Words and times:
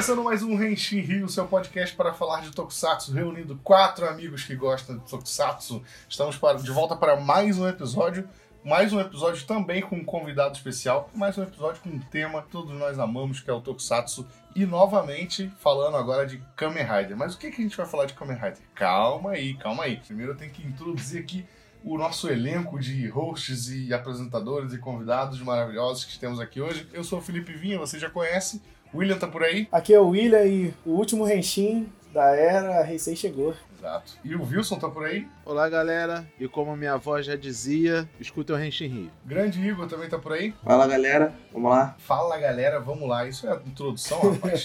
Começando 0.00 0.24
mais 0.24 0.42
um 0.42 0.56
Renshin 0.56 1.00
Rio, 1.00 1.28
seu 1.28 1.46
podcast 1.46 1.94
para 1.94 2.14
falar 2.14 2.40
de 2.40 2.52
Tokusatsu, 2.52 3.12
reunindo 3.12 3.60
quatro 3.62 4.08
amigos 4.08 4.44
que 4.44 4.56
gostam 4.56 4.96
de 4.96 5.04
Tokusatsu. 5.04 5.82
Estamos 6.08 6.38
para, 6.38 6.56
de 6.56 6.70
volta 6.70 6.96
para 6.96 7.20
mais 7.20 7.58
um 7.58 7.68
episódio. 7.68 8.26
Mais 8.64 8.94
um 8.94 8.98
episódio 8.98 9.46
também 9.46 9.82
com 9.82 9.96
um 9.96 10.04
convidado 10.04 10.56
especial. 10.56 11.10
Mais 11.14 11.36
um 11.36 11.42
episódio 11.42 11.82
com 11.82 11.90
um 11.90 11.98
tema 11.98 12.40
que 12.40 12.48
todos 12.48 12.74
nós 12.78 12.98
amamos, 12.98 13.40
que 13.40 13.50
é 13.50 13.52
o 13.52 13.60
Tokusatsu. 13.60 14.26
E 14.56 14.64
novamente 14.64 15.52
falando 15.60 15.98
agora 15.98 16.26
de 16.26 16.42
Kamen 16.56 16.82
Rider. 16.82 17.14
Mas 17.14 17.34
o 17.34 17.38
que, 17.38 17.50
que 17.50 17.60
a 17.60 17.64
gente 17.64 17.76
vai 17.76 17.84
falar 17.84 18.06
de 18.06 18.14
Kamen 18.14 18.38
Rider? 18.38 18.62
Calma 18.74 19.32
aí, 19.32 19.52
calma 19.52 19.82
aí. 19.82 19.98
Primeiro 19.98 20.32
eu 20.32 20.36
tenho 20.36 20.50
que 20.50 20.66
introduzir 20.66 21.20
aqui 21.20 21.44
o 21.84 21.98
nosso 21.98 22.26
elenco 22.26 22.80
de 22.80 23.06
hosts 23.08 23.68
e 23.68 23.92
apresentadores 23.92 24.72
e 24.72 24.78
convidados 24.78 25.42
maravilhosos 25.42 26.06
que 26.06 26.18
temos 26.18 26.40
aqui 26.40 26.58
hoje. 26.58 26.88
Eu 26.90 27.04
sou 27.04 27.18
o 27.18 27.22
Felipe 27.22 27.52
Vinha, 27.52 27.78
você 27.78 27.98
já 27.98 28.08
conhece. 28.08 28.62
William 28.94 29.18
tá 29.18 29.26
por 29.26 29.42
aí? 29.42 29.68
Aqui 29.70 29.94
é 29.94 30.00
o 30.00 30.08
William 30.08 30.44
e 30.44 30.74
o 30.84 30.90
último 30.90 31.24
Renshin 31.24 31.88
da 32.12 32.34
era 32.34 32.90
Heisei 32.90 33.14
chegou. 33.14 33.54
Exato. 33.78 34.12
E 34.24 34.34
o 34.34 34.42
Wilson 34.44 34.78
tá 34.78 34.88
por 34.88 35.06
aí? 35.06 35.26
Olá, 35.44 35.68
galera. 35.68 36.26
E 36.38 36.46
como 36.46 36.76
minha 36.76 36.94
avó 36.94 37.20
já 37.22 37.34
dizia, 37.34 38.06
escuta 38.20 38.52
o 38.52 38.56
Renshin 38.56 38.88
Rio. 38.88 39.10
Grande 39.24 39.60
Igor 39.66 39.86
também 39.86 40.08
tá 40.08 40.18
por 40.18 40.32
aí? 40.32 40.52
Fala, 40.62 40.86
galera. 40.86 41.32
Vamos 41.52 41.70
lá. 41.70 41.96
Fala, 41.98 42.36
galera. 42.36 42.78
Vamos 42.78 43.08
lá. 43.08 43.26
Isso 43.26 43.46
é 43.46 43.52
a 43.52 43.60
introdução, 43.64 44.32
rapaz? 44.32 44.64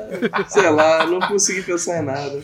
Sei 0.48 0.70
lá, 0.70 1.04
não 1.06 1.20
consegui 1.20 1.62
pensar 1.62 1.98
em 2.00 2.06
nada. 2.06 2.40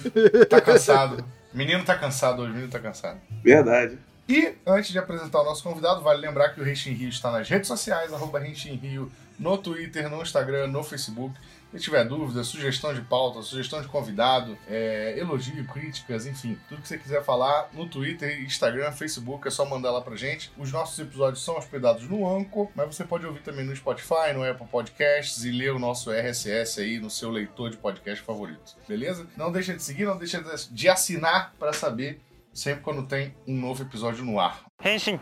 tá 0.51 0.61
cansado. 0.61 1.25
Menino 1.55 1.85
tá 1.85 1.97
cansado 1.97 2.43
hoje, 2.43 2.53
menino 2.53 2.71
tá 2.71 2.79
cansado. 2.79 3.19
Verdade. 3.43 3.99
E 4.29 4.55
antes 4.67 4.91
de 4.91 4.99
apresentar 4.99 5.41
o 5.41 5.45
nosso 5.45 5.63
convidado, 5.63 6.01
vale 6.01 6.21
lembrar 6.21 6.51
que 6.51 6.61
o 6.61 6.65
Renshin 6.65 6.93
Rio 6.93 7.09
está 7.09 7.31
nas 7.31 7.49
redes 7.49 7.69
sociais, 7.69 8.13
arroba 8.13 8.39
Renshin 8.39 8.77
Rio, 8.77 9.11
no 9.39 9.59
Twitter, 9.59 10.09
no 10.09 10.23
Instagram, 10.23 10.69
no 10.69 10.83
Facebook. 10.83 11.35
Se 11.73 11.79
tiver 11.79 12.05
dúvida, 12.05 12.45
sugestão 12.45 12.93
de 12.93 13.01
pauta, 13.01 13.41
sugestão 13.41 13.81
de 13.81 13.89
convidado, 13.89 14.59
é, 14.69 15.19
elogio, 15.19 15.65
críticas, 15.67 16.27
enfim, 16.27 16.59
tudo 16.69 16.83
que 16.83 16.89
você 16.89 16.99
quiser 16.99 17.25
falar 17.25 17.71
no 17.73 17.89
Twitter, 17.89 18.43
Instagram, 18.43 18.93
Facebook, 18.93 19.49
é 19.49 19.51
só 19.51 19.65
mandar 19.65 19.91
lá 19.91 20.03
pra 20.03 20.15
gente. 20.15 20.53
Os 20.59 20.71
nossos 20.71 20.99
episódios 20.99 21.43
são 21.43 21.57
hospedados 21.57 22.07
no 22.07 22.29
Anchor, 22.29 22.69
mas 22.75 22.95
você 22.95 23.05
pode 23.05 23.27
ouvir 23.27 23.41
também 23.41 23.65
no 23.65 23.75
Spotify, 23.75 24.35
no 24.35 24.45
Apple 24.45 24.67
Podcasts 24.67 25.45
e 25.45 25.51
ler 25.51 25.73
o 25.73 25.79
nosso 25.79 26.11
RSS 26.11 26.79
aí 26.79 26.99
no 26.99 27.09
seu 27.09 27.31
leitor 27.31 27.71
de 27.71 27.79
podcast 27.79 28.23
favorito, 28.23 28.77
beleza? 28.87 29.27
Não 29.35 29.51
deixa 29.51 29.75
de 29.75 29.83
seguir, 29.83 30.05
não 30.05 30.19
deixa 30.19 30.45
de 30.71 30.89
assinar 30.91 31.55
para 31.59 31.73
saber 31.73 32.21
sempre 32.53 32.83
quando 32.83 33.07
tem 33.07 33.35
um 33.47 33.59
novo 33.59 33.83
episódio 33.83 34.25
no 34.25 34.39
ar. 34.39 34.67
Henshin. 34.85 35.19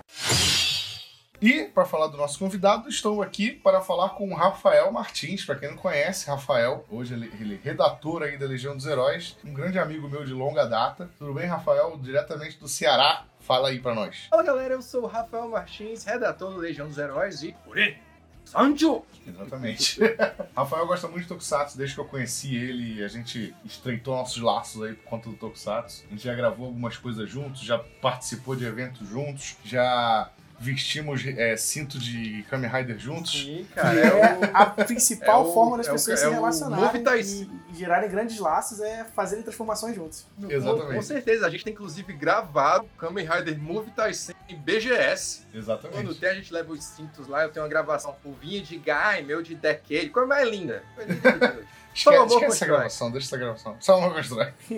E, 1.40 1.64
para 1.64 1.86
falar 1.86 2.08
do 2.08 2.18
nosso 2.18 2.38
convidado, 2.38 2.86
estou 2.86 3.22
aqui 3.22 3.50
para 3.50 3.80
falar 3.80 4.10
com 4.10 4.30
o 4.30 4.34
Rafael 4.34 4.92
Martins. 4.92 5.42
Para 5.42 5.54
quem 5.54 5.70
não 5.70 5.76
conhece, 5.76 6.28
Rafael, 6.28 6.84
hoje 6.90 7.14
ele, 7.14 7.32
ele 7.40 7.54
é 7.54 7.66
redator 7.66 8.22
aí 8.22 8.36
da 8.36 8.44
Legião 8.44 8.76
dos 8.76 8.84
Heróis, 8.84 9.38
um 9.42 9.54
grande 9.54 9.78
amigo 9.78 10.06
meu 10.06 10.22
de 10.22 10.34
longa 10.34 10.66
data. 10.66 11.08
Tudo 11.18 11.32
bem, 11.32 11.46
Rafael? 11.46 11.96
Diretamente 11.96 12.58
do 12.58 12.68
Ceará. 12.68 13.24
Fala 13.40 13.68
aí 13.68 13.80
para 13.80 13.94
nós. 13.94 14.26
Fala 14.28 14.42
galera, 14.42 14.74
eu 14.74 14.82
sou 14.82 15.04
o 15.04 15.06
Rafael 15.06 15.48
Martins, 15.48 16.04
redator 16.04 16.52
do 16.52 16.58
Legião 16.58 16.86
dos 16.86 16.98
Heróis 16.98 17.42
e. 17.42 17.56
Uri! 17.66 17.96
Sanjo! 18.44 19.02
Exatamente. 19.26 19.98
Rafael 20.54 20.86
gosta 20.86 21.08
muito 21.08 21.22
de 21.22 21.28
Tokusatsu, 21.28 21.78
desde 21.78 21.94
que 21.94 22.00
eu 22.02 22.04
conheci 22.04 22.54
ele, 22.54 23.02
a 23.02 23.08
gente 23.08 23.54
estreitou 23.64 24.14
nossos 24.14 24.42
laços 24.42 24.82
aí 24.82 24.92
por 24.92 25.04
conta 25.04 25.30
do 25.30 25.36
Tokusatsu. 25.36 26.04
A 26.06 26.10
gente 26.10 26.24
já 26.24 26.34
gravou 26.34 26.66
algumas 26.66 26.98
coisas 26.98 27.30
juntos, 27.30 27.62
já 27.62 27.78
participou 27.78 28.54
de 28.54 28.66
eventos 28.66 29.08
juntos, 29.08 29.56
já 29.64 30.30
vestimos 30.60 31.26
é, 31.26 31.56
cinto 31.56 31.98
de 31.98 32.44
Kamen 32.50 32.70
Rider 32.70 32.98
juntos. 32.98 33.32
Sim, 33.32 33.66
cara. 33.74 33.98
É 33.98 34.38
o- 34.38 34.50
a 34.56 34.66
principal 34.66 35.42
é 35.46 35.48
o- 35.48 35.54
forma 35.54 35.78
das 35.78 35.86
é 35.86 35.90
o- 35.90 35.94
pessoas 35.94 36.20
é 36.20 36.22
se 36.22 36.28
o 36.28 36.32
relacionarem 36.32 36.84
Move 36.84 36.98
Tais- 37.00 37.32
e, 37.32 37.50
e 37.72 37.74
gerarem 37.78 38.10
grandes 38.10 38.38
laços 38.38 38.78
é 38.80 39.04
fazerem 39.16 39.42
transformações 39.42 39.96
juntos. 39.96 40.26
Exatamente. 40.48 40.94
Com 40.94 41.02
certeza, 41.02 41.46
a 41.46 41.50
gente 41.50 41.64
tem 41.64 41.72
inclusive 41.72 42.12
gravado 42.12 42.84
o 42.84 42.98
Kamen 42.98 43.26
Rider 43.26 43.58
Move 43.58 43.90
Tyson 43.92 44.32
em 44.48 44.56
BGS. 44.56 45.46
Quando 45.52 45.58
Exatamente. 45.62 46.14
tem, 46.14 46.28
a 46.28 46.34
gente 46.34 46.52
leva 46.52 46.72
os 46.72 46.84
cintos 46.84 47.26
lá, 47.26 47.42
eu 47.42 47.50
tenho 47.50 47.64
uma 47.64 47.70
gravação 47.70 48.14
com 48.22 48.32
vinha 48.32 48.60
de 48.62 48.76
Guy, 48.76 49.22
meu 49.26 49.42
de 49.42 49.54
Decade, 49.54 50.08
coisa 50.10 50.28
mais 50.28 50.48
linda. 50.48 50.82
Coisa 50.94 51.12
linda. 51.12 51.58
Esquece, 51.92 52.16
favor, 52.18 52.34
esquece 52.34 52.52
essa 52.56 52.66
gravação, 52.66 53.10
deixa 53.10 53.26
essa 53.26 53.36
gravação. 53.36 53.76
Só 53.80 53.98
uma 53.98 54.14
constrói. 54.14 54.52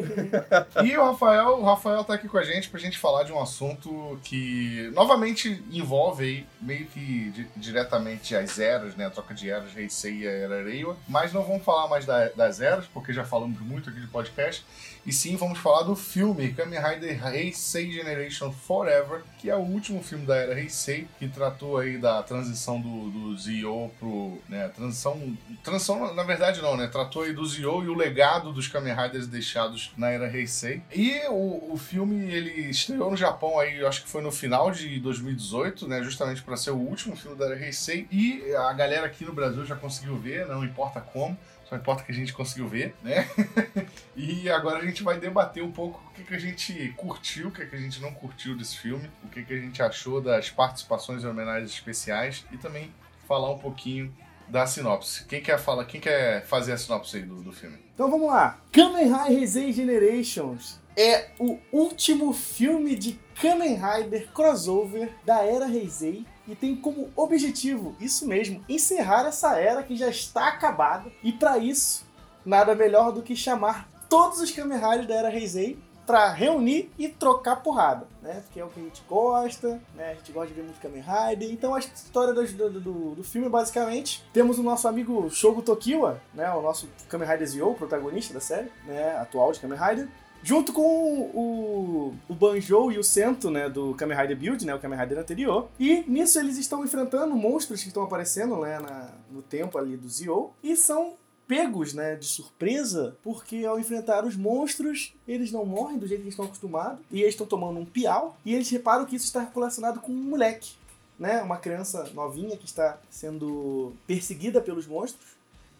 e 0.82 0.96
o 0.96 1.04
Rafael, 1.04 1.58
o 1.60 1.62
Rafael 1.62 2.02
tá 2.04 2.14
aqui 2.14 2.26
com 2.26 2.38
a 2.38 2.42
gente 2.42 2.70
pra 2.70 2.80
gente 2.80 2.96
falar 2.98 3.24
de 3.24 3.32
um 3.32 3.38
assunto 3.40 4.18
que 4.24 4.90
novamente 4.94 5.62
envolve 5.70 6.24
aí 6.24 6.46
meio 6.58 6.86
que 6.86 7.30
di- 7.30 7.46
diretamente 7.54 8.34
as 8.34 8.58
eras, 8.58 8.96
né? 8.96 9.06
A 9.06 9.10
troca 9.10 9.34
de 9.34 9.50
eras, 9.50 9.76
Heisei 9.76 10.20
e 10.22 10.26
Era 10.26 10.62
Reiwa. 10.64 10.96
Mas 11.06 11.34
não 11.34 11.42
vamos 11.42 11.62
falar 11.62 11.86
mais 11.86 12.06
da- 12.06 12.30
das 12.30 12.62
eras, 12.62 12.86
porque 12.86 13.12
já 13.12 13.24
falamos 13.24 13.60
muito 13.60 13.90
aqui 13.90 14.00
de 14.00 14.06
podcast. 14.06 14.64
E 15.04 15.12
sim, 15.12 15.34
vamos 15.34 15.58
falar 15.58 15.82
do 15.82 15.96
filme 15.96 16.52
Kamen 16.52 16.78
Rider 16.78 17.26
Heisei 17.26 17.90
Generation 17.90 18.52
Forever, 18.52 19.22
que 19.38 19.50
é 19.50 19.56
o 19.56 19.60
último 19.60 20.00
filme 20.00 20.24
da 20.24 20.36
era 20.36 20.58
Heisei, 20.58 21.08
que 21.18 21.26
tratou 21.26 21.76
aí 21.76 21.98
da 21.98 22.22
transição 22.22 22.80
do, 22.80 23.10
do 23.10 23.36
Zio 23.36 23.90
pro. 23.98 24.38
Né, 24.48 24.68
transição. 24.68 25.36
Transição, 25.64 26.14
na 26.14 26.22
verdade, 26.22 26.62
não, 26.62 26.76
né? 26.76 26.86
Tratou 26.86 27.22
aí 27.22 27.32
do 27.32 27.44
Zio 27.44 27.82
e 27.82 27.88
o 27.88 27.94
legado 27.94 28.52
dos 28.52 28.68
Kamen 28.68 28.94
Riders 28.94 29.26
deixados 29.26 29.92
na 29.96 30.10
era 30.10 30.30
Heisei. 30.30 30.82
E 30.94 31.20
o, 31.28 31.72
o 31.72 31.76
filme, 31.76 32.32
ele 32.32 32.70
estreou 32.70 33.10
no 33.10 33.16
Japão 33.16 33.58
aí, 33.58 33.84
acho 33.84 34.04
que 34.04 34.08
foi 34.08 34.22
no 34.22 34.30
final 34.30 34.70
de 34.70 35.00
2018, 35.00 35.88
né? 35.88 36.00
Justamente 36.02 36.42
para 36.42 36.56
ser 36.56 36.70
o 36.70 36.76
último 36.76 37.16
filme 37.16 37.36
da 37.36 37.46
era 37.46 37.58
Heisei. 37.58 38.06
E 38.10 38.54
a 38.54 38.72
galera 38.72 39.06
aqui 39.06 39.24
no 39.24 39.32
Brasil 39.32 39.64
já 39.64 39.74
conseguiu 39.74 40.16
ver, 40.16 40.46
não 40.46 40.64
importa 40.64 41.00
como. 41.00 41.36
Só 41.72 41.76
importa 41.76 42.02
que 42.02 42.12
a 42.12 42.14
gente 42.14 42.34
conseguiu 42.34 42.68
ver, 42.68 42.94
né? 43.02 43.26
E 44.14 44.50
agora 44.50 44.80
a 44.80 44.84
gente 44.84 45.02
vai 45.02 45.18
debater 45.18 45.62
um 45.62 45.72
pouco 45.72 46.02
o 46.10 46.12
que, 46.12 46.22
que 46.22 46.34
a 46.34 46.38
gente 46.38 46.92
curtiu, 46.98 47.48
o 47.48 47.50
que, 47.50 47.64
que 47.64 47.74
a 47.74 47.78
gente 47.78 47.98
não 48.02 48.12
curtiu 48.12 48.54
desse 48.54 48.76
filme, 48.76 49.10
o 49.24 49.28
que, 49.28 49.42
que 49.42 49.54
a 49.54 49.58
gente 49.58 49.82
achou 49.82 50.20
das 50.20 50.50
participações 50.50 51.22
e 51.22 51.26
homenagens 51.26 51.70
especiais 51.70 52.44
e 52.52 52.58
também 52.58 52.92
falar 53.26 53.50
um 53.50 53.58
pouquinho 53.58 54.14
da 54.48 54.66
sinopse. 54.66 55.24
Quem 55.24 55.40
quer 55.40 55.58
falar, 55.58 55.86
quem 55.86 55.98
quer 55.98 56.44
fazer 56.44 56.72
a 56.72 56.76
sinopse 56.76 57.16
aí 57.16 57.22
do, 57.22 57.36
do 57.36 57.52
filme? 57.52 57.78
Então 57.94 58.10
vamos 58.10 58.26
lá. 58.26 58.60
Kamen 58.70 59.04
Rider 59.04 59.30
Heisei 59.30 59.72
Generations 59.72 60.78
é 60.94 61.30
o 61.38 61.58
último 61.72 62.34
filme 62.34 62.94
de 62.94 63.18
Kamen 63.40 63.80
Rider 63.80 64.28
crossover 64.34 65.10
da 65.24 65.42
era 65.42 65.66
Heisei 65.66 66.26
e 66.46 66.54
tem 66.54 66.74
como 66.74 67.10
objetivo, 67.16 67.94
isso 68.00 68.26
mesmo, 68.26 68.64
encerrar 68.68 69.26
essa 69.26 69.56
era 69.58 69.82
que 69.82 69.96
já 69.96 70.08
está 70.08 70.48
acabada. 70.48 71.10
E 71.22 71.32
para 71.32 71.58
isso, 71.58 72.04
nada 72.44 72.74
melhor 72.74 73.12
do 73.12 73.22
que 73.22 73.36
chamar 73.36 73.88
todos 74.08 74.40
os 74.40 74.50
Kamen 74.50 74.78
da 74.78 75.14
era 75.14 75.34
Heisei 75.34 75.78
para 76.06 76.30
reunir 76.32 76.90
e 76.98 77.08
trocar 77.08 77.56
porrada, 77.56 78.06
né? 78.20 78.42
Porque 78.44 78.60
é 78.60 78.64
o 78.64 78.68
que 78.68 78.80
a 78.80 78.82
gente 78.82 79.02
gosta, 79.08 79.80
né? 79.94 80.10
A 80.10 80.14
gente 80.14 80.32
gosta 80.32 80.48
de 80.48 80.54
ver 80.54 80.62
muito 80.62 80.80
Kamen 80.80 81.02
Rider. 81.02 81.50
Então 81.50 81.74
a 81.74 81.78
história 81.78 82.34
do, 82.34 82.44
do, 82.44 82.80
do, 82.80 83.14
do 83.14 83.24
filme, 83.24 83.48
basicamente, 83.48 84.24
temos 84.32 84.58
o 84.58 84.62
nosso 84.62 84.88
amigo 84.88 85.30
Shogo 85.30 85.62
Tokiwa, 85.62 86.20
né? 86.34 86.52
O 86.52 86.60
nosso 86.60 86.88
Kamen 87.08 87.28
Rider 87.28 87.46
Zio, 87.46 87.74
protagonista 87.74 88.34
da 88.34 88.40
série, 88.40 88.70
né? 88.84 89.16
Atual 89.16 89.52
de 89.52 89.60
Kamen 89.60 89.78
Rider. 89.78 90.08
Junto 90.44 90.72
com 90.72 90.82
o, 90.82 92.14
o 92.28 92.34
Banjo 92.34 92.90
e 92.90 92.98
o 92.98 93.04
Sento, 93.04 93.48
né, 93.50 93.68
do 93.68 93.94
Kamen 93.94 94.16
Rider 94.18 94.36
Build, 94.36 94.66
né, 94.66 94.74
o 94.74 94.78
Kamen 94.80 94.98
Rider 94.98 95.18
anterior. 95.18 95.68
E 95.78 96.02
nisso 96.08 96.38
eles 96.38 96.58
estão 96.58 96.84
enfrentando 96.84 97.34
monstros 97.36 97.80
que 97.82 97.88
estão 97.88 98.02
aparecendo, 98.02 98.56
né, 98.60 98.80
na- 98.80 99.12
no 99.30 99.40
tempo 99.40 99.78
ali 99.78 99.96
do 99.96 100.08
Zio. 100.08 100.50
E 100.62 100.74
são 100.76 101.14
pegos, 101.46 101.94
né, 101.94 102.16
de 102.16 102.24
surpresa, 102.26 103.16
porque 103.22 103.64
ao 103.64 103.78
enfrentar 103.78 104.24
os 104.24 104.34
monstros, 104.36 105.14
eles 105.28 105.52
não 105.52 105.64
morrem 105.64 105.98
do 105.98 106.06
jeito 106.06 106.22
que 106.22 106.28
estão 106.30 106.46
acostumados, 106.46 106.98
e 107.10 107.20
eles 107.20 107.34
estão 107.34 107.46
tomando 107.46 107.78
um 107.78 107.84
piau, 107.84 108.36
e 108.44 108.54
eles 108.54 108.68
reparam 108.70 109.04
que 109.04 109.14
isso 109.16 109.26
está 109.26 109.48
relacionado 109.54 110.00
com 110.00 110.10
um 110.10 110.22
moleque, 110.30 110.72
né, 111.18 111.40
uma 111.42 111.58
criança 111.58 112.10
novinha 112.14 112.56
que 112.56 112.64
está 112.64 112.98
sendo 113.10 113.92
perseguida 114.06 114.60
pelos 114.60 114.86
monstros, 114.86 115.30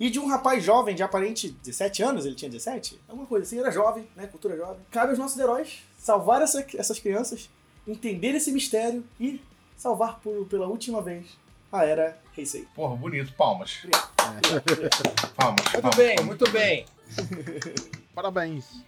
e 0.04 0.10
de 0.10 0.19
um 0.19 0.26
rapaz 0.26 0.64
jovem, 0.64 0.94
de 0.94 1.02
aparente 1.02 1.50
17 1.62 2.02
anos, 2.02 2.26
ele 2.26 2.34
tinha 2.34 2.50
17? 2.50 3.00
Alguma 3.08 3.26
coisa 3.26 3.46
assim, 3.46 3.58
era 3.58 3.70
jovem, 3.70 4.08
né, 4.16 4.26
cultura 4.26 4.56
jovem. 4.56 4.78
Cabe 4.90 5.10
aos 5.10 5.19
nossos 5.19 5.38
heróis 5.38 5.82
salvar 5.99 6.43
essa- 6.43 6.64
essas 6.76 6.99
crianças, 6.99 7.49
entender 7.87 8.34
esse 8.34 8.50
mistério 8.50 9.04
e 9.20 9.40
salvar 9.76 10.19
por, 10.20 10.46
pela 10.46 10.66
última 10.66 11.00
vez 11.00 11.26
a 11.70 11.84
Era 11.84 12.19
Heisei. 12.37 12.66
Porra, 12.75 12.96
bonito, 12.96 13.32
palmas. 13.34 13.78
Obrigado. 13.84 14.10
Palmas. 15.37 15.64
Muito 15.72 15.81
palmas. 15.82 15.96
bem, 15.96 16.16
muito 16.25 16.50
bem. 16.50 16.87
Parabéns. 18.14 18.82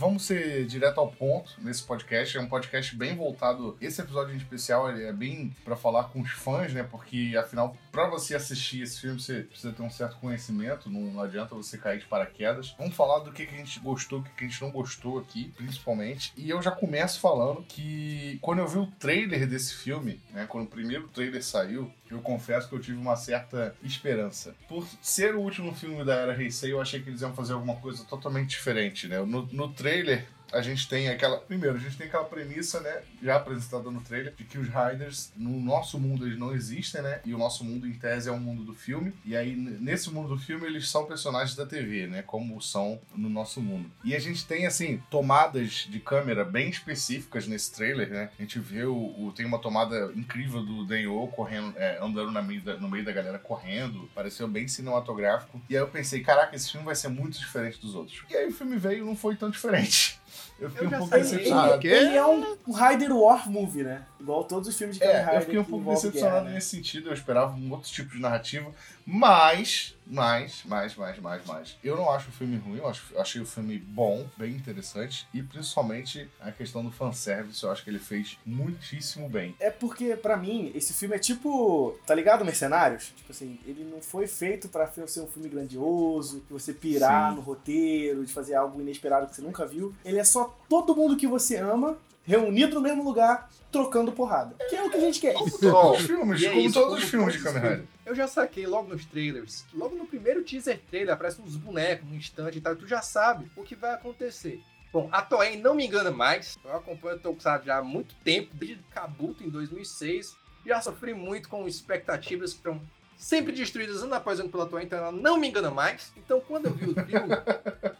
Vamos 0.00 0.22
ser 0.22 0.64
direto 0.64 0.98
ao 0.98 1.12
ponto 1.12 1.52
nesse 1.58 1.82
podcast. 1.82 2.34
É 2.34 2.40
um 2.40 2.48
podcast 2.48 2.96
bem 2.96 3.14
voltado. 3.14 3.76
Esse 3.82 4.00
episódio 4.00 4.32
em 4.32 4.38
especial 4.38 4.90
é 4.90 5.12
bem 5.12 5.54
pra 5.62 5.76
falar 5.76 6.04
com 6.04 6.22
os 6.22 6.30
fãs, 6.30 6.72
né? 6.72 6.82
Porque 6.82 7.34
afinal, 7.38 7.76
pra 7.92 8.08
você 8.08 8.34
assistir 8.34 8.80
esse 8.80 8.98
filme, 8.98 9.20
você 9.20 9.42
precisa 9.42 9.74
ter 9.74 9.82
um 9.82 9.90
certo 9.90 10.16
conhecimento. 10.16 10.88
Não, 10.88 11.02
não 11.02 11.20
adianta 11.20 11.54
você 11.54 11.76
cair 11.76 11.98
de 11.98 12.06
paraquedas. 12.06 12.74
Vamos 12.78 12.96
falar 12.96 13.18
do 13.18 13.30
que, 13.30 13.44
que 13.44 13.54
a 13.54 13.58
gente 13.58 13.78
gostou, 13.78 14.20
o 14.20 14.22
que, 14.22 14.30
que 14.30 14.44
a 14.46 14.48
gente 14.48 14.62
não 14.62 14.70
gostou 14.70 15.18
aqui, 15.18 15.52
principalmente. 15.54 16.32
E 16.34 16.48
eu 16.48 16.62
já 16.62 16.70
começo 16.70 17.20
falando 17.20 17.62
que 17.68 18.38
quando 18.40 18.60
eu 18.60 18.68
vi 18.68 18.78
o 18.78 18.86
trailer 18.98 19.46
desse 19.46 19.74
filme, 19.74 20.18
né? 20.30 20.46
Quando 20.48 20.64
o 20.64 20.70
primeiro 20.70 21.08
trailer 21.08 21.44
saiu, 21.44 21.92
eu 22.10 22.20
confesso 22.20 22.68
que 22.68 22.74
eu 22.74 22.80
tive 22.80 22.98
uma 22.98 23.16
certa 23.16 23.74
esperança. 23.82 24.54
Por 24.68 24.86
ser 25.00 25.34
o 25.34 25.40
último 25.40 25.74
filme 25.74 26.04
da 26.04 26.14
Era 26.14 26.40
Heisei, 26.40 26.72
eu 26.72 26.80
achei 26.80 27.00
que 27.00 27.08
eles 27.08 27.20
iam 27.20 27.34
fazer 27.34 27.52
alguma 27.52 27.76
coisa 27.76 28.04
totalmente 28.04 28.50
diferente, 28.50 29.08
né? 29.08 29.20
No, 29.20 29.46
no 29.52 29.72
trailer, 29.72 30.26
a 30.52 30.60
gente 30.62 30.88
tem 30.88 31.08
aquela. 31.08 31.38
Primeiro, 31.38 31.76
a 31.76 31.80
gente 31.80 31.96
tem 31.96 32.06
aquela 32.06 32.24
premissa, 32.24 32.80
né? 32.80 33.02
Já 33.22 33.36
apresentada 33.36 33.90
no 33.90 34.00
trailer, 34.00 34.34
de 34.36 34.44
que 34.44 34.58
os 34.58 34.68
Riders, 34.68 35.32
no 35.36 35.60
nosso 35.60 35.98
mundo, 35.98 36.26
eles 36.26 36.38
não 36.38 36.54
existem, 36.54 37.02
né? 37.02 37.20
E 37.24 37.34
o 37.34 37.38
nosso 37.38 37.64
mundo, 37.64 37.86
em 37.86 37.92
tese, 37.94 38.28
é 38.28 38.32
o 38.32 38.38
mundo 38.38 38.64
do 38.64 38.74
filme. 38.74 39.12
E 39.24 39.36
aí, 39.36 39.54
nesse 39.54 40.10
mundo 40.10 40.28
do 40.28 40.38
filme, 40.38 40.66
eles 40.66 40.88
são 40.88 41.04
personagens 41.06 41.54
da 41.56 41.66
TV, 41.66 42.06
né? 42.06 42.22
Como 42.22 42.60
são 42.60 43.00
no 43.14 43.28
nosso 43.28 43.60
mundo. 43.60 43.90
E 44.04 44.14
a 44.14 44.18
gente 44.18 44.44
tem, 44.46 44.66
assim, 44.66 45.02
tomadas 45.10 45.86
de 45.88 46.00
câmera 46.00 46.44
bem 46.44 46.68
específicas 46.68 47.46
nesse 47.46 47.72
trailer, 47.72 48.08
né? 48.10 48.30
A 48.38 48.42
gente 48.42 48.58
vê 48.58 48.84
o. 48.84 48.94
o- 48.94 49.32
tem 49.36 49.46
uma 49.46 49.58
tomada 49.58 50.12
incrível 50.14 50.62
do 50.64 50.84
Denyo 50.86 51.26
correndo, 51.28 51.72
é, 51.76 51.98
andando 52.02 52.30
na 52.32 52.42
meio 52.42 52.60
da- 52.62 52.76
no 52.76 52.88
meio 52.88 53.04
da 53.04 53.12
galera 53.12 53.38
correndo. 53.38 54.08
Pareceu 54.14 54.46
bem 54.48 54.66
cinematográfico. 54.68 55.60
E 55.68 55.76
aí 55.76 55.82
eu 55.82 55.88
pensei, 55.88 56.20
caraca, 56.20 56.54
esse 56.56 56.70
filme 56.70 56.84
vai 56.84 56.94
ser 56.94 57.08
muito 57.08 57.38
diferente 57.38 57.80
dos 57.80 57.94
outros. 57.94 58.22
E 58.28 58.36
aí 58.36 58.48
o 58.48 58.52
filme 58.52 58.76
veio 58.76 59.02
e 59.02 59.06
não 59.06 59.16
foi 59.16 59.36
tão 59.36 59.50
diferente. 59.50 60.19
Eu 60.60 60.70
fiquei 60.70 60.86
Eu 60.86 60.90
um 60.90 60.98
pouco 60.98 61.14
decepcionado. 61.16 61.78
quê? 61.80 61.88
Ele 61.88 62.16
é 62.16 62.26
um 62.26 62.44
Rider 62.68 63.16
War 63.16 63.50
movie, 63.50 63.82
né? 63.82 64.02
Igual 64.20 64.44
todos 64.44 64.68
os 64.68 64.76
filmes 64.76 64.96
de 64.96 65.00
Kamen 65.00 65.16
É, 65.16 65.36
eu 65.36 65.40
fiquei 65.40 65.58
um 65.58 65.64
que 65.64 65.70
pouco 65.70 65.90
decepcionado 65.90 66.36
guerra, 66.36 66.48
né? 66.48 66.54
nesse 66.54 66.68
sentido. 66.68 67.08
Eu 67.08 67.14
esperava 67.14 67.54
um 67.56 67.70
outro 67.70 67.90
tipo 67.90 68.10
de 68.10 68.20
narrativa. 68.20 68.70
Mas, 69.06 69.96
mas, 70.06 70.62
mais, 70.64 70.94
mais, 70.94 71.18
mais, 71.18 71.44
mais. 71.46 71.76
Eu 71.82 71.96
não 71.96 72.10
acho 72.10 72.28
o 72.28 72.32
filme 72.32 72.56
ruim. 72.58 72.78
Eu, 72.78 72.88
acho, 72.88 73.12
eu 73.12 73.20
achei 73.20 73.40
o 73.40 73.46
filme 73.46 73.78
bom, 73.78 74.26
bem 74.36 74.52
interessante. 74.52 75.26
E 75.32 75.42
principalmente 75.42 76.28
a 76.40 76.52
questão 76.52 76.84
do 76.84 76.92
fanservice. 76.92 77.62
Eu 77.64 77.72
acho 77.72 77.82
que 77.82 77.90
ele 77.90 77.98
fez 77.98 78.38
muitíssimo 78.44 79.28
bem. 79.28 79.54
É 79.58 79.70
porque, 79.70 80.14
pra 80.16 80.36
mim, 80.36 80.70
esse 80.74 80.92
filme 80.92 81.16
é 81.16 81.18
tipo. 81.18 81.98
Tá 82.06 82.14
ligado, 82.14 82.44
Mercenários? 82.44 83.12
Tipo 83.16 83.32
assim, 83.32 83.58
ele 83.66 83.84
não 83.84 84.00
foi 84.02 84.26
feito 84.26 84.68
pra 84.68 84.86
ser 85.06 85.22
um 85.22 85.26
filme 85.26 85.48
grandioso, 85.48 86.40
de 86.46 86.52
você 86.52 86.72
pirar 86.72 87.30
Sim. 87.30 87.36
no 87.36 87.42
roteiro, 87.42 88.24
de 88.24 88.32
fazer 88.32 88.54
algo 88.54 88.80
inesperado 88.80 89.26
que 89.26 89.34
você 89.34 89.42
nunca 89.42 89.66
viu. 89.66 89.94
Ele 90.04 90.18
é 90.18 90.24
só 90.24 90.56
todo 90.68 90.94
mundo 90.94 91.16
que 91.16 91.26
você 91.26 91.56
ama, 91.56 91.96
reunido 92.24 92.74
no 92.76 92.80
mesmo 92.80 93.02
lugar, 93.02 93.50
trocando 93.70 94.12
porrada. 94.12 94.54
Que 94.68 94.76
é 94.76 94.82
o 94.82 94.90
que 94.90 94.96
a 94.96 95.00
gente 95.00 95.20
quer. 95.20 95.34
Como 95.34 95.50
todos 95.58 96.00
os 96.00 96.06
filmes, 96.06 96.42
é 96.42 96.48
como 96.48 96.60
isso, 96.60 96.80
todos 96.80 97.02
os 97.02 97.10
filmes 97.10 97.34
de 97.34 97.42
Kamen 97.42 97.62
Rider. 97.62 97.84
Eu 98.04 98.14
já 98.14 98.26
saquei 98.26 98.66
logo 98.66 98.88
nos 98.88 99.04
trailers. 99.04 99.64
Logo 99.72 99.94
no 99.94 100.06
primeiro 100.06 100.42
teaser 100.42 100.80
trailer 100.90 101.14
aparecem 101.14 101.44
uns 101.44 101.56
bonecos 101.56 102.08
num 102.08 102.16
instante 102.16 102.58
e 102.58 102.60
tal. 102.60 102.74
Tu 102.76 102.86
já 102.86 103.02
sabe 103.02 103.50
o 103.56 103.62
que 103.62 103.74
vai 103.74 103.92
acontecer. 103.92 104.60
Bom, 104.92 105.08
a 105.12 105.22
Toei 105.22 105.56
não 105.56 105.74
me 105.74 105.86
engana 105.86 106.10
mais. 106.10 106.58
Eu 106.64 106.76
acompanho 106.76 107.16
o 107.16 107.20
Tokusatsu 107.20 107.66
já 107.66 107.78
há 107.78 107.82
muito 107.82 108.14
tempo, 108.24 108.50
desde 108.54 108.82
Kabuto 108.92 109.44
em 109.44 109.48
2006. 109.48 110.36
Já 110.66 110.80
sofri 110.80 111.14
muito 111.14 111.48
com 111.48 111.66
expectativas 111.68 112.52
que 112.52 112.58
estão 112.58 112.80
sempre 113.20 113.52
destruídas 113.52 114.02
ano 114.02 114.14
após 114.14 114.40
ano 114.40 114.48
pela 114.48 114.66
Toei, 114.66 114.84
então 114.84 114.98
ela 114.98 115.12
não 115.12 115.38
me 115.38 115.46
engana 115.46 115.70
mais. 115.70 116.10
Então 116.16 116.40
quando 116.40 116.66
eu 116.66 116.72
vi 116.72 116.86
o 116.86 116.94
filme, 116.94 117.34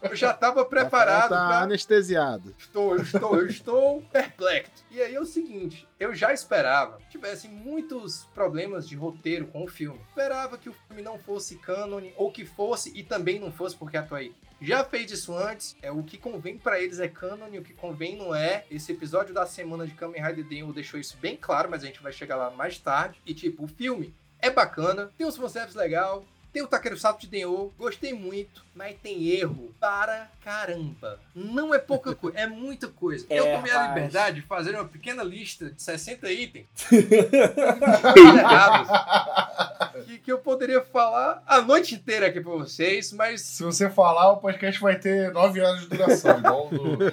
eu 0.02 0.16
já 0.16 0.30
estava 0.30 0.64
preparado 0.64 1.28
Tá 1.28 1.46
pra 1.46 1.60
anestesiado. 1.60 2.54
Estou, 2.58 2.96
eu 2.96 3.02
estou, 3.02 3.36
eu 3.36 3.46
estou 3.46 4.02
perplexo. 4.10 4.82
E 4.90 5.00
aí 5.00 5.14
é 5.14 5.20
o 5.20 5.26
seguinte, 5.26 5.86
eu 5.98 6.14
já 6.14 6.32
esperava 6.32 6.96
que 6.96 7.10
tivesse 7.10 7.46
muitos 7.48 8.24
problemas 8.34 8.88
de 8.88 8.96
roteiro 8.96 9.46
com 9.46 9.62
o 9.62 9.68
filme. 9.68 10.00
Esperava 10.08 10.56
que 10.56 10.70
o 10.70 10.74
filme 10.88 11.02
não 11.02 11.18
fosse 11.18 11.56
cânone, 11.56 12.14
ou 12.16 12.32
que 12.32 12.46
fosse 12.46 12.90
e 12.96 13.04
também 13.04 13.38
não 13.38 13.52
fosse, 13.52 13.76
porque 13.76 13.98
a 13.98 14.02
Toei 14.02 14.34
já 14.58 14.82
fez 14.84 15.10
isso 15.10 15.34
antes. 15.36 15.76
É 15.82 15.92
o 15.92 16.02
que 16.02 16.16
convém 16.16 16.56
pra 16.56 16.80
eles 16.80 16.98
é 16.98 17.08
cânone, 17.08 17.58
o 17.58 17.62
que 17.62 17.74
convém 17.74 18.16
não 18.16 18.34
é. 18.34 18.64
Esse 18.70 18.92
episódio 18.92 19.34
da 19.34 19.44
semana 19.44 19.86
de 19.86 19.94
Kamen 19.94 20.22
Rider 20.22 20.46
Demon 20.46 20.72
deixou 20.72 20.98
isso 20.98 21.16
bem 21.18 21.36
claro, 21.36 21.70
mas 21.70 21.82
a 21.82 21.86
gente 21.86 22.02
vai 22.02 22.12
chegar 22.12 22.36
lá 22.36 22.50
mais 22.50 22.78
tarde. 22.78 23.20
E 23.26 23.34
tipo, 23.34 23.64
o 23.64 23.68
filme 23.68 24.14
é 24.42 24.50
bacana, 24.50 25.10
tem 25.16 25.26
uns 25.26 25.36
fanservice 25.36 25.76
legal, 25.76 26.24
tem 26.52 26.62
o 26.62 26.66
Takeru 26.66 26.98
Sato 26.98 27.20
de 27.20 27.26
Denho, 27.28 27.72
gostei 27.78 28.12
muito, 28.12 28.64
mas 28.74 28.96
tem 29.02 29.28
erro 29.28 29.72
para 29.78 30.28
caramba. 30.44 31.20
Não 31.34 31.74
é 31.74 31.78
pouca 31.78 32.14
coisa, 32.14 32.38
é 32.38 32.46
muita 32.46 32.88
coisa. 32.88 33.26
É, 33.28 33.38
eu 33.38 33.44
tomei 33.56 33.72
a 33.72 33.88
liberdade 33.88 34.40
de 34.40 34.46
fazer 34.46 34.74
uma 34.74 34.84
pequena 34.84 35.22
lista 35.22 35.70
de 35.70 35.82
60 35.82 36.30
itens 36.32 36.66
que, 40.06 40.18
que 40.18 40.32
eu 40.32 40.38
poderia 40.38 40.80
falar 40.82 41.42
a 41.46 41.60
noite 41.60 41.94
inteira 41.94 42.26
aqui 42.26 42.40
pra 42.40 42.52
vocês, 42.52 43.12
mas 43.12 43.40
Se 43.42 43.62
você 43.62 43.88
falar, 43.90 44.32
o 44.32 44.38
podcast 44.38 44.80
vai 44.80 44.98
ter 44.98 45.32
9 45.32 45.60
horas 45.60 45.80
de 45.82 45.88
duração, 45.88 46.38
igual 46.38 46.68
o 46.68 46.70
do. 46.70 46.98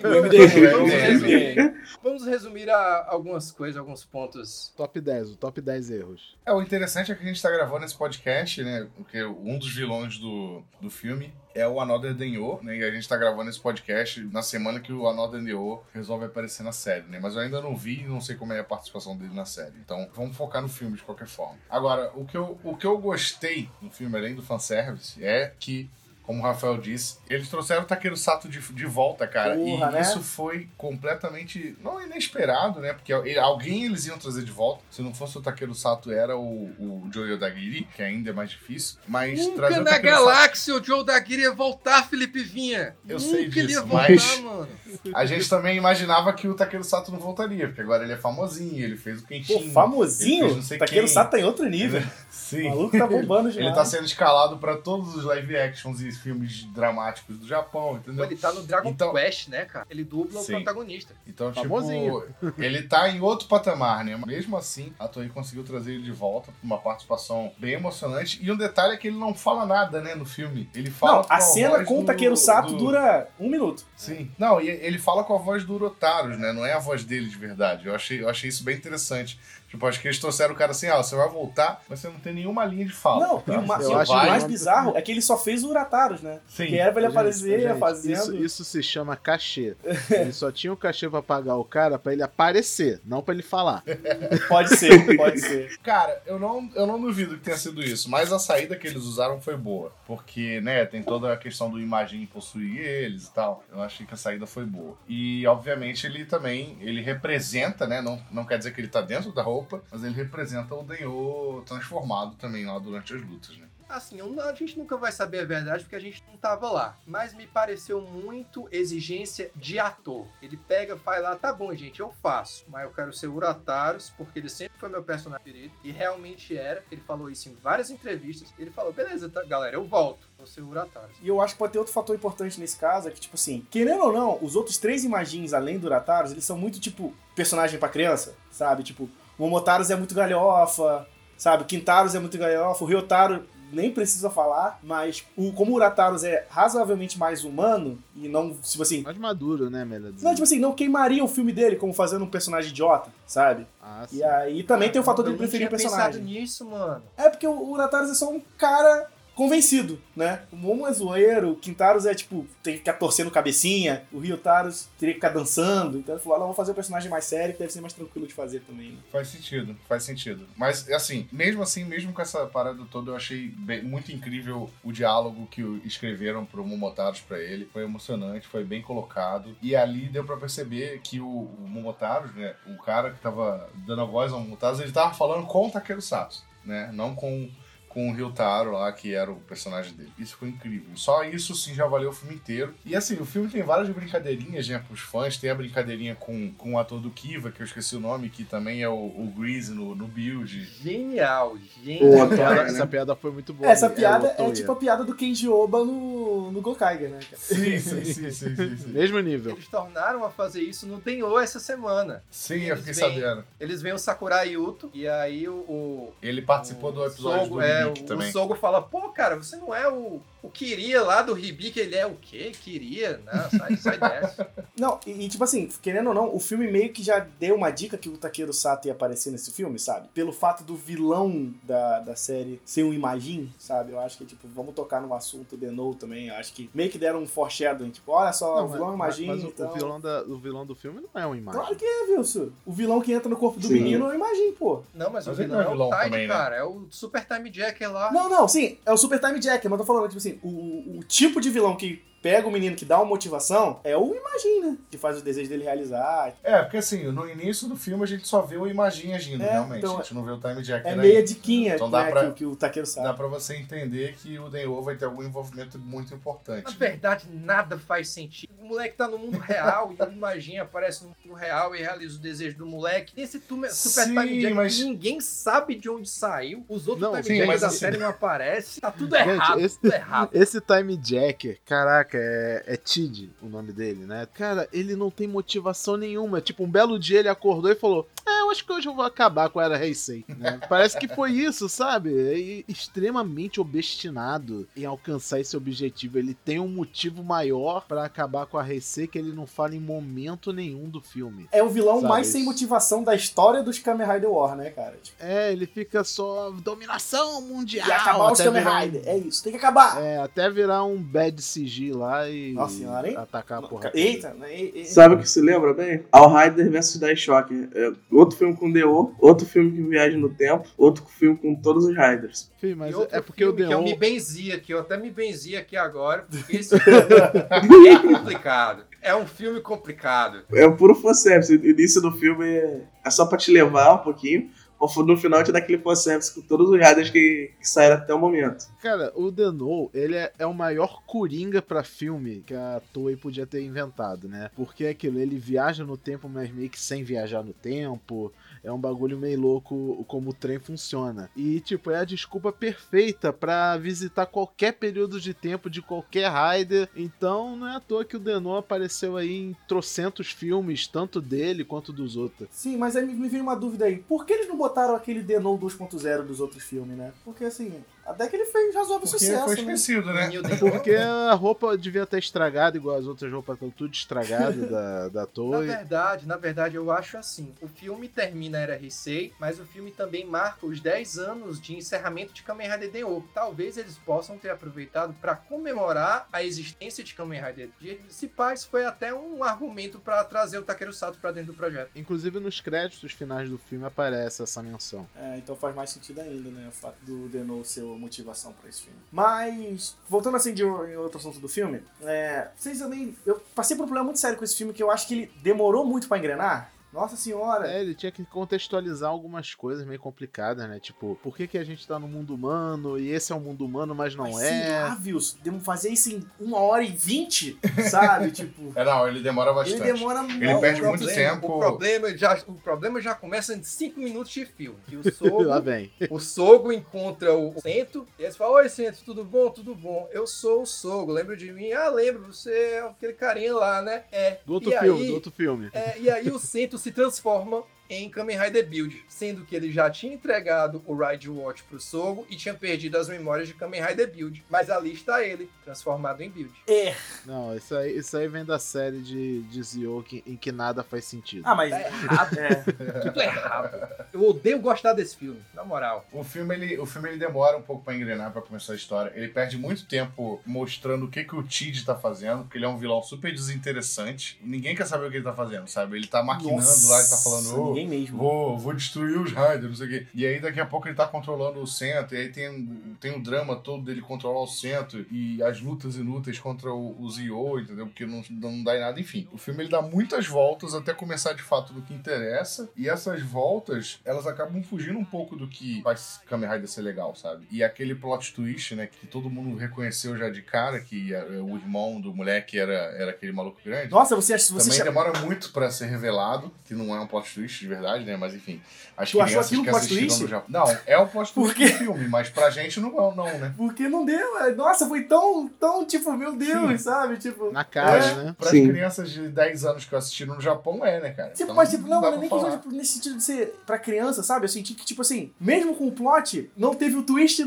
Vamos 2.04 2.25
resumir 2.25 2.69
a- 2.69 3.06
algumas 3.10 3.51
coisas, 3.51 3.78
alguns 3.78 4.06
pontos. 4.06 4.74
Top 4.75 5.00
10, 5.00 5.31
o 5.31 5.36
top 5.36 5.62
10 5.62 5.92
erros. 5.92 6.38
É, 6.45 6.54
o 6.54 6.62
interessante 6.62 7.12
é 7.12 7.16
que 7.16 7.24
a 7.24 7.28
gente 7.28 7.42
tá 7.42 7.50
gravando 7.50 7.86
esse 7.86 7.95
podcast, 7.95 8.63
né? 8.63 8.88
Porque 8.95 9.22
um 9.27 9.57
dos 9.57 9.74
vilões 9.74 10.18
do, 10.18 10.63
do 10.81 10.89
filme 10.89 11.33
é 11.53 11.68
o 11.68 11.81
Another 11.81 12.13
Denyo, 12.13 12.59
né? 12.62 12.77
E 12.77 12.83
a 12.83 12.91
gente 12.91 13.07
tá 13.07 13.18
gravando 13.18 13.50
esse 13.50 13.59
podcast 13.59 14.21
na 14.31 14.41
semana 14.41 14.79
que 14.79 14.94
o 14.94 15.07
Another 15.07 15.41
Denyo 15.41 15.81
resolve 15.94 16.25
aparecer 16.25 16.63
na 16.63 16.71
série, 16.71 17.07
né? 17.07 17.19
Mas 17.19 17.35
eu 17.35 17.41
ainda 17.41 17.62
não 17.62 17.75
vi 17.75 18.01
e 18.01 18.07
não 18.07 18.21
sei 18.21 18.35
como 18.35 18.53
é 18.53 18.59
a 18.59 18.63
participação 18.63 19.18
dele 19.18 19.33
na 19.33 19.45
série. 19.45 19.74
Então, 19.83 20.07
vamos 20.13 20.38
focar 20.38 20.62
no 20.62 20.69
filme 20.69 20.97
de 20.97 21.03
qualquer 21.03 21.27
forma. 21.27 21.57
Agora, 21.69 22.12
o 22.15 22.25
que 22.25 22.38
eu, 22.38 22.59
o 22.63 22.75
que 22.75 22.85
eu 22.85 22.97
gostei 22.97 23.69
no 23.81 23.89
filme, 23.89 24.15
além 24.18 24.35
do 24.35 24.44
fanservice, 24.44 25.24
é 25.24 25.53
que 25.59 25.89
como 26.27 26.39
o 26.41 26.44
Rafael 26.44 26.77
disse, 26.77 27.18
eles 27.29 27.50
trouxeram 27.50 27.81
o 27.83 27.85
Takeru 27.85 28.15
Sato 28.18 28.47
de, 28.50 28.59
de 28.59 28.85
volta, 28.85 29.25
cara. 29.25 29.56
Porra, 29.56 29.88
e 29.89 29.91
né? 29.94 30.01
isso 30.01 30.21
foi 30.21 30.68
completamente, 30.77 31.75
não 31.81 32.01
inesperado, 32.03 32.79
né? 32.81 32.91
Porque 32.94 33.13
ele- 33.13 33.39
alguém 33.39 33.85
eles 33.85 34.06
iam 34.06 34.18
trazer 34.18 34.44
de 34.44 34.51
volta. 34.51 34.83
Se 34.91 35.01
não 35.01 35.13
fosse 35.13 35.38
o 35.38 35.41
Takeru 35.41 35.74
Sato, 35.74 36.12
era 36.12 36.38
o, 36.38 36.65
o 36.79 37.09
Joe 37.13 37.31
Yodagiri, 37.31 37.88
que 37.95 38.03
ainda 38.03 38.29
é 38.31 38.33
mais 38.33 38.50
difícil. 38.51 38.97
Mas 39.07 39.39
Nunca 39.39 39.56
trazer 39.56 39.79
o 39.79 39.83
na 39.83 39.91
Takeru 39.91 40.13
Sato- 40.15 40.25
galáxia 40.25 40.75
o 40.75 40.83
Joe 40.83 41.06
Daguiri 41.06 41.41
ia 41.44 41.53
voltar, 41.53 42.03
Felipe 42.09 42.44
Vinha. 42.44 42.94
Eu 43.07 43.18
Nunca 43.19 43.31
sei 43.31 43.47
disso, 43.47 43.85
voltar, 43.85 44.09
mas- 44.09 44.39
mano. 44.41 44.68
A 45.15 45.25
gente 45.25 45.50
também 45.50 45.77
imaginava 45.77 46.31
que 46.33 46.47
o 46.47 46.53
Takeru 46.53 46.83
Sato 46.83 47.12
não 47.12 47.19
voltaria, 47.19 47.68
porque 47.68 47.81
agora 47.81 48.03
ele 48.03 48.13
é 48.13 48.18
famosinho, 48.18 48.83
ele 48.83 48.97
fez 48.97 49.19
o 49.21 49.23
Pô. 49.23 49.33
Ele 49.33 49.44
fez 49.44 49.71
famosinho? 49.73 50.56
não 50.56 50.62
sei 50.62 50.77
Takeru 50.77 51.06
quem. 51.06 51.07
Sato 51.13 51.31
tá 51.31 51.39
em 51.39 51.44
outro 51.44 51.65
nível. 51.69 52.01
O 52.38 52.50
Sim. 52.50 52.69
maluco 52.69 52.97
tá 52.97 53.06
bombando 53.07 53.50
já. 53.51 53.59
Ele 53.59 53.73
tá 53.73 53.83
sendo 53.83 54.06
escalado 54.06 54.57
pra 54.57 54.77
todos 54.77 55.15
os 55.15 55.23
live 55.25 55.57
actions 55.57 56.00
e 56.01 56.07
filmes 56.18 56.64
dramáticos 56.74 57.38
do 57.38 57.48
Japão, 57.48 57.98
entendeu? 57.98 58.25
Ele 58.25 58.36
tá 58.36 58.52
no 58.52 58.64
Dragon 58.64 58.90
Então- 58.90 59.14
Quest, 59.14 59.48
né, 59.50 59.66
cara? 59.66 59.86
Ele 59.90 60.04
dubla 60.04 60.42
Sim. 60.42 60.54
o 60.54 60.56
protagonista. 60.57 61.14
Então, 61.26 61.52
tipo, 61.52 61.64
Famosinho. 61.64 62.24
ele 62.57 62.83
tá 62.83 63.09
em 63.09 63.19
outro 63.21 63.47
patamar, 63.47 64.04
né? 64.04 64.19
Mesmo 64.26 64.57
assim, 64.57 64.94
a 65.00 65.07
Toei 65.07 65.30
conseguiu 65.30 65.64
trazer 65.64 65.94
ele 65.94 66.04
de 66.04 66.12
volta 66.12 66.52
pra 66.52 66.59
uma 66.64 66.78
participação 66.78 67.52
bem 67.57 67.74
emocionante. 67.74 68.40
E 68.42 68.52
um 68.52 68.57
detalhe 68.57 68.94
é 68.94 68.97
que 68.97 69.07
ele 69.07 69.18
não 69.18 69.33
fala 69.33 69.66
nada, 69.66 70.02
né, 70.02 70.16
no 70.16 70.26
filme. 70.26 70.69
Ele 70.74 70.90
fala 70.92 71.21
Não, 71.21 71.26
a 71.30 71.40
cena 71.40 71.83
com 71.86 72.02
o 72.02 72.06
Takeru 72.06 72.36
Sato 72.38 72.74
do- 72.74 72.78
dura 72.78 73.28
um 73.40 73.50
minuto. 73.50 73.86
Sim. 73.95 74.31
Não, 74.38 74.59
e 74.62 74.68
ele 74.69 74.97
fala 74.97 75.24
com 75.24 75.33
a 75.36 75.38
voz 75.38 75.64
do 75.64 75.74
Urotaros, 75.76 76.38
né? 76.38 76.52
Não 76.52 76.66
é 76.66 76.74
a 76.74 76.80
voz 76.80 77.04
dele 77.04 77.28
de 77.28 77.36
verdade. 77.38 77.88
Eu 77.88 77.95
achei, 77.95 78.21
eu 78.21 78.30
achei 78.30 78.50
isso 78.50 78.64
bem 78.64 78.76
interessante. 78.76 79.40
Tipo, 79.68 79.86
acho 79.86 80.00
que 80.02 80.07
eles 80.07 80.18
trouxeram 80.19 80.54
o 80.54 80.57
cara 80.57 80.71
assim, 80.71 80.88
ah, 80.88 80.97
você 80.97 81.16
vai 81.16 81.28
voltar, 81.30 81.81
mas 81.90 82.00
você 82.00 82.07
não 82.07 82.19
tem 82.19 82.33
nenhuma 82.33 82.64
linha 82.66 82.86
de 82.86 82.94
fala. 82.94 83.28
Não, 83.28 83.42
tá? 83.42 83.54
e 83.54 83.57
o, 83.57 83.68
ma- 83.68 83.81
e 83.81 83.86
o 83.86 83.97
acho 83.97 84.14
vai- 84.14 84.30
mais 84.30 84.44
que- 84.44 84.50
bizarro 84.50 84.94
é 84.95 85.02
que 85.02 85.12
ele 85.12 85.21
só 85.21 85.38
fez 85.38 85.64
o 85.64 85.69
Urataros, 85.69 86.21
né? 86.21 86.40
Sim. 86.47 86.68
Que 86.68 86.78
era 86.80 86.92
pra 86.92 87.02
ele 87.02 87.07
Gente, 87.09 87.18
aparecer 87.18 87.59
gente, 87.62 87.80
fazendo. 87.80 88.14
Isso, 88.36 88.36
isso 88.36 88.64
se 88.66 88.81
chama 88.81 89.16
cachê. 89.18 89.76
Ele 90.09 90.31
só 90.31 90.52
tinha 90.52 90.71
o 90.71 90.78
cachê 90.78 91.09
pra 91.09 91.21
pagar 91.21 91.56
o 91.56 91.64
cara 91.66 92.00
pra 92.00 92.14
ele 92.14 92.24
aparecer, 92.24 93.02
não 93.06 93.21
pra 93.21 93.33
ele 93.33 93.44
falar. 93.44 93.83
Pode 94.47 94.76
ser, 94.78 95.18
pode 95.18 95.40
ser. 95.42 95.78
Cara, 95.80 96.21
eu 96.26 96.40
não, 96.40 96.69
eu 96.76 96.86
não 96.88 97.00
duvido 97.02 97.36
que 97.38 97.44
tenha 97.44 97.57
sido 97.57 97.83
isso, 97.83 98.09
mas 98.09 98.31
a 98.31 98.40
saída 98.40 98.76
que 98.76 98.88
eles 98.88 99.04
usaram 99.04 99.40
foi 99.42 99.57
boa. 99.57 99.92
Porque, 100.06 100.62
né, 100.62 100.86
tem 100.86 101.04
toda 101.04 101.33
a 101.33 101.38
questão 101.38 101.69
do 101.69 101.80
Imagine 101.80 102.26
possuir 102.28 102.80
eles 102.80 103.26
e 103.28 103.33
tal. 103.33 103.64
Eu 103.71 103.81
achei 103.81 104.06
que 104.06 104.14
a 104.14 104.18
saída 104.18 104.45
foi 104.47 104.66
boa. 104.66 104.95
E, 105.07 105.45
obviamente, 105.47 106.06
ele 106.07 106.24
também, 106.26 106.78
ele 106.81 107.02
representa, 107.02 107.86
né, 107.86 108.02
não, 108.02 108.21
não 108.31 108.45
quer 108.45 108.57
dizer 108.57 108.71
que 108.74 108.80
ele 108.81 108.88
tá 108.88 109.02
dentro 109.02 109.31
da 109.33 109.42
roupa, 109.42 109.67
mas 109.92 110.04
ele 110.04 110.14
representa 110.14 110.74
o 110.76 110.83
Denho 110.83 111.64
transformado 111.66 112.36
também 112.36 112.66
lá 112.66 112.78
durante 112.80 113.14
as 113.14 113.21
lutas, 113.21 113.57
né. 113.57 113.68
Assim, 113.90 114.19
eu- 114.19 114.42
a 114.42 114.54
gente 114.54 114.78
nunca 114.78 114.97
vai 114.97 115.14
saber 115.14 115.40
a 115.40 115.45
verdade 115.45 115.86
porque 115.86 115.95
a 115.95 116.00
gente 116.02 116.21
não 116.28 116.36
tava 116.36 116.69
lá. 116.69 116.97
Mas 117.07 117.33
me 117.33 117.47
pareceu 117.47 118.02
muito 118.02 118.68
exigência 118.69 119.50
de 119.56 119.80
ator. 119.80 120.28
Ele 120.42 120.57
pega, 120.57 120.97
faz 120.97 121.24
lá, 121.24 121.38
tá 121.38 121.54
bom, 121.54 121.74
gente, 121.74 122.02
eu 122.02 122.12
faço. 122.21 122.66
Mas 122.68 122.83
eu 122.83 122.92
quero 122.92 123.14
ser 123.14 123.28
Urataros, 123.28 124.09
porque 124.18 124.40
ele 124.40 124.50
sempre 124.50 124.78
foi 124.78 124.90
meu 124.90 125.02
personagem 125.04 125.42
querido. 125.45 125.74
E 125.86 125.92
realmente 125.92 126.57
era. 126.57 126.83
Ele 126.92 127.00
falou 127.00 127.30
isso 127.30 127.47
em 127.47 127.56
várias 127.64 127.90
entrevistas. 127.90 128.54
Ele 128.59 128.71
falou, 128.71 128.92
beleza, 128.92 129.30
tá, 129.30 129.42
galera, 129.45 129.78
eu 129.78 129.86
volto. 129.86 130.28
Vou 130.38 130.45
ser 130.45 130.64
Urataros. 130.64 131.16
E 131.21 131.28
eu 131.30 131.40
acho 131.40 131.54
que 131.54 131.59
pode 131.59 131.71
ter 131.71 131.80
outro 131.80 131.94
fator 131.94 132.14
importante 132.14 132.59
nesse 132.59 132.76
caso, 132.78 133.07
é 133.07 133.12
que, 133.12 133.21
tipo 133.21 133.36
assim, 133.36 133.66
querendo 133.71 134.04
ou 134.04 134.12
não, 134.12 134.38
os 134.44 134.57
outros 134.57 134.78
três 134.78 135.06
imagins, 135.06 135.54
além 135.54 135.80
do 135.80 135.88
Urataros, 135.88 136.33
eles 136.33 136.44
são 136.44 136.57
muito, 136.57 136.78
tipo, 136.78 137.16
personagem 137.38 137.80
pra 137.80 137.88
criança, 137.88 138.36
sabe? 138.52 138.83
Tipo, 138.83 139.09
o 139.37 139.44
Momotaros 139.44 139.89
é 139.89 139.95
muito 139.95 140.15
galhofa, 140.15 141.07
sabe? 141.37 141.63
O 141.63 141.65
Quintaros 141.65 142.15
é 142.15 142.19
muito 142.19 142.37
galhofa, 142.37 142.83
o 142.83 142.87
Ryotaro 142.87 143.44
nem 143.71 143.91
precisa 143.91 144.29
falar, 144.29 144.79
mas 144.81 145.25
o, 145.35 145.51
como 145.51 145.73
o 145.73 145.75
Urataros 145.75 146.23
é 146.23 146.45
razoavelmente 146.49 147.19
mais 147.19 147.44
humano, 147.44 147.99
e 148.15 148.27
não, 148.27 148.53
tipo 148.53 148.81
assim, 148.81 149.01
Mais 149.01 149.17
maduro, 149.17 149.69
né, 149.69 149.83
melhor 149.83 150.13
não, 150.21 150.31
tipo 150.31 150.44
assim, 150.44 150.59
não 150.59 150.71
queimaria 150.71 151.23
o 151.23 151.27
filme 151.27 151.51
dele 151.51 151.75
como 151.75 151.94
fazendo 151.94 152.23
um 152.23 152.29
personagem 152.29 152.71
idiota, 152.71 153.09
sabe? 153.25 153.67
Ah, 153.81 154.06
sim. 154.07 154.17
E 154.17 154.23
aí 154.23 154.63
também 154.63 154.89
tem 154.89 155.01
o 155.01 155.03
fator 155.03 155.25
eu 155.25 155.31
dele 155.31 155.37
preferir 155.37 155.67
o 155.67 155.69
tinha 155.69 155.79
personagem. 155.79 156.21
pensado 156.21 156.23
nisso, 156.23 156.65
mano. 156.65 157.03
É 157.17 157.29
porque 157.29 157.45
o 157.45 157.69
Urataros 157.69 158.09
é 158.09 158.13
só 158.13 158.29
um 158.29 158.41
cara 158.57 159.09
convencido, 159.37 160.01
né? 160.15 160.41
O 160.51 160.56
Momo 160.56 160.87
é 160.87 160.91
zoeiro, 160.91 161.51
o 161.51 161.56
Quintaros 161.56 162.07
é 162.07 162.15
tipo, 162.15 162.45
tem 162.63 162.73
que 162.73 162.79
ficar 162.79 162.94
torcendo 162.94 163.29
cabecinha, 163.29 164.03
o 164.11 164.17
Ryotaros 164.17 164.89
teria 164.99 165.13
que 165.13 165.19
ficar 165.21 165.29
dançando, 165.29 165.99
então 165.99 166.15
ele 166.15 166.23
falou, 166.23 166.41
ah, 166.41 166.45
vou 166.47 166.56
fazer 166.56 166.71
um 166.71 166.75
personagem 166.75 167.07
mais 167.09 167.25
sério 167.25 167.53
que 167.53 167.59
deve 167.59 167.71
ser 167.71 167.79
mais 167.81 167.94
tranquilo 167.94 168.25
de 168.27 168.33
fazer 168.33 168.61
também. 168.61 168.94
né? 168.94 168.97
Faz 169.11 169.27
sentido, 169.27 169.77
faz 169.87 170.01
sentido. 170.03 170.47
Mas, 170.57 170.89
assim, 170.89 171.27
mesmo 171.31 171.61
assim, 171.61 171.83
mesmo 171.85 172.11
com 172.11 172.21
essa 172.21 172.47
parada 172.47 172.83
toda, 172.89 173.11
eu 173.11 173.15
achei 173.15 173.49
bem- 173.49 173.83
muito 173.83 174.11
incrível 174.11 174.69
o 174.83 174.91
diálogo 174.91 175.45
que 175.51 175.61
escreveram 175.85 176.44
pro 176.44 176.65
Momotaros 176.65 177.19
pra 177.21 177.39
ele. 177.39 177.65
Foi 177.71 177.83
emocionante, 177.83 178.47
foi 178.47 178.63
bem 178.63 178.81
colocado. 178.81 179.56
E 179.61 179.75
ali 179.75 180.09
deu 180.09 180.23
pra 180.23 180.37
perceber 180.37 180.99
que 181.03 181.19
o, 181.19 181.27
o 181.27 181.65
Momotaros, 181.67 182.33
né, 182.33 182.56
o 182.65 182.75
cara 182.81 183.11
que 183.11 183.19
tava 183.21 183.69
dando 183.85 184.01
a 184.01 184.06
voz 184.06 184.33
ao 184.33 184.39
Momotaros, 184.39 184.79
ele 184.79 184.91
tava 184.91 185.13
falando 185.13 185.45
com 185.45 185.67
o 185.67 185.71
Takeru 185.71 186.01
Sato, 186.01 186.37
né, 186.65 186.89
não 186.91 187.13
com 187.13 187.49
com 187.97 188.11
o 188.11 188.13
Ryutaro 188.13 188.73
lá, 188.73 188.92
que 188.92 189.16
era 189.16 189.31
o 189.31 189.37
personagem 189.37 189.92
dele. 189.94 190.11
Isso 190.19 190.33
ficou 190.33 190.47
incrível. 190.47 190.95
Só 190.95 191.23
isso, 191.23 191.56
sim, 191.56 191.73
já 191.73 191.87
valeu 191.87 192.09
o 192.11 192.13
filme 192.13 192.35
inteiro. 192.35 192.75
E 192.85 192.95
assim, 192.95 193.16
o 193.19 193.25
filme 193.25 193.49
tem 193.49 193.63
várias 193.63 193.89
brincadeirinhas, 193.89 194.68
né, 194.69 194.77
pros 194.87 194.99
fãs. 194.99 195.35
Tem 195.35 195.49
a 195.49 195.56
brincadeira 195.56 196.13
com, 196.13 196.54
com 196.54 196.73
o 196.75 196.80
ator 196.80 196.99
do 196.99 197.09
Kiva, 197.09 197.49
que 197.49 197.59
eu 197.59 197.66
esqueci 197.66 197.95
o 197.95 197.99
nome, 197.99 198.30
que 198.30 198.44
também 198.44 198.83
é 198.83 198.87
o, 198.87 198.94
o 198.94 199.33
Grease 199.35 199.73
no, 199.73 199.95
no 199.95 200.06
Build. 200.06 200.63
Genial, 200.80 201.57
genial. 201.83 202.13
Essa 202.13 202.35
piada, 202.35 202.56
né? 202.63 202.69
essa 202.69 202.87
piada 202.87 203.16
foi 203.16 203.31
muito 203.31 203.51
boa. 203.51 203.68
Essa 203.71 203.89
piada 203.89 204.25
o 204.25 204.30
é 204.30 204.33
Otoya. 204.33 204.54
tipo 204.54 204.71
a 204.71 204.75
piada 204.75 205.04
do 205.04 205.16
Kenji 205.16 205.49
Oba 205.49 205.83
no, 205.83 206.51
no 206.51 206.61
Gokaiger, 206.61 207.09
né? 207.09 207.19
cara? 207.19 207.42
Sim, 207.42 207.80
sim, 207.80 208.04
sim, 208.06 208.30
sim, 208.31 208.56
sim. 208.56 208.77
Sim, 208.77 208.89
Mesmo 208.89 209.19
nível. 209.21 209.54
Eles 209.54 209.68
tornaram 209.69 210.23
a 210.23 210.30
fazer 210.30 210.61
isso 210.61 210.85
no 210.85 210.99
Tenho 210.99 211.39
essa 211.39 211.59
semana. 211.59 212.23
sim 212.30 212.66
eu 212.66 212.77
fiquei 212.77 212.94
vêm- 212.94 213.04
sabendo. 213.21 213.44
Eles 213.59 213.81
veem 213.81 213.95
o 213.95 213.97
Sakurai 213.97 214.49
Yuto 214.49 214.92
e 214.94 215.07
aí 215.07 215.49
o. 215.49 215.54
o 215.68 216.13
Ele 216.21 216.44
participou 216.44 216.92
do 216.92 217.01
o 217.01 217.07
episódio 217.07 217.45
Sogo, 217.45 217.56
do 217.56 217.61
é, 217.61 217.86
Ribic 217.87 218.03
o, 218.03 218.07
também. 218.07 218.29
O 218.29 218.31
Sogo 218.31 218.56
fala, 218.56 218.81
pô, 218.81 219.09
cara, 219.09 219.35
você 219.35 219.56
não 219.56 219.73
é 219.73 219.87
o, 219.87 220.21
o 220.47 220.49
Kiria 220.49 221.04
lá 221.04 221.21
do 221.21 221.33
Ribic, 221.33 221.77
ele 221.80 221.95
é 221.95 222.06
o 222.06 222.16
quê? 222.16 222.51
Kiria? 222.61 223.21
Não, 223.25 223.59
sai, 223.59 223.75
sai 223.77 223.97
dessa. 223.99 224.47
Não, 224.77 224.99
e, 225.07 225.25
e, 225.25 225.27
tipo 225.30 225.44
assim, 225.44 225.68
querendo 225.81 226.07
ou 226.09 226.13
não, 226.13 226.35
o 226.35 226.39
filme 226.39 226.69
meio 226.71 226.94
que 226.94 227.01
já 227.04 227.18
deu 227.39 227.56
uma 227.56 227.71
dica 227.71 227.97
que 227.97 228.07
o 228.09 228.16
Takeru 228.16 228.54
Sato 228.54 228.85
ia 228.87 228.92
aparecer 228.94 229.31
nesse 229.31 229.51
filme, 229.51 229.80
sabe? 229.80 230.07
Pelo 230.13 230.31
fato 230.31 230.63
do 230.63 230.75
vilão 230.75 231.51
da, 231.63 231.99
da 231.99 232.16
série 232.16 232.61
ser 232.63 232.83
um 232.83 232.94
Imagine, 232.94 233.51
sabe? 233.57 233.92
Eu 233.94 233.99
acho 233.99 234.19
que, 234.19 234.25
tipo, 234.25 234.47
vamos 234.47 234.75
tocar 234.75 235.01
no 235.01 235.11
assunto 235.16 235.57
The 235.57 235.71
No 235.71 235.95
também. 235.95 236.27
Eu 236.27 236.35
acho 236.35 236.54
que 236.54 236.69
meio 236.75 236.92
que 236.92 236.99
deram 236.99 237.23
um 237.23 237.25
foreshadowing, 237.27 237.89
tipo, 237.89 238.11
olha 238.11 238.31
só, 238.33 238.63
o 238.63 238.68
vilão 238.68 238.89
é 238.89 238.92
um 238.92 238.97
mas, 238.97 239.18
Imagine, 239.18 239.27
mas 239.35 239.44
o- 239.44 239.47
então... 239.47 239.69
o, 239.71 239.73
vilão 239.73 239.99
da- 239.99 240.23
o 240.23 240.37
vilão 240.37 240.66
do 240.66 240.75
filme 240.75 241.01
não 241.11 241.21
é 241.21 241.25
um 241.25 241.35
imagem. 241.35 241.59
Claro 241.59 241.75
que 241.75 241.83
é, 241.85 242.04
Wilson. 242.16 242.49
O 242.63 242.71
vilão 242.71 243.01
que 243.01 243.11
entra 243.11 243.27
no 243.30 243.35
corpo 243.35 243.59
do 243.59 243.68
Sim. 243.68 243.73
menino 243.73 244.06
é 244.06 244.09
um 244.09 244.13
Imagine, 244.13 244.51
pô. 244.51 244.83
Não, 244.94 245.09
mas, 245.09 245.25
Mas 245.25 245.39
o 245.39 245.42
vilão 245.42 245.57
não 245.57 245.61
é 245.61 245.66
é 245.66 245.68
o 245.68 245.71
vilão 245.71 245.89
Tide, 245.89 246.04
também, 246.04 246.27
né? 246.27 246.33
cara. 246.35 246.56
É 246.56 246.63
o 246.63 246.85
Super 246.92 247.25
Time 247.25 247.49
Jacker 247.51 247.92
lá. 247.92 248.11
Não, 248.11 248.30
não, 248.30 248.47
sim, 248.47 248.77
é 248.85 248.94
o 248.94 248.97
Super 248.97 249.19
Time 249.19 249.39
Jack, 249.39 249.68
mas 249.68 249.71
eu 249.80 249.85
tô 249.85 249.92
falando, 249.92 250.04
tipo 250.07 250.18
assim, 250.19 250.36
o, 250.44 250.99
o- 250.99 251.03
tipo 251.03 251.39
de 251.41 251.49
vilão 251.49 251.75
que 251.75 252.01
pega 252.28 252.46
o 252.48 252.52
menino 252.52 252.76
que 252.76 252.84
dá 252.84 252.98
uma 252.98 253.06
motivação 253.06 253.80
é 253.86 253.96
o 253.96 254.14
Imagine, 254.14 254.72
né? 254.72 254.78
Que 254.92 254.98
faz 254.98 255.18
o 255.18 255.24
desejo 255.24 255.50
dele 255.50 255.64
realizar. 255.64 256.34
É, 256.44 256.62
porque 256.62 256.78
assim, 256.78 257.04
no 257.12 257.30
início 257.30 257.68
do 257.69 257.78
filme 257.78 258.04
a 258.04 258.07
gente 258.07 258.28
só 258.28 258.42
vê 258.42 258.57
o 258.57 258.68
Imagine 258.68 259.14
agindo, 259.14 259.44
É, 259.44 259.52
realmente. 259.52 259.80
então, 259.80 259.98
a 259.98 260.02
gente 260.02 260.14
não 260.14 260.24
vê 260.24 260.31
o 260.31 260.38
Time 260.40 260.62
Jack 260.62 260.86
É 260.86 260.96
meia 260.96 261.24
diquinha, 261.24 261.76
Então 261.76 261.90
dá 261.90 262.04
né, 262.04 262.12
pra- 262.12 262.26
que, 262.26 262.31
que 262.40 262.46
o 262.46 262.56
Takeru 262.56 262.86
sabe. 262.86 263.07
Dá 263.07 263.14
pra 263.14 263.28
você 263.28 263.56
entender 263.56 264.16
que 264.22 264.38
o 264.38 264.50
Denho 264.50 264.81
vai 264.81 264.96
ter 264.96 265.06
algum 265.06 265.24
envolvimento 265.24 265.80
muito 265.80 266.14
importante. 266.14 266.66
Na 266.66 266.72
verdade, 266.78 267.28
nada 267.31 267.78
faz 267.80 268.10
sentido. 268.10 268.54
O 268.62 268.66
moleque 268.66 268.98
tá 268.98 269.07
no 269.07 269.18
mundo 269.18 269.38
real 269.40 269.94
e 269.98 270.04
o 270.04 270.12
Imagine 270.12 270.60
aparece 270.60 271.04
no 271.06 271.10
mundo 271.26 271.34
real 271.40 271.74
e 271.74 271.80
realiza 271.80 272.18
o 272.18 272.19
desejo 272.19 272.57
do 272.57 272.66
moleque. 272.66 273.14
Esse 273.19 273.40
Super 273.40 273.69
Sim, 273.72 274.04
Time 274.04 274.42
Jack, 274.42 274.54
mas- 274.54 274.80
ninguém 274.80 275.22
sabe 275.22 275.76
de 275.76 275.90
onde 275.90 276.10
saiu. 276.10 276.66
Os 276.68 276.88
outros 276.88 277.10
Não, 277.10 277.22
Time 277.22 277.38
Jacks 277.46 277.62
da 277.62 277.68
assim- 277.68 277.78
série 277.78 277.98
não 277.98 278.10
aparecem. 278.10 278.81
Tá 278.81 278.92
tudo 278.92 279.16
Gente, 279.16 279.30
errado, 279.30 279.60
esse- 279.62 279.80
tudo 279.80 279.94
errado. 279.94 280.30
Esse 280.34 280.62
Time 280.62 281.00
Jacker, 281.02 281.60
caraca, 281.66 282.17
é, 282.18 282.64
é 282.74 282.78
Tid 282.78 283.30
o 283.42 283.47
nome 283.47 283.71
dele, 283.71 284.06
né? 284.06 284.28
Cara, 284.33 284.68
ele 284.71 284.95
não 284.95 285.09
tem 285.09 285.28
motivação 285.28 285.97
nenhuma. 285.97 286.42
Tipo, 286.42 286.64
um 286.64 286.69
belo 286.69 287.00
dia 287.00 287.19
ele 287.19 287.30
acordou 287.30 287.71
e 287.71 287.76
falou: 287.76 288.07
É, 288.26 288.44
eu 288.47 288.51
acho 288.51 288.66
que 288.66 288.71
hoje 288.73 288.87
eu 288.87 288.95
vou 288.95 289.06
acabar 289.06 289.49
com 289.49 289.59
a 289.59 289.66
Era 289.66 289.85
Heisei. 289.85 290.25
Né? 290.27 290.59
Parece 290.69 290.97
que 290.99 291.07
foi 291.07 291.31
isso, 291.31 291.68
sabe? 291.69 292.09
É 292.18 292.63
extremamente 292.71 293.59
obstinado 293.59 294.68
em 294.75 294.85
alcançar 294.85 295.39
esse 295.39 295.56
objetivo. 295.56 296.18
Ele 296.18 296.33
tem 296.33 296.59
um 296.59 296.68
motivo 296.68 297.23
maior 297.23 297.85
pra 297.87 298.04
acabar 298.06 298.45
com 298.45 298.57
a 298.57 298.68
Heisei 298.68 299.07
que 299.07 299.18
ele 299.18 299.31
não 299.33 299.45
fala 299.45 299.75
em 299.75 299.80
momento 299.80 300.51
nenhum 300.54 300.89
do 300.89 301.01
filme. 301.01 301.47
É 301.51 301.61
o 301.63 301.69
vilão 301.69 301.97
Sabe, 301.97 302.07
mais 302.09 302.27
sem 302.27 302.44
motivação 302.44 303.04
da 303.04 303.16
história 303.16 303.61
dos 303.63 303.77
Kamen 303.80 304.07
Rider 304.07 304.30
War, 304.31 304.56
né, 304.56 304.69
cara? 304.69 304.97
Tipo, 305.01 305.18
É, 305.19 305.51
ele 305.51 305.66
fica 305.66 306.04
só 306.04 306.49
dominação 306.51 307.42
mundial. 307.42 307.87
e 307.87 307.92
acabar 307.92 308.31
os 308.31 308.39
Kamen 308.42 308.61
virar 308.63 308.75
um- 308.75 308.80
Rider. 308.80 309.01
É 309.06 309.18
isso, 309.18 309.44
tem 309.44 309.51
que 309.51 309.57
acabar. 309.57 310.01
É, 310.01 310.18
até 310.19 310.49
virar 310.49 310.83
um 310.85 311.01
bad 311.01 311.42
CG 311.42 311.92
lá 311.94 312.30
e 312.30 312.54
Nossa 312.54 312.77
senhora, 312.77 313.09
hein? 313.09 313.18
atacar 313.18 313.63
a 313.63 313.68
porra. 313.68 313.92
Eita, 313.94 314.33
né? 314.33 314.56
E- 314.57 314.81
e- 314.81 314.85
Sabe 314.85 315.16
o 315.16 315.19
que 315.19 315.30
se 315.30 315.42
lembra 315.42 315.73
bem? 315.73 316.04
All 316.11 316.33
Rider 316.33 316.69
vs 316.71 316.99
Die 316.99 317.16
Shocker. 317.16 317.69
É 317.73 317.92
outro 318.11 318.36
filme 318.37 318.56
com 318.56 318.71
D.O., 318.71 319.13
outro 319.19 319.45
filme 319.45 319.71
que 319.71 319.81
viaja 319.81 320.17
no 320.17 320.29
tempo, 320.29 320.67
outro 320.77 321.03
filme 321.06 321.37
com 321.37 321.56
todos 321.56 321.85
os 321.85 321.95
Riders. 321.95 322.51
Fih, 322.57 322.75
mas 322.75 322.91
E 322.91 322.95
outro 322.95 323.15
é 323.15 323.21
porque 323.21 323.44
o 323.45 323.53
que 323.53 323.63
eu 323.63 323.81
me 323.81 323.95
benzi 323.95 324.51
aqui, 324.51 324.73
eu 324.73 324.79
até 324.79 324.97
me 324.97 325.09
benzi 325.09 325.56
aqui 325.56 325.75
agora, 325.75 326.25
porque 326.29 326.57
esse 326.57 326.77
filme 326.79 327.87
é 327.89 327.99
complicado. 327.99 328.83
É 329.01 329.15
um 329.15 329.25
filme 329.25 329.61
complicado. 329.61 330.44
É 330.53 330.65
o 330.65 330.75
puro 330.75 330.95
fanservice. 330.95 331.56
O 331.56 331.65
início 331.65 332.01
do 332.01 332.11
filme 332.11 332.45
é, 332.45 332.81
é 333.06 333.09
só 333.09 333.25
pra 333.25 333.37
te 333.37 333.51
levar 333.51 333.94
um 333.94 333.99
pouquinho. 333.99 334.49
No 334.80 335.18
final 335.18 335.44
te 335.44 335.52
dá 335.52 335.60
aquele 335.60 335.81
fanservice 335.81 336.34
com 336.34 336.42
todos 336.42 336.69
os 336.69 336.76
Riders 336.76 337.10
que, 337.10 337.52
que 337.60 337.68
saíram 337.68 337.96
até 337.96 338.14
o 338.14 338.19
momento. 338.19 338.68
Cara, 338.81 339.12
o 339.16 339.31
Denou, 339.31 339.90
ele 339.94 340.16
é, 340.16 340.31
é 340.38 340.46
o 340.46 340.54
maior 340.54 341.02
coringa 341.06 341.62
pra 341.62 341.84
filme 341.84 342.44
que 342.46 342.54
a 342.54 342.81
Toei 342.94 343.16
podia 343.16 343.48
ter 343.48 343.64
inventado, 343.64 344.28
né? 344.28 344.52
Porque 344.56 344.86
é 344.86 344.90
aquilo, 344.90 345.19
ele 345.19 345.38
viaja 345.38 345.84
no 345.84 345.98
tempo, 345.98 346.30
mas 346.30 346.52
meio 346.52 346.69
que 346.69 346.80
sem 346.80 347.04
viajar 347.04 347.44
no 347.44 347.54
tempo. 347.54 348.31
É 348.64 348.71
um 348.71 348.80
bagulho 348.80 349.18
meio 349.18 349.40
louco 349.40 350.04
como 350.07 350.31
o 350.31 350.33
trem 350.33 350.59
funciona. 350.59 351.30
E, 351.35 351.59
tipo, 351.59 351.92
é 351.92 351.99
a 351.99 352.06
desculpa 352.06 352.52
perfeita 352.52 353.31
pra 353.31 353.78
visitar 353.78 354.26
qualquer 354.26 354.73
período 354.73 355.19
de 355.19 355.33
tempo 355.33 355.69
de 355.69 355.81
qualquer 355.81 356.31
Rider. 356.31 356.90
Então, 356.95 357.56
não 357.56 357.68
é 357.68 357.76
à 357.76 357.80
toa 357.80 358.06
que 358.06 358.16
o 358.16 358.19
Denou 358.19 358.57
apareceu 358.57 359.18
aí 359.18 359.35
em 359.35 359.56
trocentos 359.68 360.31
filmes, 360.31 360.87
tanto 360.87 361.21
dele 361.21 361.64
quanto 361.64 361.94
dos 361.94 362.16
outros. 362.16 362.49
Sim, 362.52 362.78
mas 362.78 362.95
aí 362.95 363.06
me, 363.06 363.14
me 363.14 363.30
veio 363.30 363.44
uma 363.44 363.56
dúvida 363.56 363.85
aí. 363.85 363.97
Por 363.97 364.26
que 364.26 364.33
eles 364.33 364.47
não 364.47 364.57
botaram 364.57 364.95
aquele 364.95 365.21
Denou 365.21 365.57
2.0 365.57 366.23
dos 366.23 366.40
outros 366.40 366.64
filmes, 366.64 366.97
né? 366.97 367.14
Porque 367.23 367.45
assim, 367.45 367.83
até 368.07 368.28
que 368.28 368.35
ele 368.35 368.45
fez 368.45 368.73
razoável 368.73 369.07
Porque 369.07 369.19
sucesso, 369.19 369.44
foi 369.45 369.56
né? 369.56 369.61
esquecido, 369.61 370.14
né? 370.14 370.30
Denon. 370.30 370.57
Porque 370.71 370.95
a 370.95 371.33
roupa 371.33 371.78
devia 371.78 372.04
estar 372.04 372.18
estragada, 372.18 372.78
igual 372.78 372.97
as 372.97 373.06
outras 373.06 373.31
roupas 373.31 373.56
estão 373.56 373.69
tudo 373.69 373.94
estragadas 373.94 374.69
da, 374.69 375.09
da 375.09 375.21
Na 375.21 375.28
Toei. 375.28 375.68
verdade, 375.68 376.28
na 376.28 376.37
verdade, 376.37 376.76
eu 376.76 376.90
acho 376.92 377.18
assim. 377.18 377.54
O 377.61 377.68
filme 377.68 378.07
termina 378.07 378.57
a 378.57 378.61
Era 378.61 378.76
Heisei, 378.81 379.33
mas 379.40 379.59
o 379.59 379.66
filme 379.66 379.92
também 379.92 380.26
marca 380.26 380.66
os 380.66 380.80
10 380.80 381.18
anos 381.18 381.59
de 381.61 381.76
encerramento 381.76 382.33
de 382.33 382.44
Kamen 382.44 382.69
Rider 382.69 382.92
D.O. 382.92 383.23
Talvez 383.33 383.78
eles 383.78 383.97
possam 383.97 384.37
ter 384.37 384.49
aproveitado 384.49 385.14
para 385.21 385.35
comemorar 385.35 386.28
a 386.31 386.44
existência 386.44 387.04
de 387.04 387.14
Kamen 387.14 387.42
Rider. 387.42 387.69
Se 388.09 388.28
paz 388.28 388.64
foi 388.64 388.85
até 388.85 389.14
um 389.14 389.44
argumento 389.44 389.99
para 389.99 390.23
trazer 390.23 390.57
o 390.57 390.64
Takeru 390.64 390.94
Sato 390.94 391.18
para 391.19 391.31
dentro 391.31 391.52
do 391.54 391.57
projeto. 391.57 391.92
Inclusive 391.95 392.40
nos 392.40 392.61
créditos 392.61 393.11
finais 393.11 393.49
do 393.49 393.57
filme 393.57 393.85
aparece 393.85 394.44
essa 394.44 394.64
menção. 394.64 395.07
É, 395.16 395.37
então 395.37 395.56
faz 395.56 395.76
mais 395.76 395.90
sentido 395.90 396.21
ainda, 396.21 396.49
né? 396.49 396.68
O 396.69 396.71
fato 396.71 396.97
do 397.04 397.28
Denou 397.28 397.64
ser 397.64 397.81
motivação 397.97 398.54
pra 398.54 398.69
esse 398.69 398.81
filme. 398.81 398.99
Mas, 399.11 399.95
voltando 400.09 400.37
assim 400.37 400.54
de 400.54 400.63
em 400.63 400.95
outro 400.95 401.18
assunto 401.18 401.39
do 401.39 401.49
filme, 401.49 401.81
é, 402.01 402.49
vocês 402.56 402.80
também. 402.80 403.16
Eu 403.25 403.42
passei 403.56 403.75
por 403.75 403.83
um 403.83 403.87
problema 403.87 404.06
muito 404.06 404.19
sério 404.19 404.37
com 404.37 404.44
esse 404.44 404.56
filme 404.56 404.73
que 404.73 404.83
eu 404.83 404.92
acho 404.92 405.07
que 405.07 405.13
ele 405.13 405.31
demorou 405.42 405.85
muito 405.85 406.07
pra 406.07 406.18
engrenar. 406.18 406.71
Nossa 406.97 407.16
senhora! 407.16 407.71
É, 407.71 407.80
ele 407.81 407.94
tinha 407.94 408.11
que 408.11 408.25
contextualizar 408.25 409.09
algumas 409.09 409.54
coisas 409.54 409.85
meio 409.85 409.99
complicadas, 409.99 410.68
né? 410.68 410.80
Tipo, 410.80 411.16
por 411.21 411.37
que, 411.37 411.47
que 411.47 411.57
a 411.57 411.63
gente 411.63 411.87
tá 411.87 411.99
no 411.99 412.07
mundo 412.07 412.33
humano 412.33 412.99
e 412.99 413.09
esse 413.11 413.31
é 413.31 413.35
o 413.35 413.39
mundo 413.39 413.63
humano, 413.63 413.94
mas 413.94 414.16
não 414.16 414.31
Mas 414.31 414.42
é? 414.42 414.81
lá, 414.81 414.97
Wilson, 415.06 415.37
demo- 415.44 415.59
fazer 415.59 415.89
isso 415.89 416.09
em 416.09 416.25
uma 416.39 416.57
hora 416.59 416.83
e 416.83 416.87
vinte, 416.92 417.57
sabe? 417.92 418.31
tipo, 418.31 418.71
É, 418.75 418.83
não, 418.83 419.07
ele 419.07 419.19
demora 419.21 419.51
ele 419.51 419.59
bastante. 419.59 419.83
demora 419.83 420.19
Ele 420.23 420.45
muito. 420.47 420.59
perde 420.61 420.81
o 420.81 420.85
muito 420.87 421.04
problema- 421.06 421.31
tempo. 421.35 421.47
O 421.56 421.59
problema, 421.59 422.18
já, 422.18 422.44
o 422.47 422.54
problema 422.56 422.99
já 423.01 423.13
começa 423.13 423.54
em 423.54 423.61
5 423.61 423.99
minutos 423.99 424.31
de 424.31 424.45
filme. 424.45 424.80
Que 424.87 424.95
o 424.95 425.04
Sogo, 425.13 425.44
Lá 425.44 425.59
vem. 425.59 425.92
o 426.09 426.19
Sogo 426.19 426.71
encontra 426.71 427.33
o 427.35 427.54
Sento 427.61 428.07
e 428.18 428.23
eles 428.23 428.35
falam: 428.35 428.56
Oi, 428.56 428.69
Sento, 428.69 429.04
tudo 429.06 429.23
bom? 429.23 429.51
Tudo 429.51 429.75
bom? 429.75 430.09
Eu 430.11 430.25
sou 430.25 430.63
o 430.63 430.66
Sogo, 430.66 431.11
lembra 431.11 431.37
de 431.37 431.51
mim? 431.54 431.71
Ah, 431.73 431.89
lembro, 431.89 432.33
você 432.33 432.51
é 432.51 432.80
aquele 432.80 433.13
carinha 433.13 433.54
lá, 433.56 433.81
né? 433.83 434.04
É. 434.11 434.39
Do 434.45 434.54
outro 434.54 434.71
e 434.73 434.80
filme, 434.80 435.01
aí, 435.01 435.07
do 435.07 435.13
outro 435.13 435.31
filme. 435.31 435.69
É, 435.73 435.99
e 435.99 436.09
aí 436.09 436.30
o 436.31 436.39
Sento 436.39 436.77
se 436.77 436.86
transforma 436.91 437.63
em 437.89 438.09
Kamen 438.09 438.37
Rider 438.37 438.67
Build, 438.67 439.03
sendo 439.07 439.45
que 439.45 439.56
ele 439.56 439.71
já 439.71 439.89
tinha 439.89 440.13
entregado 440.13 440.83
o 440.85 440.95
Ride 440.95 441.29
Watch 441.29 441.63
pro 441.63 441.79
Sogo 441.79 442.25
e 442.29 442.35
tinha 442.35 442.53
perdido 442.53 442.97
as 442.97 443.07
memórias 443.07 443.47
de 443.47 443.53
Kamen 443.53 443.81
Rider 443.81 444.11
Build. 444.13 444.44
Mas 444.49 444.69
ali 444.69 444.94
está 444.94 445.23
ele, 445.23 445.49
transformado 445.63 446.21
em 446.21 446.29
Build. 446.29 446.53
É. 446.67 446.95
Não, 447.25 447.56
isso 447.56 447.75
aí, 447.75 447.97
isso 447.97 448.17
aí 448.17 448.27
vem 448.27 448.44
da 448.45 448.59
série 448.59 448.99
de, 448.99 449.41
de 449.44 449.63
Zio 449.63 450.03
que- 450.03 450.23
em 450.25 450.35
que 450.35 450.51
nada 450.51 450.83
faz 450.83 451.06
sentido. 451.06 451.44
Ah, 451.45 451.56
mas. 451.56 451.71
Tá 451.71 451.79
errado. 451.79 452.37
É. 452.39 452.56
Tudo 453.01 453.21
errado. 453.21 453.87
Eu 454.13 454.29
odeio 454.29 454.59
gostar 454.59 454.94
desse 454.94 455.15
filme, 455.15 455.39
na 455.53 455.63
moral. 455.63 456.06
O 456.11 456.23
filme, 456.23 456.56
ele, 456.56 456.77
o 456.79 456.85
filme 456.85 457.09
ele 457.09 457.17
demora 457.17 457.57
um 457.57 457.61
pouco 457.61 457.83
pra 457.83 457.95
engrenar, 457.95 458.31
pra 458.31 458.41
começar 458.41 458.73
a 458.73 458.75
história. 458.75 459.11
Ele 459.15 459.27
perde 459.29 459.57
muito 459.57 459.85
tempo 459.85 460.41
mostrando 460.45 461.06
o 461.06 461.09
que, 461.09 461.23
que 461.23 461.35
o 461.35 461.44
Tid 461.44 461.85
tá 461.85 461.95
fazendo, 461.95 462.44
porque 462.44 462.57
ele 462.57 462.65
é 462.65 462.69
um 462.69 462.77
vilão 462.77 463.01
super 463.01 463.31
desinteressante. 463.33 464.39
Ninguém 464.41 464.75
quer 464.75 464.85
saber 464.87 465.07
o 465.07 465.11
que 465.11 465.17
ele 465.17 465.23
tá 465.23 465.33
fazendo, 465.33 465.67
sabe? 465.67 465.97
Ele 465.97 466.07
tá 466.07 466.23
maquinando 466.23 466.87
lá, 466.87 466.99
ele 466.99 467.09
tá 467.09 467.17
falando, 467.17 467.61
ô, 467.61 467.77
Ninguém 467.78 468.00
mesmo. 468.02 468.18
vou, 468.18 468.57
vou 468.57 468.74
destruir 468.74 469.19
os 469.19 469.31
Raiders, 469.31 469.69
não 469.69 469.76
sei 469.76 469.86
o 469.86 469.90
quê. 469.90 470.07
E 470.14 470.26
aí 470.26 470.40
daqui 470.40 470.60
a 470.60 470.66
pouco 470.66 470.88
ele 470.88 470.96
tá 470.96 471.07
controlando 471.07 471.60
o 471.60 471.68
centro, 471.68 472.16
e 472.16 472.22
aí 472.22 472.30
tem, 472.30 472.69
tem 473.00 473.16
o 473.16 473.22
drama 473.22 473.56
todo 473.56 473.84
dele 473.84 474.02
controlar 474.02 474.42
o 474.42 474.48
centro, 474.48 475.06
e 475.12 475.42
as 475.44 475.62
lutas 475.62 475.96
inúteis 475.96 476.40
contra 476.40 476.72
o, 476.72 477.00
o 477.00 477.10
Zio, 477.10 477.60
entendeu? 477.60 477.88
Porque 477.88 478.06
não, 478.06 478.24
não 478.30 478.64
dá 478.64 478.76
em 478.76 478.80
nada, 478.80 479.00
enfim. 479.00 479.28
O 479.31 479.38
filme 479.38 479.64
ele 479.64 479.69
dá 479.69 479.81
muitas 479.81 480.28
voltas 480.28 480.74
até 480.74 480.94
começar 480.94 481.34
de 481.34 481.42
fato 481.42 481.74
no 481.74 481.81
que 481.81 481.94
interessa, 481.94 482.69
e 482.76 482.90
essas 482.90 483.22
voltas, 483.22 484.00
elas 484.06 484.26
acabam 484.26 484.64
fugindo 484.64 484.98
um 484.98 485.06
pouco 485.06 485.36
do 485.36 485.48
que 485.48 485.81
faz 485.81 486.22
Kamen 486.28 486.50
Rider 486.50 486.68
ser 486.68 486.81
legal, 486.81 487.16
sabe? 487.16 487.48
E 487.52 487.64
aquele 487.64 487.96
plot 487.96 488.34
twist, 488.34 488.76
né, 488.76 488.88
que 488.88 489.07
todo 489.07 489.30
mundo 489.30 489.57
reconheceu 489.57 490.18
já 490.18 490.30
de 490.30 490.42
cara, 490.42 490.80
que 490.80 491.12
o 491.14 491.56
irmão 491.56 492.00
do 492.00 492.14
moleque 492.14 492.57
era, 492.57 492.74
era 492.74 493.12
aquele 493.12 493.31
maluco 493.31 493.60
grande. 493.64 493.92
Nossa, 493.92 494.16
você 494.16 494.34
acha 494.34 494.54
você 494.54 494.69
Também 494.69 494.84
demora 494.84 495.19
muito 495.19 495.52
pra 495.52 495.69
ser 495.69 495.86
revelado, 495.88 496.52
que 496.66 496.74
não 496.74 496.96
é 496.96 497.00
um 497.00 497.07
plot 497.07 497.34
twist 497.34 497.67
de 497.68 497.74
verdade, 497.74 498.06
né? 498.06 498.16
Mas 498.18 498.33
enfim, 498.33 498.62
as 498.95 499.12
Tu 499.12 499.19
achou 499.21 499.26
crianças 499.26 499.45
aquilo 499.47 499.64
que 499.64 499.69
um 499.69 499.71
plot 499.71 499.78
assistiram 499.86 500.07
twist? 500.07 500.21
no 500.24 500.28
Japão... 500.30 500.45
Não, 500.50 500.78
é 500.86 500.97
um 501.00 501.07
plot 501.07 501.33
twist 501.33 501.54
do 501.59 501.78
filme, 501.78 502.07
mas 502.07 502.30
pra 502.30 502.50
gente 502.50 502.80
não 502.80 502.90
é, 502.90 503.16
não, 503.16 503.38
né? 503.40 503.54
Porque 503.57 503.88
não 503.88 504.06
deu. 504.06 504.38
é, 504.40 504.52
Nossa, 504.54 504.88
foi 504.88 505.04
tão, 505.04 505.47
tão, 505.59 505.86
tipo, 505.86 506.12
meu 506.14 506.33
Deus, 506.36 506.81
sabe? 506.81 507.18
Tipo. 507.18 507.52
Na 507.52 507.64
cara, 507.64 508.04
É. 508.04 508.16
né? 508.16 508.36
Para 508.38 508.47
as 508.47 508.52
Sim. 508.52 508.68
crianças 508.69 509.09
de 509.12 509.28
10 509.30 509.66
anos 509.66 509.86
que 509.86 509.95
assistiram 509.95 510.36
no 510.36 510.42
Japão, 510.42 510.86
é, 510.86 511.00
né, 511.02 511.12
cara? 511.12 511.30
Tipo, 511.31 511.44
Então, 511.44 511.56
mas 511.56 511.69
tipo, 511.69 511.88
não, 511.88 512.02
não 512.02 512.08
é 512.08 512.12
pra 512.12 512.19
nem 512.19 512.30
questão 512.30 512.52
tipo, 512.52 512.71
nesse 512.71 512.93
sentido 512.93 513.17
de 513.17 513.24
ser 513.24 513.60
pra 513.65 513.78
criança, 513.78 514.24
sabe? 514.24 514.45
Eu 514.45 514.50
senti 514.50 514.74
que, 514.74 514.86
tipo 514.86 515.02
assim, 515.02 515.32
mesmo 515.39 515.76
com 515.76 515.88
o 515.88 515.91
plot, 515.91 516.50
não 516.56 516.74
teve 516.74 516.95
o 516.95 517.04
twist 517.04 517.43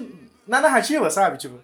na 0.50 0.60
narrativa, 0.60 1.08
sabe? 1.10 1.38
Tipo, 1.38 1.60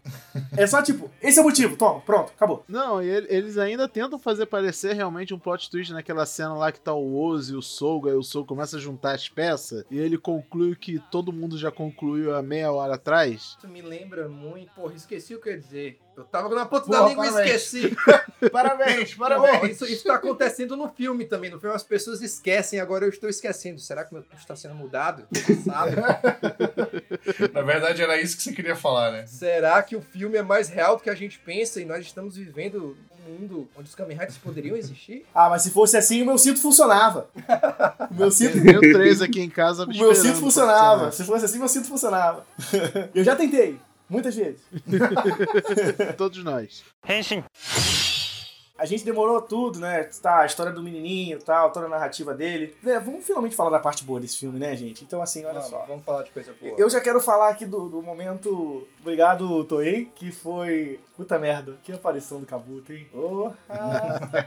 é 0.57 0.65
só 0.65 0.81
tipo, 0.81 1.11
esse 1.21 1.39
é 1.41 1.43
o 1.43 1.45
motivo, 1.45 1.77
toma, 1.77 2.01
pronto, 2.01 2.33
acabou. 2.37 2.65
Não, 2.69 3.03
e 3.03 3.09
ele- 3.09 3.27
eles 3.29 3.59
ainda 3.59 3.89
tentam 3.89 4.17
fazer 4.17 4.47
parecer 4.47 4.93
realmente 4.95 5.35
um 5.35 5.39
plot 5.41 5.69
twist 5.69 5.93
naquela 5.93 6.25
cena 6.25 6.55
lá 6.55 6.71
que 6.71 6.81
tá 6.81 6.95
o 6.95 7.21
Ozo 7.21 7.55
e 7.55 7.57
o 7.57 7.63
Sogo, 7.63 8.09
aí 8.09 8.15
o 8.15 8.23
Sogo 8.23 8.47
começa 8.47 8.77
a 8.77 8.81
juntar 8.81 9.17
as 9.17 9.29
peças 9.29 9.85
e 9.91 9.99
ele 9.99 10.17
conclui 10.17 10.71
o 10.73 10.77
que 10.77 11.01
todo 11.11 11.33
mundo 11.33 11.59
já 11.59 11.71
concluiu 11.73 12.35
há 12.37 12.41
meia 12.43 12.71
hora 12.71 12.95
atrás. 12.95 13.57
Isso 13.59 13.67
me 13.69 13.83
lembra 13.83 14.29
muito. 14.29 14.71
Porra, 14.73 14.95
esqueci 14.95 15.35
o 15.35 15.41
que 15.41 15.49
eu 15.49 15.55
ia 15.55 15.59
dizer. 15.59 15.99
Eu 16.17 16.25
tava 16.25 16.49
na 16.55 16.65
ponta 16.65 16.89
da 16.91 17.07
língua 17.07 17.27
e 17.27 17.29
esqueci. 17.29 17.95
Parabéns, 18.51 19.15
parabéns! 19.15 19.73
isso, 19.73 19.85
isso 19.85 20.05
tá 20.05 20.15
acontecendo 20.15 20.77
no 20.77 20.89
filme 20.89 21.27
também. 21.27 21.51
No 21.51 21.61
filme 21.61 21.75
as 21.75 21.83
pessoas 21.83 22.23
esquecem, 22.23 22.81
agora 22.81 23.05
eu 23.05 23.11
estou 23.11 23.29
esquecendo. 23.29 23.79
Será 23.81 24.05
que 24.05 24.15
meu 24.15 24.23
tempo 24.23 24.41
está 24.41 24.57
sendo 24.57 24.75
mudado? 24.75 25.27
Sabe? 25.65 25.97
Na 27.53 27.61
verdade, 27.61 28.03
era 28.03 28.19
isso 28.21 28.37
que 28.37 28.43
você 28.45 28.53
queria 28.53 28.75
falar, 28.75 29.13
né? 29.13 29.27
Será 29.27 29.83
que 29.83 29.95
o 29.95 30.01
filme 30.01 30.39
é 30.39 30.43
mais 30.43 30.69
real 30.69 30.97
do 30.97 31.03
que 31.03 31.11
a 31.11 31.15
gente 31.15 31.39
pensa 31.39 31.81
e 31.81 31.85
nós 31.85 32.05
estamos 32.05 32.37
vivendo 32.37 32.97
um 33.27 33.33
mundo 33.33 33.69
onde 33.77 33.89
os 33.89 33.95
Kamen 33.95 34.17
Riders 34.17 34.39
poderiam 34.39 34.77
existir? 34.77 35.27
Ah, 35.35 35.51
mas 35.51 35.63
se 35.63 35.71
fosse 35.71 35.97
assim, 35.97 36.23
o 36.23 36.27
meu 36.27 36.39
cinto 36.39 36.61
funcionava. 36.61 37.29
O 38.11 38.15
meu 38.15 38.31
cinto, 38.31 38.63
Tenho 38.63 38.81
três 38.81 39.21
aqui 39.21 39.41
em 39.41 39.51
casa 39.51 39.85
o 39.85 39.89
meu 39.89 40.15
cinto 40.15 40.39
funcionava. 40.39 41.13
Se 41.13 41.25
fosse 41.25 41.45
assim, 41.45 41.59
meu 41.59 41.69
cinto 41.69 41.89
funcionava. 41.89 42.47
Eu 43.15 43.25
já 43.25 43.37
tentei, 43.37 43.79
muitas 44.09 44.35
vezes. 44.35 44.61
Todos 46.17 46.43
nós. 46.43 46.85
A 48.79 48.85
gente 48.85 49.05
demorou 49.05 49.41
tudo, 49.41 49.79
né? 49.79 50.05
Tá, 50.21 50.41
a 50.41 50.47
história 50.47 50.71
do 50.71 50.83
menininho 50.83 51.39
e 51.39 51.43
tal, 51.43 51.73
toda 51.73 51.87
a 51.87 51.89
narrativa 51.89 52.35
dele. 52.35 52.77
É, 52.85 52.99
vamos 52.99 53.25
finalmente 53.25 53.57
falar 53.57 53.71
da 53.71 53.79
parte 53.79 54.05
boa 54.05 54.21
desse 54.21 54.37
filme, 54.37 54.59
né, 54.59 54.77
gente? 54.77 55.03
Então, 55.03 55.23
assim, 55.23 55.45
olha 55.45 55.55
Vamos, 55.55 55.71
só. 55.71 55.85
vamos 55.87 56.05
falar 56.05 56.23
de 56.25 56.31
coisa 56.31 56.55
boa. 56.61 56.75
Eu 56.77 56.91
já 56.91 57.01
quero 57.01 57.19
falar 57.19 57.49
aqui 57.49 57.65
do, 57.65 57.89
do 57.89 58.03
momento. 58.03 58.87
Obrigado, 59.01 59.65
Toei, 59.65 60.11
que 60.15 60.31
foi. 60.31 61.01
Puta 61.17 61.39
merda, 61.39 61.79
que 61.83 61.91
aparição 61.91 62.39
do 62.39 62.47
Kabuto, 62.47 62.93
hein? 62.93 63.07
Porra! 63.11 63.57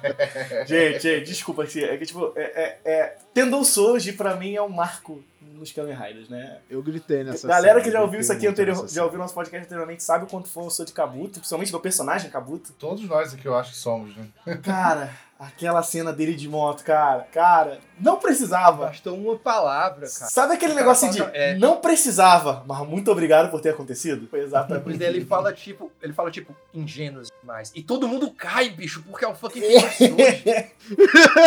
gente, 0.68 1.00
gente, 1.00 1.26
desculpa, 1.26 1.64
assim, 1.64 1.82
é 1.82 1.98
que 1.98 2.06
tipo, 2.06 2.32
é, 2.36 2.44
é, 2.44 2.80
é... 2.86 3.18
Tendou 3.34 3.64
Soji 3.64 4.14
pra 4.14 4.36
mim 4.36 4.54
é 4.54 4.62
um 4.62 4.70
marco 4.70 5.24
nos 5.60 5.72
Kamen 5.72 5.96
Riders, 5.96 6.30
né? 6.30 6.60
Eu 6.70 6.82
gritei 6.82 7.24
nessa 7.24 7.48
Galera 7.48 7.74
cena, 7.76 7.84
que 7.84 7.92
já 7.92 8.02
ouviu 8.02 8.20
isso 8.20 8.32
aqui 8.32 8.48
anterior, 8.48 8.88
já 8.88 9.04
ouviu 9.04 9.20
nosso 9.20 9.34
podcast 9.34 9.66
anteriormente, 9.66 10.04
sabe 10.04 10.24
o 10.26 10.28
quanto 10.28 10.48
foi 10.48 10.64
eu 10.66 10.70
sou 10.70 10.86
de 10.86 10.94
Kabuto, 10.94 11.40
principalmente 11.40 11.72
do 11.72 11.80
personagem 11.80 12.30
Kabuto. 12.30 12.74
Todos 12.74 13.04
nós 13.08 13.34
aqui 13.34 13.46
eu 13.46 13.56
acho 13.56 13.72
que 13.72 13.78
somos, 13.78 14.16
né? 14.16 14.28
Cara, 14.64 15.12
aquela 15.40 15.82
cena 15.82 16.12
dele 16.12 16.36
de 16.36 16.50
moto, 16.50 16.84
cara, 16.84 17.26
cara, 17.32 17.80
não 17.98 18.18
precisava. 18.18 18.88
Bastou 18.88 19.16
uma 19.16 19.38
palavra, 19.38 20.02
cara. 20.02 20.30
Sabe 20.30 20.54
aquele 20.54 20.74
negócio 20.74 21.10
de 21.10 21.22
é. 21.34 21.56
não 21.58 21.78
precisava, 21.78 22.64
mas 22.68 22.86
muito 22.86 23.10
obrigado 23.10 23.50
por 23.50 23.62
ter 23.62 23.70
acontecido? 23.70 24.28
Foi 24.28 24.42
exatamente. 24.42 24.80
Depois 24.80 24.98
dele 24.98 25.20
ele 25.20 25.26
fala 25.26 25.54
tipo, 25.54 25.90
ele 26.02 26.12
fala 26.12 26.30
tipo, 26.30 26.54
ingênuos 26.74 27.30
demais. 27.42 27.72
E 27.74 27.82
todo 27.82 28.08
mundo 28.08 28.30
cai, 28.32 28.70
bicho, 28.70 29.02
porque 29.04 29.24
é 29.24 29.30
um 29.30 29.36
fucking. 29.36 29.62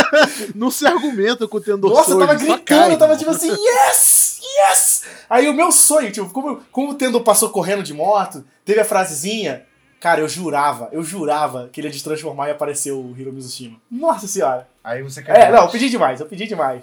Não 0.55 0.71
se 0.71 0.87
argumenta 0.87 1.47
com 1.47 1.59
o 1.59 1.61
Tendor 1.61 1.93
Nossa, 1.93 2.13
eu 2.13 2.19
tava 2.19 2.35
gritando, 2.35 2.63
cai, 2.63 2.93
eu 2.93 2.99
tava 2.99 3.17
tipo 3.17 3.31
assim, 3.31 3.51
yes! 3.51 4.41
Yes! 4.43 5.05
Aí 5.29 5.49
o 5.49 5.55
meu 5.55 5.71
sonho, 5.71 6.11
tipo, 6.11 6.31
como, 6.31 6.63
como 6.71 6.91
o 6.91 6.95
Tendo 6.95 7.21
passou 7.21 7.51
correndo 7.51 7.83
de 7.83 7.95
moto, 7.95 8.45
teve 8.65 8.81
a 8.81 8.85
frasezinha, 8.85 9.67
cara, 10.03 10.21
eu 10.21 10.29
jurava, 10.29 10.89
eu 10.91 11.05
jurava 11.05 11.69
que 11.73 11.81
ele 11.81 11.87
ia 11.87 11.93
destransformar 11.93 12.49
e 12.49 12.51
apareceu 12.51 12.99
o 12.99 13.15
Hiro 13.17 13.33
Mizushima. 13.33 13.77
Nossa 13.89 14.27
senhora. 14.27 14.67
Aí 14.83 15.01
você 15.01 15.23
quer. 15.23 15.39
É, 15.39 15.53
não, 15.53 15.63
eu 15.63 15.69
pedi 15.69 15.89
demais, 15.89 16.19
eu 16.19 16.27
pedi 16.27 16.49
demais. 16.49 16.83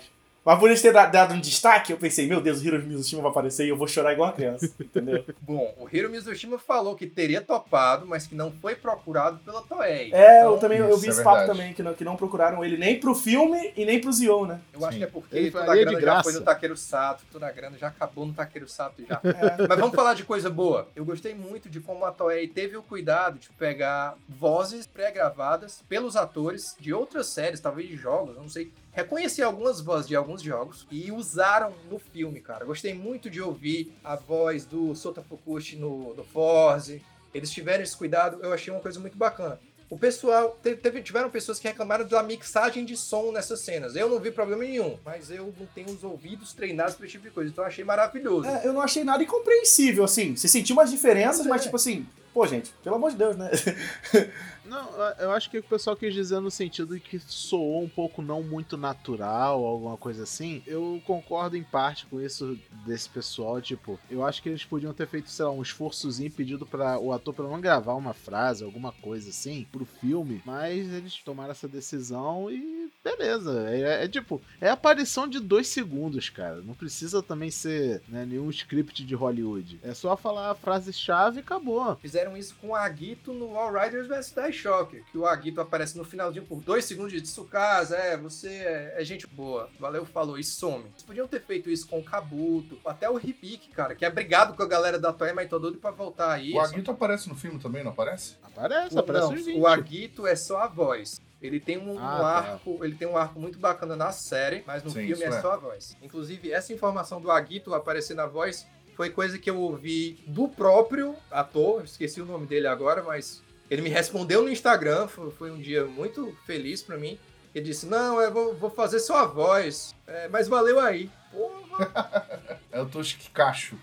Mas 0.49 0.57
por 0.59 0.67
eles 0.67 0.81
ter 0.81 0.91
da- 0.91 1.05
dado 1.05 1.35
um 1.35 1.39
destaque, 1.39 1.91
eu 1.93 1.97
pensei, 1.99 2.25
meu 2.27 2.41
Deus, 2.41 2.59
o 2.59 2.65
Hiro 2.65 2.81
Mizushima 2.83 3.21
vai 3.21 3.29
aparecer 3.29 3.65
e 3.67 3.69
eu 3.69 3.77
vou 3.77 3.87
chorar 3.87 4.13
igual 4.13 4.29
uma 4.29 4.35
criança, 4.35 4.65
entendeu? 4.81 5.23
Bom, 5.41 5.75
o 5.79 5.87
Hiro 5.95 6.09
Mizushima 6.09 6.57
falou 6.57 6.95
que 6.95 7.05
teria 7.05 7.39
topado, 7.39 8.07
mas 8.07 8.25
que 8.25 8.33
não 8.33 8.51
foi 8.51 8.73
procurado 8.73 9.37
pela 9.45 9.61
Toei. 9.61 10.11
É, 10.11 10.41
eu 10.41 10.47
Então, 10.47 10.57
também 10.59 10.79
eu 10.79 10.97
vi 10.97 11.05
é 11.05 11.09
esse 11.11 11.23
papo 11.23 11.45
também, 11.45 11.71
que 11.71 11.83
não, 11.83 11.93
que 11.93 12.03
não 12.03 12.15
procuraram 12.15 12.65
ele 12.65 12.77
nem 12.77 12.99
pro 12.99 13.13
filme 13.13 13.71
e 13.77 13.85
nem 13.85 14.01
pro 14.01 14.11
Zio, 14.11 14.47
né? 14.47 14.59
Eu 14.73 14.79
acho 14.83 14.93
Sim. 14.93 14.97
que 14.97 15.03
é 15.03 15.07
porque 15.07 15.37
Ele 15.37 15.51
toda 15.51 15.63
a 15.65 15.67
faria 15.67 15.85
de 15.85 15.91
grana 15.91 16.01
já 16.01 16.11
graça. 16.13 16.23
foi 16.23 16.33
no 16.39 16.41
Takeru 16.45 16.77
Sato, 16.77 17.23
toda 17.31 17.45
a 17.47 17.51
grana 17.51 17.77
já 17.77 17.87
acabou 17.89 18.25
no 18.25 18.33
Takeru 18.33 18.67
Sato 18.67 19.03
já. 19.07 19.19
É. 19.29 19.67
Mas 19.67 19.79
vamos 19.79 19.95
falar 19.95 20.15
de 20.15 20.23
coisa 20.23 20.49
boa. 20.49 20.87
Eu 20.95 21.05
gostei 21.05 21.35
muito 21.35 21.69
de 21.69 21.79
como 21.79 22.03
a 22.05 22.11
Toei 22.11 22.47
teve 22.47 22.75
o 22.75 22.81
cuidado 22.81 23.37
de 23.37 23.49
pegar 23.49 24.15
vozes 24.27 24.87
pré-gravadas 24.87 25.83
pelos 25.87 26.15
atores 26.15 26.75
de 26.79 26.91
outras 26.91 27.27
séries, 27.27 27.59
talvez 27.59 27.87
de 27.87 27.95
jogos, 27.95 28.35
eu 28.35 28.41
não 28.41 28.49
sei. 28.49 28.71
Reconheci 28.91 29.41
algumas 29.41 29.79
vozes 29.79 30.07
de 30.07 30.15
alguns 30.15 30.41
jogos 30.41 30.85
e 30.91 31.11
usaram 31.11 31.73
no 31.89 31.99
filme, 31.99 32.41
cara. 32.41 32.65
Gostei 32.65 32.93
muito 32.93 33.29
de 33.29 33.41
ouvir 33.41 33.93
a 34.03 34.15
voz 34.15 34.65
do 34.65 34.93
Sota 34.95 35.21
Fukushi 35.21 35.75
no, 35.77 36.13
no 36.15 36.23
Forze. 36.23 37.01
Eles 37.33 37.51
tiveram 37.51 37.83
esse 37.83 37.95
cuidado, 37.95 38.39
eu 38.41 38.51
achei 38.51 38.73
uma 38.73 38.79
coisa 38.81 38.99
muito 38.99 39.17
bacana. 39.17 39.59
O 39.89 39.97
pessoal, 39.97 40.55
te- 40.61 40.75
teve- 40.75 41.01
tiveram 41.01 41.29
pessoas 41.31 41.59
que 41.59 41.67
reclamaram 41.67 42.05
da 42.07 42.21
mixagem 42.21 42.85
de 42.85 42.95
som 42.95 43.31
nessas 43.31 43.59
cenas. 43.61 43.95
Eu 43.95 44.07
não 44.09 44.19
vi 44.19 44.29
problema 44.31 44.63
nenhum, 44.63 44.97
mas 45.03 45.31
eu 45.31 45.51
não 45.59 45.65
tenho 45.67 45.89
os 45.89 46.03
ouvidos 46.03 46.53
treinados 46.53 46.93
para 46.95 47.05
esse 47.05 47.13
tipo 47.13 47.23
de 47.23 47.31
coisa, 47.31 47.49
então 47.49 47.63
eu 47.63 47.67
achei 47.67 47.83
maravilhoso. 47.83 48.47
É, 48.47 48.67
eu 48.67 48.73
não 48.73 48.81
achei 48.81 49.03
nada 49.03 49.23
incompreensível, 49.23 50.03
assim. 50.03 50.35
Você 50.35 50.47
sentiu 50.47 50.75
umas 50.75 50.91
diferenças, 50.91 51.37
Pois 51.37 51.47
mas 51.49 51.61
é. 51.61 51.63
tipo 51.63 51.75
assim, 51.75 52.05
pô, 52.31 52.45
gente, 52.45 52.71
pelo 52.83 52.97
amor 52.97 53.09
de 53.11 53.17
Deus, 53.17 53.35
né? 53.35 53.49
Não, 54.69 54.87
eu 55.17 55.31
acho 55.31 55.49
que 55.49 55.57
o 55.57 55.63
pessoal 55.63 55.95
quis 55.95 56.13
dizer 56.13 56.39
no 56.39 56.51
sentido 56.51 56.93
de 56.93 56.99
que 56.99 57.17
soou 57.17 57.81
um 57.83 57.89
pouco 57.89 58.21
não 58.21 58.43
muito 58.43 58.77
natural, 58.77 59.65
alguma 59.65 59.97
coisa 59.97 60.23
assim. 60.23 60.61
Eu 60.67 61.01
concordo 61.07 61.57
em 61.57 61.63
parte 61.63 62.05
com 62.05 62.21
isso 62.21 62.55
desse 62.85 63.09
pessoal, 63.09 63.59
tipo, 63.59 63.99
eu 64.11 64.23
acho 64.23 64.43
que 64.43 64.49
eles 64.49 64.63
podiam 64.63 64.93
ter 64.93 65.07
feito, 65.07 65.29
sei 65.31 65.45
lá, 65.45 65.51
um 65.51 65.63
esforçozinho 65.63 66.29
pedido 66.29 66.67
para 66.67 66.99
o 66.99 67.11
ator 67.11 67.33
pelo 67.33 67.47
menos 67.47 67.63
gravar 67.63 67.95
uma 67.95 68.13
frase, 68.13 68.63
alguma 68.63 68.91
coisa 68.91 69.31
assim, 69.31 69.65
pro 69.71 69.85
filme, 69.85 70.41
mas 70.45 70.93
eles 70.93 71.17
tomaram 71.23 71.51
essa 71.51 71.67
decisão 71.67 72.51
e 72.51 72.78
beleza. 73.03 73.69
É, 73.69 74.05
é 74.05 74.07
tipo, 74.07 74.41
é 74.59 74.69
aparição 74.69 75.27
de 75.27 75.39
dois 75.39 75.67
segundos, 75.67 76.29
cara. 76.29 76.61
Não 76.61 76.73
precisa 76.73 77.21
também 77.21 77.51
ser 77.51 78.01
né, 78.07 78.25
nenhum 78.25 78.49
script 78.49 79.03
de 79.03 79.15
Hollywood. 79.15 79.79
É 79.83 79.93
só 79.93 80.15
falar 80.15 80.51
a 80.51 80.55
frase-chave 80.55 81.37
e 81.37 81.39
acabou. 81.41 81.95
Fizeram 81.97 82.35
isso 82.35 82.55
com 82.61 82.69
o 82.69 82.75
Agito 82.75 83.33
no 83.33 83.57
All 83.57 83.71
Riders 83.73 84.07
vs 84.07 84.33
Die 84.33 84.53
Shocker, 84.53 85.03
que 85.11 85.17
o 85.17 85.25
Agito 85.25 85.61
aparece 85.61 85.97
no 85.97 86.03
finalzinho 86.03 86.45
por 86.45 86.61
dois 86.61 86.85
segundos 86.85 87.11
de 87.11 87.21
Tsukasa, 87.21 87.95
é, 87.95 88.17
você 88.17 88.49
é, 88.49 88.95
é 88.97 89.03
gente 89.03 89.27
boa, 89.27 89.69
valeu, 89.79 90.05
falou, 90.05 90.37
e 90.37 90.43
some. 90.43 90.85
Eles 90.85 91.03
podiam 91.03 91.27
ter 91.27 91.41
feito 91.41 91.69
isso 91.69 91.87
com 91.87 91.99
o 91.99 92.03
Kabuto, 92.03 92.77
até 92.85 93.09
o 93.09 93.17
Hibiki, 93.17 93.69
cara, 93.69 93.95
que 93.95 94.05
é 94.05 94.09
brigado 94.09 94.53
com 94.53 94.63
a 94.63 94.67
galera 94.67 94.99
da 94.99 95.13
Toei, 95.13 95.33
mas 95.33 95.49
tô 95.49 95.59
doido 95.59 95.77
pra 95.77 95.91
voltar 95.91 96.33
aí. 96.33 96.53
O 96.53 96.59
Aguito 96.59 96.91
aparece 96.91 97.29
no 97.29 97.35
filme 97.35 97.59
também, 97.59 97.83
não 97.83 97.91
aparece? 97.91 98.35
Aparece, 98.43 98.95
O, 98.95 98.99
aparece 98.99 99.27
não, 99.27 99.33
os 99.35 99.41
o 99.41 99.45
20. 99.45 99.65
Agito 99.65 100.27
é 100.27 100.35
só 100.35 100.59
a 100.59 100.67
voz. 100.67 101.21
Ele 101.41 101.59
tem 101.59 101.77
um, 101.77 101.93
um 101.93 101.99
Ah, 101.99 102.17
tá. 102.17 102.51
arco, 102.51 102.83
ele 102.83 102.95
tem 102.95 103.07
um 103.07 103.15
arco 103.17 103.39
muito 103.39 103.57
bacana 103.59 103.95
na 103.95 104.11
série, 104.11 104.63
mas 104.67 104.83
no 104.83 104.89
Sim, 104.89 104.99
filme 105.07 105.13
isso 105.13 105.23
é 105.23 105.27
é. 105.27 105.41
só 105.41 105.53
a 105.53 105.57
voz. 105.57 105.95
Inclusive, 106.01 106.51
essa 106.51 106.73
informação 106.73 107.21
do 107.21 107.31
Aguito 107.31 107.73
aparecer 107.73 108.13
na 108.13 108.25
voz 108.25 108.67
foi 108.95 109.09
coisa 109.09 109.39
que 109.39 109.49
eu 109.49 109.57
ouvi 109.57 110.21
do 110.27 110.49
próprio 110.49 111.15
ator, 111.31 111.83
esqueci 111.85 112.21
o 112.21 112.25
nome 112.25 112.45
dele 112.45 112.67
agora, 112.67 113.01
mas 113.01 113.41
ele 113.69 113.81
me 113.81 113.89
respondeu 113.89 114.41
no 114.41 114.49
Instagram, 114.49 115.07
foi, 115.07 115.31
foi 115.31 115.51
um 115.51 115.57
dia 115.57 115.85
muito 115.85 116.35
feliz 116.45 116.81
pra 116.81 116.97
mim. 116.97 117.17
Ele 117.55 117.65
disse: 117.65 117.85
Não, 117.85 118.19
eu 118.19 118.31
vou, 118.31 118.55
vou 118.55 118.69
fazer 118.69 118.99
só 118.99 119.19
a 119.19 119.25
voz, 119.25 119.95
é, 120.05 120.27
mas 120.27 120.47
valeu 120.47 120.79
aí. 120.79 121.09
Porra, 121.31 121.59
É 122.71 122.81
o 122.81 122.85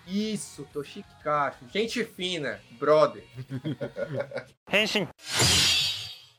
isso, 0.06 0.66
tô 0.72 0.82
chique 0.82 1.08
cacho. 1.22 1.64
Gente 1.72 2.04
fina, 2.04 2.60
brother. 2.78 3.24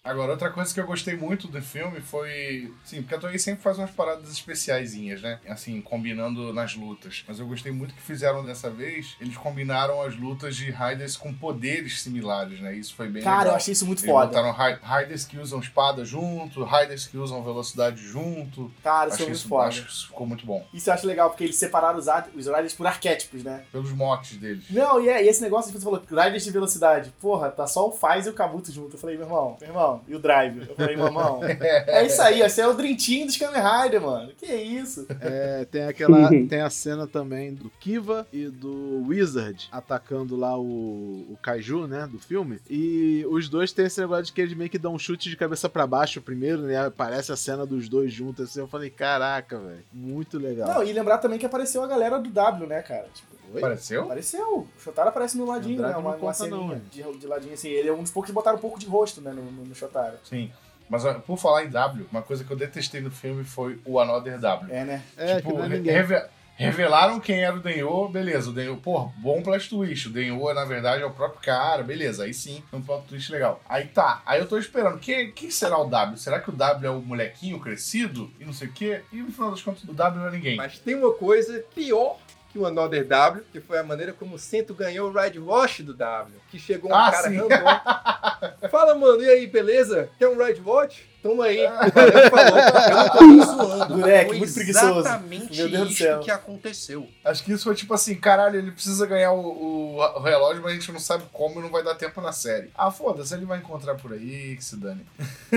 Agora, 0.07 0.31
outra 0.31 0.49
coisa 0.49 0.73
que 0.73 0.79
eu 0.79 0.85
gostei 0.85 1.15
muito 1.15 1.47
do 1.47 1.61
filme 1.61 1.99
foi. 2.01 2.73
Sim, 2.83 3.01
porque 3.01 3.15
a 3.15 3.19
Toei 3.19 3.37
sempre 3.37 3.61
faz 3.61 3.77
umas 3.77 3.91
paradas 3.91 4.29
especiaisinhas, 4.31 5.21
né? 5.21 5.39
Assim, 5.47 5.81
combinando 5.81 6.53
nas 6.53 6.75
lutas. 6.75 7.23
Mas 7.27 7.39
eu 7.39 7.47
gostei 7.47 7.71
muito 7.71 7.93
que 7.93 8.01
fizeram 8.01 8.43
dessa 8.45 8.69
vez. 8.69 9.15
Eles 9.19 9.35
combinaram 9.37 10.01
as 10.01 10.15
lutas 10.15 10.55
de 10.55 10.71
Raiders 10.71 11.15
com 11.17 11.33
poderes 11.33 12.01
similares, 12.01 12.59
né? 12.59 12.73
Isso 12.75 12.95
foi 12.95 13.07
bem 13.09 13.21
Cara, 13.23 13.37
legal. 13.39 13.53
eu 13.53 13.57
achei 13.57 13.71
isso 13.73 13.85
muito 13.85 13.99
Eles 13.99 14.11
foda. 14.11 14.27
botaram 14.27 14.51
Ra- 14.51 14.79
Raiders 14.81 15.25
que 15.25 15.37
usam 15.37 15.59
espada 15.59 16.03
junto, 16.05 16.63
Raiders 16.63 17.05
que 17.07 17.17
usam 17.17 17.43
velocidade 17.43 18.01
junto. 18.01 18.71
Cara, 18.83 19.09
isso 19.09 19.17
foi 19.17 19.25
muito 19.27 19.37
isso, 19.37 19.47
foda. 19.47 19.67
acho 19.67 19.83
que 19.83 19.91
isso 19.91 20.07
ficou 20.07 20.27
muito 20.27 20.45
bom. 20.45 20.65
Isso 20.73 20.89
eu 20.89 20.93
acho 20.93 21.05
legal, 21.07 21.29
porque 21.29 21.43
eles 21.43 21.55
separaram 21.55 21.97
os, 21.99 22.07
os 22.35 22.45
Riders 22.47 22.73
por 22.73 22.87
arquétipos, 22.87 23.43
né? 23.43 23.63
Pelos 23.71 23.91
motes 23.91 24.37
deles. 24.37 24.65
Não, 24.69 25.01
e, 25.01 25.09
é, 25.09 25.23
e 25.23 25.27
esse 25.27 25.41
negócio 25.41 25.71
que 25.71 25.77
você 25.77 25.83
falou, 25.83 26.01
Riders 26.09 26.43
de 26.43 26.51
velocidade. 26.51 27.13
Porra, 27.19 27.49
tá 27.49 27.67
só 27.67 27.87
o 27.87 27.91
Faz 27.91 28.25
e 28.25 28.29
o 28.29 28.33
Kabuto 28.33 28.71
junto. 28.71 28.95
Eu 28.95 28.99
falei, 28.99 29.17
meu 29.17 29.25
irmão, 29.25 29.57
meu 29.59 29.69
irmão, 29.69 29.96
e 30.07 30.15
o 30.15 30.19
Drive? 30.19 30.67
Eu 30.69 30.75
falei, 30.75 30.95
meu 30.95 31.05
irmão, 31.05 31.41
é 31.43 32.05
isso 32.05 32.21
aí, 32.21 32.41
esse 32.41 32.61
é 32.61 32.67
o 32.67 32.73
Dream 32.73 32.95
Team 32.95 33.25
dos 33.25 33.37
Kamen 33.37 33.61
Rider, 33.61 34.01
mano. 34.01 34.31
Que 34.37 34.45
isso? 34.45 35.05
É, 35.21 35.65
tem 35.65 35.83
aquela. 35.83 36.29
tem 36.47 36.61
a 36.61 36.69
cena 36.69 37.07
também 37.07 37.53
do 37.53 37.69
Kiva 37.79 38.27
e 38.31 38.45
do 38.47 39.05
Wizard 39.07 39.67
atacando 39.71 40.35
lá 40.35 40.57
o, 40.57 41.25
o 41.29 41.37
Kaiju, 41.41 41.87
né? 41.87 42.07
Do 42.09 42.19
filme. 42.19 42.59
E 42.69 43.25
os 43.29 43.49
dois 43.49 43.71
têm 43.71 43.85
esse 43.85 43.99
negócio 43.99 44.25
de 44.25 44.33
que 44.33 44.41
eles 44.41 44.55
meio 44.55 44.69
que 44.69 44.77
dão 44.77 44.93
um 44.93 44.99
chute 44.99 45.29
de 45.29 45.37
cabeça 45.37 45.69
pra 45.69 45.87
baixo 45.87 46.21
primeiro, 46.21 46.63
né? 46.63 46.85
Aparece 46.85 47.31
a 47.31 47.35
cena 47.35 47.65
dos 47.65 47.87
dois 47.87 48.11
juntos 48.11 48.49
assim. 48.49 48.59
Eu 48.59 48.67
falei, 48.67 48.89
caraca, 48.89 49.57
velho. 49.57 49.83
Muito 49.93 50.37
legal. 50.37 50.67
Não, 50.67 50.83
e 50.83 50.91
lembrar 50.91 51.17
também 51.17 51.39
que 51.39 51.45
apareceu 51.45 51.83
a 51.83 51.87
galera 51.87 52.19
do 52.19 52.29
W, 52.29 52.67
né, 52.67 52.81
cara? 52.81 53.07
Tipo, 53.13 53.36
Oi? 53.53 53.59
Apareceu? 53.59 54.03
apareceu. 54.03 54.59
O 54.59 54.67
Shotaro 54.81 55.09
aparece 55.09 55.37
no 55.37 55.45
ladinho, 55.45 55.81
né? 55.81 55.95
Uma, 55.95 56.15
uma 56.15 56.33
ceninha 56.33 56.81
de, 56.91 57.03
de 57.17 57.27
ladinho, 57.27 57.53
assim. 57.53 57.69
Ele 57.69 57.89
é 57.89 57.93
um 57.93 58.01
dos 58.01 58.11
poucos 58.11 58.29
que 58.29 58.33
botaram 58.33 58.57
um 58.57 58.61
pouco 58.61 58.79
de 58.79 58.85
rosto, 58.85 59.21
né, 59.21 59.31
no, 59.31 59.43
no, 59.43 59.65
no 59.65 59.75
Shotaro. 59.75 60.17
Sim. 60.23 60.51
Mas 60.89 61.03
ó, 61.03 61.13
por 61.15 61.37
falar 61.37 61.65
em 61.65 61.69
W, 61.69 62.05
uma 62.11 62.21
coisa 62.21 62.43
que 62.43 62.51
eu 62.51 62.55
detestei 62.57 63.01
no 63.01 63.11
filme 63.11 63.43
foi 63.43 63.79
o 63.85 63.99
Another 63.99 64.39
W. 64.39 64.73
É, 64.73 64.85
né? 64.85 65.03
é, 65.17 65.35
tipo, 65.37 65.49
que 65.51 65.57
não 65.57 65.63
é 65.65 65.67
reve- 65.79 66.25
revelaram 66.55 67.19
quem 67.19 67.43
era 67.43 67.55
o 67.55 67.59
Denyo, 67.59 68.07
beleza. 68.07 68.49
O 68.49 68.53
Denyo, 68.53 68.77
pô, 68.77 69.11
bom 69.17 69.41
plot 69.41 69.69
twist. 69.69 70.07
O 70.07 70.11
Denyo, 70.11 70.53
na 70.53 70.63
verdade, 70.63 71.03
é 71.03 71.05
o 71.05 71.11
próprio 71.11 71.41
cara, 71.41 71.83
beleza. 71.83 72.23
Aí 72.23 72.33
sim, 72.33 72.63
é 72.71 72.75
um 72.75 72.81
plot 72.81 73.05
twist 73.05 73.29
legal. 73.31 73.61
Aí 73.67 73.85
tá, 73.87 74.21
aí 74.25 74.39
eu 74.39 74.47
tô 74.47 74.57
esperando. 74.57 74.97
Quem, 74.97 75.31
quem 75.31 75.51
será 75.51 75.77
o 75.77 75.89
W? 75.89 76.17
Será 76.17 76.39
que 76.39 76.49
o 76.49 76.53
W 76.53 76.87
é 76.87 76.89
o 76.89 77.01
molequinho 77.01 77.59
crescido? 77.59 78.31
E 78.39 78.45
não 78.45 78.53
sei 78.53 78.69
o 78.69 78.71
quê? 78.71 79.01
E 79.11 79.17
no 79.17 79.31
final 79.31 79.51
das 79.51 79.61
contas, 79.61 79.83
o 79.83 79.93
W 79.93 80.21
não 80.21 80.29
é 80.29 80.31
ninguém. 80.31 80.55
Mas 80.55 80.79
tem 80.79 80.95
uma 80.95 81.13
coisa 81.13 81.63
pior 81.75 82.17
que 82.51 82.57
o 82.59 82.65
Another 82.65 83.05
W, 83.05 83.43
que 83.51 83.59
foi 83.59 83.77
a 83.79 83.83
maneira 83.83 84.13
como 84.13 84.35
o 84.35 84.39
Cento 84.39 84.73
ganhou 84.73 85.09
o 85.09 85.13
Red 85.13 85.37
Watch 85.39 85.83
do 85.83 85.93
W. 85.93 86.35
Que 86.49 86.57
chegou 86.59 86.91
um 86.91 86.95
Ah, 86.95 87.11
cara 87.11 87.29
random. 87.29 88.67
Fala, 88.69 88.95
mano, 88.95 89.21
e 89.21 89.29
aí, 89.29 89.47
beleza? 89.47 90.09
Quer 90.17 90.27
um 90.27 90.37
Red 90.37 90.61
Watch? 90.65 91.07
Toma 91.21 91.45
aí. 91.45 91.57
Valeu, 91.65 92.29
falou. 92.29 92.59
Eu 92.59 92.95
não 92.95 93.09
tô 93.09 93.25
nem 93.25 93.45
zoando. 93.45 93.97
Moleque, 93.97 94.29
foi 94.29 94.37
muito 94.37 94.53
preguiçoso. 94.53 94.99
exatamente 94.99 95.55
Meu 95.57 95.69
Deus 95.69 95.83
do 95.87 95.89
isso 95.93 96.03
céu. 96.03 96.19
que 96.19 96.31
aconteceu. 96.31 97.09
Acho 97.25 97.43
que 97.43 97.51
isso 97.51 97.63
foi 97.63 97.75
tipo 97.75 97.93
assim, 97.93 98.15
caralho, 98.15 98.57
ele 98.59 98.71
precisa 98.71 99.05
ganhar 99.05 99.31
o, 99.33 99.39
o- 99.41 99.97
o 99.97 100.19
relógio, 100.21 100.61
mas 100.61 100.71
a 100.71 100.75
gente 100.75 100.91
não 100.91 100.99
sabe 100.99 101.23
como 101.33 101.59
e 101.59 101.63
não 101.63 101.69
vai 101.69 101.83
dar 101.83 101.95
tempo 101.95 102.21
na 102.21 102.31
série. 102.31 102.69
Ah, 102.75 102.91
foda-se, 102.91 103.33
ele 103.33 103.45
vai 103.45 103.57
encontrar 103.59 103.95
por 103.95 104.13
aí, 104.13 104.55
que 104.55 104.63
se 104.63 104.75
dane. 104.77 105.05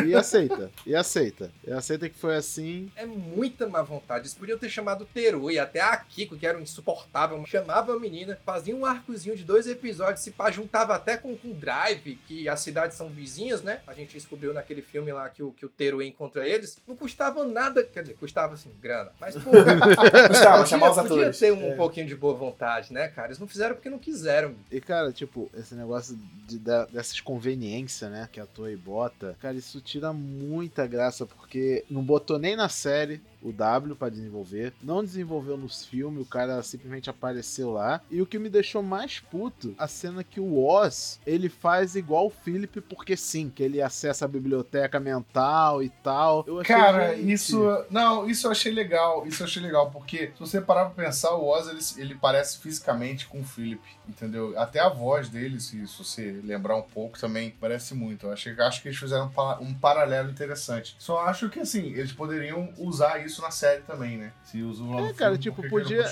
E 0.07 0.15
aceita. 0.15 0.71
E 0.87 0.95
aceita. 0.95 1.51
E 1.67 1.73
aceita 1.73 2.09
que 2.09 2.19
foi 2.19 2.37
assim. 2.37 2.91
É 2.97 3.05
muita 3.07 3.69
má 3.69 3.83
vontade. 3.83 4.23
Eles 4.23 4.35
podiam 4.35 4.59
ter 4.59 4.69
chamado 4.71 5.05
Teru 5.05 5.51
e 5.51 5.59
até 5.59 5.81
a 5.81 5.97
Kiko, 5.97 6.37
que 6.37 6.47
era 6.47 6.57
um 6.59 6.63
insuportável, 6.63 7.43
chamava 7.47 7.95
a 7.95 7.99
menina, 7.99 8.39
fazia 8.45 8.75
um 8.75 8.85
arcozinho 8.87 9.37
de 9.37 9.45
dois 9.45 9.67
episódios, 9.67 10.21
se 10.25 10.31
pá, 10.31 10.51
juntava 10.51 10.95
até 10.95 11.17
com 11.17 11.33
o 11.33 11.55
Drive, 11.55 12.19
que 12.27 12.49
as 12.49 12.61
cidades 12.61 12.97
são 12.97 13.09
vizinhas, 13.09 13.63
né? 13.63 13.81
A 13.87 13.95
gente 13.95 14.15
descobriu 14.15 14.53
naquele 14.55 14.83
filme 14.83 15.13
lá 15.13 15.29
que 15.29 15.43
o, 15.43 15.53
que 15.61 15.67
o 15.67 15.69
Teru 15.69 16.03
encontra 16.03 16.49
eles. 16.49 16.79
Não 16.89 16.97
custava 16.97 17.45
nada, 17.45 17.85
quer 17.85 18.01
dizer, 18.01 18.15
custava 18.15 18.55
assim, 18.55 18.71
grana. 18.81 19.13
Mas, 19.21 19.35
pô, 19.37 19.51
Gustavo, 20.29 20.67
chamar 20.67 20.89
os 20.89 20.97
podia, 20.97 21.09
podia 21.09 21.23
atores. 21.27 21.39
ter 21.39 21.53
um 21.53 21.73
É. 21.73 21.75
pouquinho 21.77 22.07
de 22.07 22.17
boa 22.17 22.33
vontade, 22.33 22.93
né, 22.95 23.09
cara? 23.09 23.29
Eles 23.29 23.39
não 23.39 23.47
fizeram 23.47 23.75
porque 23.75 23.91
não 23.91 23.99
quiseram. 23.99 24.55
E, 24.71 24.81
cara, 24.81 25.13
tipo, 25.13 25.51
esse 25.55 25.75
negócio 25.75 26.19
de, 26.49 26.59
da- 26.59 26.87
dessas 26.87 27.21
conveniências, 27.21 28.11
né? 28.11 28.27
Que 28.33 28.41
a 28.41 28.47
Toei 28.47 28.75
bota, 28.75 29.37
cara, 29.39 29.55
isso 29.55 29.81
tira 29.83 30.13
muita 30.15 30.87
graça, 30.87 31.27
porque 31.27 31.85
não 31.91 32.03
botou 32.03 32.39
nem 32.39 32.57
na 32.57 32.71
série 32.71 33.21
o 33.43 33.53
W 33.53 33.97
pra 33.97 34.09
desenvolver, 34.09 34.73
não 34.83 35.03
desenvolveu 35.03 35.57
nos 35.57 35.85
filmes, 35.85 36.23
o 36.23 36.29
cara 36.29 36.63
simplesmente 36.63 37.11
apareceu 37.11 37.71
lá. 37.71 38.01
E 38.11 38.21
o 38.21 38.27
que 38.27 38.39
me 38.39 38.49
deixou 38.49 38.83
mais 38.83 39.21
puto, 39.21 39.75
a 39.79 39.89
cena 39.89 40.23
que 40.23 40.41
o 40.41 40.63
Oz, 40.63 41.21
ele 41.27 41.49
faz 41.49 41.97
igual 41.97 42.27
o 42.27 42.31
Philip, 42.31 42.81
porque 42.83 43.17
sim, 43.17 43.51
que 43.51 43.63
ele 43.63 43.81
acessa 43.81 44.25
a 44.25 44.29
biblioteca 44.29 45.01
mental 45.01 45.83
e 45.83 45.89
tal. 45.89 46.45
Cara, 46.65 47.17
gente, 47.17 47.33
isso. 47.33 47.85
Não, 47.91 48.29
isso 48.29 48.47
eu 48.47 48.51
achei 48.51 48.73
legal. 48.73 49.27
Isso 49.27 49.43
eu 49.43 49.47
achei 49.47 49.63
legal, 49.63 49.91
porque 49.91 50.33
se 50.35 50.41
você 50.41 50.61
parar 50.61 50.87
pra 50.87 51.05
pensar, 51.05 51.35
o 51.35 51.47
Oz 51.47 51.69
ele, 51.69 52.05
ele 52.05 52.15
parece 52.15 52.59
fisicamente 52.59 53.27
com 53.27 53.41
o 53.41 53.45
Philip, 53.45 53.83
entendeu? 54.09 54.59
Até 54.59 54.81
a 54.81 54.89
voz 54.89 55.29
dele, 55.29 55.61
se, 55.61 55.87
se 55.87 55.99
você 55.99 56.41
lembrar 56.45 56.77
um 56.77 56.83
pouco, 56.83 57.19
também 57.19 57.55
parece 57.61 57.95
muito. 57.95 58.27
Eu 58.27 58.33
achei, 58.33 58.53
acho 58.61 58.83
que 58.83 58.89
eles 58.89 58.99
fizeram 58.99 59.31
um, 59.61 59.65
um 59.65 59.75
paralelo 59.75 60.31
interessante. 60.31 60.95
Só 60.99 61.21
acho 61.25 61.49
que 61.49 61.61
assim, 61.61 61.93
eles 61.93 62.13
poderiam 62.13 62.73
usar 62.79 63.25
isso 63.25 63.30
na 63.39 63.51
série 63.51 63.83
também, 63.83 64.17
né? 64.17 64.33
Se 64.45 64.63
usam 64.63 64.91
lá 64.91 65.01
no 65.03 65.07
É, 65.09 65.13
cara, 65.13 65.37
filme, 65.39 65.39
tipo, 65.39 65.69
podia- 65.69 66.11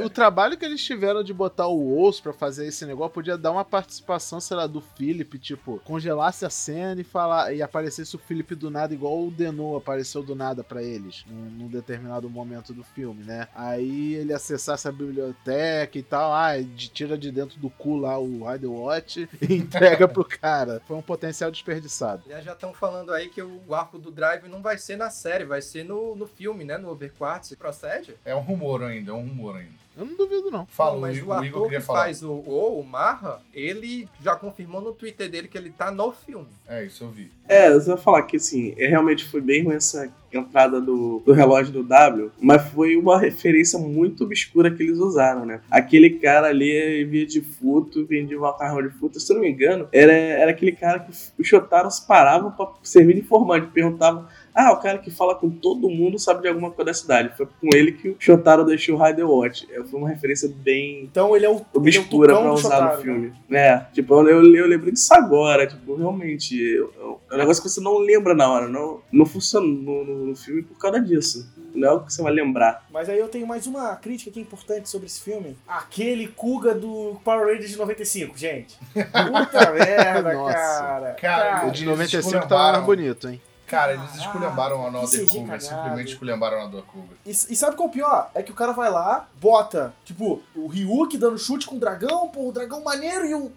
O, 0.00 0.04
o 0.04 0.10
trabalho 0.10 0.56
que 0.58 0.64
eles 0.64 0.82
tiveram 0.84 1.22
de 1.22 1.32
botar 1.32 1.66
o 1.68 2.02
osso 2.02 2.22
pra 2.22 2.32
fazer 2.32 2.66
esse 2.66 2.84
negócio 2.84 3.12
podia 3.14 3.38
dar 3.38 3.50
uma 3.52 3.64
participação, 3.64 4.40
sei 4.40 4.56
lá, 4.56 4.66
do 4.66 4.80
Philip, 4.80 5.38
tipo, 5.38 5.80
congelasse 5.84 6.44
a 6.44 6.50
cena 6.50 7.00
e 7.00 7.04
falar 7.04 7.52
e 7.54 7.62
aparecesse 7.62 8.14
o 8.16 8.18
Philip 8.18 8.54
do 8.54 8.70
nada, 8.70 8.92
igual 8.92 9.24
o 9.26 9.30
Denou 9.30 9.76
apareceu 9.76 10.22
do 10.22 10.34
nada 10.34 10.62
pra 10.64 10.82
eles, 10.82 11.24
num, 11.28 11.50
num 11.50 11.68
determinado 11.68 12.28
momento 12.28 12.72
do 12.72 12.82
filme, 12.82 13.22
né? 13.24 13.48
Aí 13.54 14.14
ele 14.14 14.32
acessasse 14.32 14.88
a 14.88 14.92
biblioteca 14.92 15.98
e 15.98 16.02
tal, 16.02 16.32
ah, 16.32 16.60
de- 16.60 16.88
tira 16.88 17.16
de 17.16 17.30
dentro 17.30 17.58
do 17.58 17.70
cu 17.70 17.96
lá 17.96 18.18
o 18.18 18.48
Rider 18.50 18.70
Watch 18.70 19.28
e 19.40 19.54
entrega 19.54 20.06
pro 20.08 20.24
cara. 20.24 20.80
Foi 20.86 20.96
um 20.96 21.02
potencial 21.02 21.50
desperdiçado. 21.50 22.22
Já 22.42 22.52
estão 22.52 22.72
falando 22.74 23.12
aí 23.12 23.28
que 23.28 23.42
o 23.42 23.74
arco 23.74 23.98
do 23.98 24.10
Drive 24.10 24.48
não 24.48 24.60
vai 24.62 24.76
ser 24.78 24.96
na 24.96 25.10
série, 25.10 25.44
vai 25.44 25.62
ser 25.62 25.84
no, 25.84 26.14
no 26.16 26.26
filme, 26.26 26.41
né? 26.64 26.78
No 26.78 26.90
Overquartz. 26.90 27.54
Procede? 27.54 28.14
É 28.24 28.34
um 28.34 28.40
rumor 28.40 28.82
ainda, 28.82 29.10
é 29.12 29.14
um 29.14 29.20
rumor 29.20 29.56
ainda. 29.56 29.82
Eu 29.94 30.06
não 30.06 30.16
duvido, 30.16 30.50
não. 30.50 30.64
Fala, 30.64 30.94
Não, 30.94 31.00
mas 31.02 31.18
o 31.18 31.20
o 31.20 31.22
Igor 31.22 31.36
ator 31.36 31.62
queria 31.64 31.80
que 31.80 31.84
falar. 31.86 31.98
faz 32.04 32.22
o, 32.22 32.30
o, 32.32 32.80
o 32.80 32.84
Marra, 32.84 33.42
ele 33.52 34.08
já 34.22 34.34
confirmou 34.34 34.80
no 34.80 34.92
Twitter 34.94 35.30
dele 35.30 35.48
que 35.48 35.58
ele 35.58 35.68
tá 35.68 35.90
no 35.90 36.10
filme. 36.12 36.46
É, 36.66 36.82
isso 36.82 37.04
eu 37.04 37.10
vi. 37.10 37.30
É, 37.46 37.68
eu 37.68 37.78
só 37.78 37.94
falar 37.98 38.22
que 38.22 38.38
assim, 38.38 38.74
é, 38.78 38.86
realmente 38.86 39.26
foi 39.28 39.42
bem 39.42 39.62
ruim 39.62 39.74
essa 39.76 40.10
entrada 40.32 40.80
do, 40.80 41.22
do 41.26 41.34
relógio 41.34 41.74
do 41.74 41.82
W, 41.82 42.32
mas 42.40 42.62
foi 42.70 42.96
uma 42.96 43.18
referência 43.20 43.78
muito 43.78 44.24
obscura 44.24 44.70
que 44.70 44.82
eles 44.82 44.96
usaram, 44.96 45.44
né? 45.44 45.60
Aquele 45.70 46.08
cara 46.08 46.46
ali 46.46 47.04
via 47.04 47.26
de 47.26 47.42
futo, 47.42 48.06
vendia 48.06 48.38
macarrão 48.38 48.80
de 48.82 48.88
futo, 48.88 49.20
se 49.20 49.30
eu 49.30 49.34
não 49.34 49.42
me 49.42 49.50
engano, 49.50 49.86
era, 49.92 50.10
era 50.10 50.50
aquele 50.52 50.72
cara 50.72 51.00
que 51.00 51.10
os 51.10 51.46
Shotaros 51.46 52.00
paravam 52.00 52.50
pra 52.50 52.72
servir 52.82 53.12
de 53.12 53.20
informante, 53.20 53.66
perguntavam. 53.66 54.26
Ah, 54.54 54.72
o 54.72 54.76
cara 54.76 54.98
que 54.98 55.10
fala 55.10 55.34
com 55.34 55.48
todo 55.50 55.88
mundo 55.88 56.18
sabe 56.18 56.42
de 56.42 56.48
alguma 56.48 56.70
coisa 56.70 56.90
da 56.90 56.94
cidade. 56.94 57.36
Foi 57.36 57.46
com 57.46 57.68
ele 57.74 57.92
que 57.92 58.08
o 58.10 58.16
Shotaro 58.18 58.64
deixou 58.64 58.96
o 58.98 59.02
Rider 59.02 59.28
Watch. 59.28 59.66
É, 59.72 59.82
Foi 59.82 59.98
uma 59.98 60.08
referência 60.08 60.48
bem 60.54 61.04
Então 61.04 61.34
ele 61.34 61.46
é 61.46 61.48
o, 61.48 61.52
ele 61.54 61.60
é 61.62 61.64
o 61.74 61.78
obscura 61.80 62.34
pra 62.38 62.52
usar 62.52 62.62
Shotaro, 62.62 62.96
no 62.96 63.02
filme. 63.02 63.32
É, 63.50 63.78
tipo, 63.92 64.14
eu, 64.14 64.28
eu, 64.28 64.54
eu 64.56 64.66
lembro 64.66 64.92
disso 64.92 65.12
agora, 65.14 65.66
tipo, 65.66 65.94
realmente, 65.96 66.54
eu- 66.60 66.92
eu- 66.98 67.20
é 67.30 67.34
um 67.34 67.38
negócio 67.38 67.62
que 67.62 67.68
você 67.70 67.80
não 67.80 67.96
lembra 67.98 68.34
na 68.34 68.50
hora, 68.50 68.68
não, 68.68 69.00
não 69.10 69.24
funciona 69.24 69.66
no, 69.66 70.04
no- 70.04 70.24
no 70.26 70.36
filme 70.36 70.62
por 70.62 70.76
causa 70.78 71.00
disso. 71.00 71.50
Não 71.74 71.88
é 71.88 71.90
algo 71.90 72.04
que 72.04 72.12
você 72.12 72.22
vai 72.22 72.32
lembrar. 72.32 72.86
Mas 72.92 73.08
aí 73.08 73.18
eu 73.18 73.28
tenho 73.28 73.46
mais 73.46 73.66
uma 73.66 73.96
crítica 73.96 74.28
aqui 74.30 74.38
importante 74.40 74.90
sobre 74.90 75.06
esse 75.06 75.22
filme. 75.22 75.56
Aquele 75.66 76.28
Kuga 76.28 76.74
do 76.74 77.16
Power 77.24 77.46
Rangers 77.46 77.70
de 77.70 77.78
95, 77.78 78.36
gente. 78.36 78.76
Puta 78.92 79.72
merda, 79.72 80.34
Nossa. 80.34 80.52
cara. 80.52 81.16
Cara, 81.18 81.66
O 81.66 81.70
de 81.70 81.86
95 81.86 82.22
tava 82.30 82.36
esculhambaram. 82.44 82.72
mais 82.74 82.84
bonito, 82.86 83.28
hein? 83.30 83.40
Cara, 83.66 83.94
eles 83.94 84.14
esculhambaram 84.16 84.84
a 84.84 84.88
Another 84.88 85.26
cagado. 85.26 85.62
simplesmente 85.62 86.12
esculhambaram 86.12 86.58
a 86.58 86.62
Another 86.64 86.82
Cougar. 86.82 87.16
E, 87.24 87.30
e 87.30 87.56
sabe 87.56 87.76
qual 87.76 87.88
é 87.88 87.90
o 87.90 87.92
pior? 87.92 88.30
É 88.34 88.42
que 88.42 88.52
o 88.52 88.54
cara 88.54 88.72
vai 88.72 88.90
lá, 88.90 89.28
bota, 89.40 89.94
tipo, 90.04 90.42
o 90.54 90.66
Ryuk 90.66 91.16
dando 91.16 91.38
chute 91.38 91.66
com 91.66 91.76
o 91.76 91.80
dragão, 91.80 92.28
pô, 92.28 92.48
o 92.48 92.52
dragão 92.52 92.82
maneiro 92.82 93.26
e 93.26 93.34
o. 93.34 93.50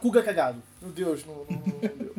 Kuga 0.00 0.22
cagado. 0.22 0.62
Meu 0.80 0.90
Deus, 0.90 1.24
não, 1.24 1.34
não, 1.48 1.62
não 1.66 1.78
deu. 1.98 2.14